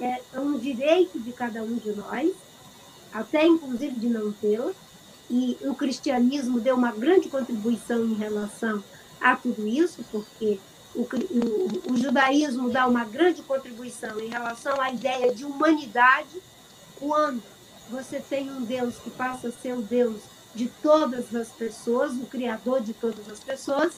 é 0.00 0.20
um 0.38 0.58
direito 0.58 1.18
de 1.18 1.32
cada 1.32 1.62
um 1.62 1.76
de 1.76 1.92
nós, 1.92 2.32
até 3.12 3.46
inclusive 3.46 3.94
de 3.98 4.08
não 4.08 4.32
tê-la, 4.32 4.72
e 5.30 5.56
o 5.62 5.74
cristianismo 5.74 6.60
deu 6.60 6.76
uma 6.76 6.92
grande 6.92 7.28
contribuição 7.28 8.04
em 8.04 8.14
relação 8.14 8.82
a 9.20 9.34
tudo 9.36 9.66
isso, 9.66 10.04
porque 10.10 10.60
o, 10.94 11.02
o, 11.02 11.92
o, 11.92 11.96
judaísmo 11.96 12.68
dá 12.68 12.86
uma 12.86 13.04
grande 13.04 13.42
contribuição 13.42 14.20
em 14.20 14.28
relação 14.28 14.80
à 14.80 14.90
ideia 14.90 15.34
de 15.34 15.44
humanidade, 15.44 16.42
quando 16.98 17.42
você 17.90 18.20
tem 18.20 18.50
um 18.50 18.62
Deus 18.62 18.96
que 18.96 19.10
passa 19.10 19.48
a 19.48 19.52
ser 19.52 19.74
o 19.74 19.82
Deus 19.82 20.20
de 20.54 20.68
todas 20.82 21.34
as 21.34 21.48
pessoas, 21.48 22.12
o 22.12 22.26
Criador 22.26 22.80
de 22.80 22.92
todas 22.92 23.28
as 23.28 23.40
pessoas, 23.40 23.92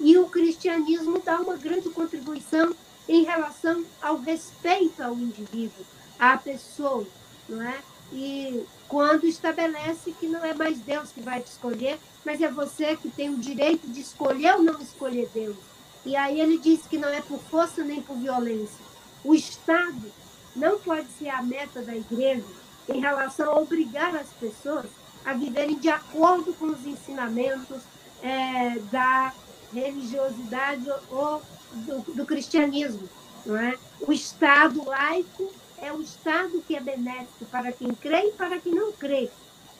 e 0.00 0.16
o 0.18 0.26
cristianismo 0.26 1.20
dá 1.20 1.40
uma 1.40 1.56
grande 1.56 1.88
contribuição 1.90 2.74
em 3.08 3.24
relação 3.24 3.84
ao 4.00 4.18
respeito 4.18 5.02
ao 5.02 5.14
indivíduo, 5.14 5.84
à 6.18 6.36
pessoa, 6.36 7.06
não 7.48 7.62
é? 7.62 7.78
E 8.12 8.64
quando 8.88 9.24
estabelece 9.26 10.12
que 10.12 10.26
não 10.26 10.44
é 10.44 10.54
mais 10.54 10.78
Deus 10.78 11.10
que 11.10 11.20
vai 11.20 11.40
te 11.40 11.46
escolher, 11.46 11.98
mas 12.24 12.40
é 12.40 12.48
você 12.48 12.96
que 12.96 13.10
tem 13.10 13.30
o 13.30 13.38
direito 13.38 13.86
de 13.86 14.00
escolher 14.00 14.54
ou 14.54 14.62
não 14.62 14.80
escolher 14.80 15.30
Deus. 15.32 15.56
E 16.04 16.16
aí 16.16 16.40
ele 16.40 16.58
diz 16.58 16.82
que 16.86 16.98
não 16.98 17.08
é 17.08 17.20
por 17.20 17.38
força 17.38 17.82
nem 17.82 18.02
por 18.02 18.16
violência. 18.16 18.84
O 19.24 19.34
Estado 19.34 20.12
não 20.54 20.78
pode 20.78 21.08
ser 21.18 21.28
a 21.28 21.42
meta 21.42 21.80
da 21.80 21.96
igreja 21.96 22.44
em 22.88 23.00
relação 23.00 23.50
a 23.50 23.58
obrigar 23.58 24.14
as 24.16 24.28
pessoas 24.30 24.86
a 25.24 25.34
viverem 25.34 25.78
de 25.78 25.88
acordo 25.88 26.52
com 26.54 26.66
os 26.66 26.86
ensinamentos 26.86 27.82
é, 28.22 28.78
da 28.90 29.32
religiosidade 29.72 30.90
ou 31.10 31.42
do, 31.72 32.14
do, 32.14 32.26
cristianismo. 32.26 33.08
Não 33.44 33.56
é? 33.56 33.76
O 34.00 34.12
Estado 34.12 34.84
laico 34.84 35.52
é 35.78 35.92
o 35.92 36.00
Estado 36.00 36.62
que 36.66 36.76
é 36.76 36.80
benéfico 36.80 37.44
para 37.46 37.72
quem 37.72 37.92
crê 37.94 38.28
e 38.28 38.32
para 38.32 38.58
quem 38.58 38.74
não 38.74 38.92
crê, 38.92 39.30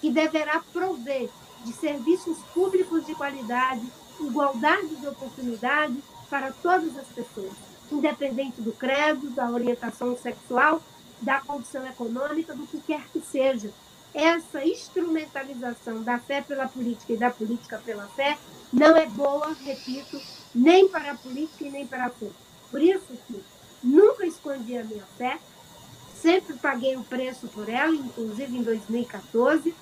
que 0.01 0.11
deverá 0.11 0.63
prover 0.73 1.29
de 1.65 1.73
serviços 1.73 2.39
públicos 2.53 3.07
de 3.07 3.15
qualidade, 3.15 3.87
igualdade 4.21 4.97
de 4.97 5.07
oportunidade 5.07 5.97
para 6.29 6.51
todas 6.51 6.97
as 6.97 7.07
pessoas, 7.09 7.53
independente 7.91 8.61
do 8.61 8.73
credo, 8.73 9.31
da 9.31 9.49
orientação 9.49 10.17
sexual, 10.17 10.83
da 11.21 11.41
condição 11.41 11.87
econômica, 11.87 12.55
do 12.55 12.67
que 12.67 12.81
quer 12.81 13.05
que 13.13 13.21
seja. 13.21 13.71
Essa 14.15 14.65
instrumentalização 14.65 16.03
da 16.03 16.19
fé 16.19 16.43
pela 16.43 16.69
política 16.69 17.15
e 17.15 17.17
da 17.17 17.31
política 17.31 17.81
pela 17.85 18.07
fé 18.09 18.37
não 18.73 18.97
é 18.97 19.07
boa, 19.07 19.55
repito, 19.65 20.21
nem 20.55 20.89
para 20.89 21.13
a 21.13 21.17
política 21.17 21.65
e 21.65 21.71
nem 21.71 21.87
para 21.87 22.07
a 22.07 22.11
fé. 22.11 22.29
Por 22.71 22.83
isso 22.83 23.17
que 23.27 23.43
nunca 23.83 24.27
escondi 24.27 24.77
a 24.77 24.85
minha 24.85 25.05
fé, 25.17 25.39
sempre 26.21 26.55
paguei 26.55 26.97
o 26.97 27.05
preço 27.05 27.49
por 27.49 27.69
ela, 27.69 27.95
inclusive 27.95 28.59
em 28.59 28.63
2014, 28.63 29.75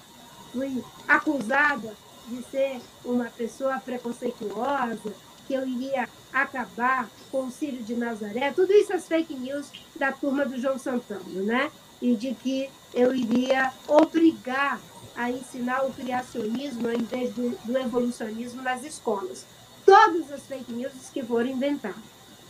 fui 0.53 0.83
acusada 1.07 1.95
de 2.29 2.43
ser 2.45 2.81
uma 3.05 3.27
pessoa 3.27 3.79
preconceituosa, 3.81 5.13
que 5.47 5.55
eu 5.55 5.67
iria 5.67 6.09
acabar 6.33 7.09
com 7.31 7.47
o 7.47 7.51
Círio 7.51 7.83
de 7.83 7.95
Nazaré, 7.95 8.53
tudo 8.53 8.73
isso 8.73 8.93
as 8.93 9.09
fake 9.09 9.35
news 9.35 9.69
da 9.97 10.13
turma 10.13 10.47
do 10.47 10.57
João 10.61 10.79
Santana, 10.79 11.43
né? 11.43 11.73
E 12.01 12.15
de 12.15 12.35
que 12.35 12.71
eu 12.95 13.15
iria 13.15 13.73
obrigar 13.87 14.81
a 15.15 15.31
ensinar 15.31 15.85
o 15.85 15.93
criacionismo 15.93 16.89
ao 16.89 16.95
invés 16.95 17.33
do, 17.35 17.51
do 17.65 17.77
evolucionismo 17.77 18.63
nas 18.63 18.85
escolas. 18.85 19.45
Todas 19.85 20.31
as 20.33 20.43
fake 20.43 20.73
news 20.73 20.93
que 21.13 21.23
foram 21.23 21.49
inventadas. 21.49 21.97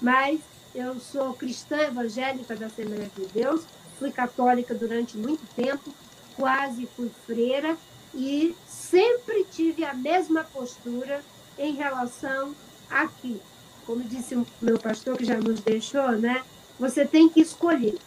Mas 0.00 0.40
eu 0.74 0.98
sou 1.00 1.34
cristã 1.34 1.78
evangélica 1.78 2.54
da 2.54 2.66
Assembleia 2.66 3.10
de 3.16 3.26
Deus, 3.26 3.62
fui 3.98 4.10
católica 4.10 4.74
durante 4.74 5.16
muito 5.16 5.44
tempo, 5.54 5.92
quase 6.36 6.86
fui 6.96 7.10
freira 7.26 7.76
e 8.14 8.54
sempre 8.66 9.44
tive 9.50 9.84
a 9.84 9.94
mesma 9.94 10.44
postura 10.44 11.22
em 11.58 11.74
relação 11.74 12.54
aqui, 12.88 13.40
como 13.86 14.02
disse 14.02 14.36
meu 14.60 14.78
pastor 14.78 15.16
que 15.16 15.24
já 15.24 15.38
nos 15.38 15.60
deixou, 15.60 16.12
né? 16.12 16.42
Você 16.78 17.04
tem 17.04 17.28
que 17.28 17.40
escolher. 17.40 17.98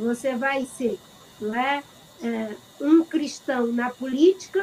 Você 0.00 0.34
vai 0.34 0.66
ser, 0.66 0.98
não 1.40 1.54
é, 1.54 1.82
é 2.22 2.50
um 2.80 3.04
cristão 3.04 3.66
na 3.68 3.90
política 3.90 4.62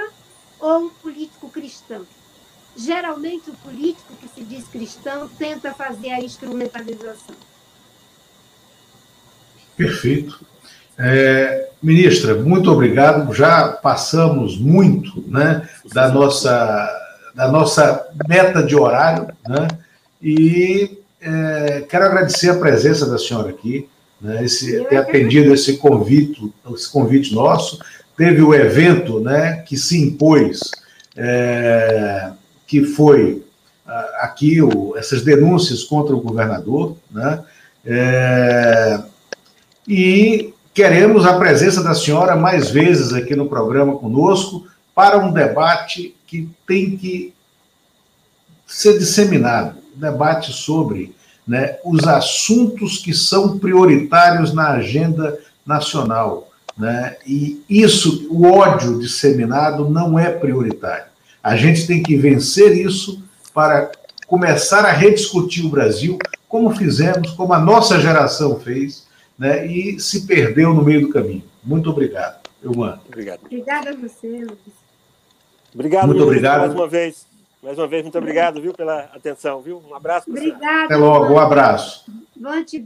ou 0.59 0.85
um 0.85 0.89
político 0.89 1.49
cristão. 1.49 2.05
Geralmente 2.76 3.49
o 3.49 3.53
político 3.53 4.14
que 4.19 4.27
se 4.27 4.43
diz 4.43 4.68
cristão 4.68 5.27
tenta 5.27 5.73
fazer 5.73 6.11
a 6.11 6.19
instrumentalização. 6.19 7.35
Perfeito. 9.76 10.45
É, 10.97 11.69
ministra, 11.81 12.35
muito 12.35 12.72
obrigado. 12.72 13.31
Já 13.34 13.69
passamos 13.69 14.57
muito 14.57 15.23
né, 15.27 15.69
da 15.93 16.09
nossa 16.09 17.03
da 17.38 17.51
nossa 17.51 18.07
meta 18.27 18.64
de 18.64 18.76
horário, 18.76 19.27
né? 19.47 19.68
E 20.19 20.97
é, 21.22 21.85
quero 21.88 22.05
agradecer 22.05 22.49
a 22.49 22.57
presença 22.57 23.05
da 23.05 23.19
senhora 23.19 23.49
aqui, 23.49 23.88
né? 24.19 24.44
Esse, 24.44 24.84
ter 24.85 24.98
atendido 24.98 25.53
esse 25.53 25.77
convite, 25.77 26.52
esse 26.73 26.91
convite 26.91 27.34
nosso. 27.34 27.80
Teve 28.15 28.41
o 28.41 28.53
evento, 28.53 29.19
né? 29.19 29.64
Que 29.68 29.77
se 29.77 30.02
impôs, 30.02 30.60
é, 31.15 32.31
que 32.65 32.84
foi 32.84 33.44
aqui 34.19 34.61
o, 34.61 34.95
essas 34.98 35.22
denúncias 35.22 35.84
contra 35.84 36.15
o 36.15 36.22
governador, 36.22 36.98
né? 37.10 37.44
É, 37.85 38.99
E 39.88 40.53
queremos 40.73 41.26
a 41.26 41.38
presença 41.39 41.81
da 41.81 41.95
senhora 41.95 42.35
mais 42.35 42.69
vezes 42.69 43.14
aqui 43.14 43.35
no 43.35 43.48
programa 43.48 43.98
conosco 43.98 44.68
para 44.94 45.18
um 45.18 45.31
debate 45.31 46.14
que 46.27 46.49
tem 46.68 46.98
que 46.98 47.34
ser 48.65 48.98
disseminado 48.98 49.77
debate 49.98 50.53
sobre 50.53 51.15
né, 51.48 51.78
os 51.84 52.06
assuntos 52.06 52.98
que 52.98 53.14
são 53.14 53.57
prioritários 53.57 54.53
na 54.53 54.72
agenda 54.72 55.40
nacional. 55.65 56.52
Né? 56.78 57.15
E 57.26 57.64
isso, 57.69 58.28
o 58.30 58.45
ódio 58.45 58.99
disseminado, 58.99 59.90
não 59.90 60.19
é 60.19 60.30
prioritário. 60.30 61.06
A 61.41 61.56
gente 61.56 61.88
tem 61.88 62.03
que 62.03 62.18
vencer 62.18 62.76
isso 62.76 63.24
para 63.53 63.91
começar 64.28 64.86
a 64.86 64.91
rediscutir 64.91 65.65
o 65.65 65.69
Brasil, 65.69 66.19
como 66.49 66.76
fizemos, 66.76 67.32
como 67.32 67.53
a 67.53 67.60
nossa 67.60 67.99
geração 67.99 68.60
fez, 68.60 69.07
né? 69.40 69.65
e 69.65 69.99
se 69.99 70.28
perdeu 70.28 70.74
no 70.74 70.84
meio 70.84 71.02
do 71.02 71.10
caminho. 71.10 71.44
Muito 71.64 71.90
obrigado, 71.90 72.41
Eumano. 72.61 72.99
Obrigado. 73.07 73.40
Obrigada 73.45 73.91
a 73.91 73.95
você, 73.95 74.28
Luiz. 74.28 74.78
Obrigado, 75.74 76.07
muito 76.07 76.24
obrigado. 76.24 76.60
mais 76.60 76.74
uma 76.74 76.88
vez. 76.88 77.26
Mais 77.62 77.78
uma 77.78 77.88
vez, 77.88 78.04
muito 78.04 78.18
obrigado, 78.18 78.62
viu, 78.62 78.74
pela 78.74 79.00
atenção, 79.14 79.62
viu? 79.62 79.84
Um 79.90 79.96
abraço. 79.96 80.30
Obrigada. 80.30 80.86
Até 80.86 80.96
logo, 80.96 81.34
um 81.34 81.40
abraço. 81.40 82.06
Bom 82.36 82.64
te 82.64 82.78
ver. 82.78 82.86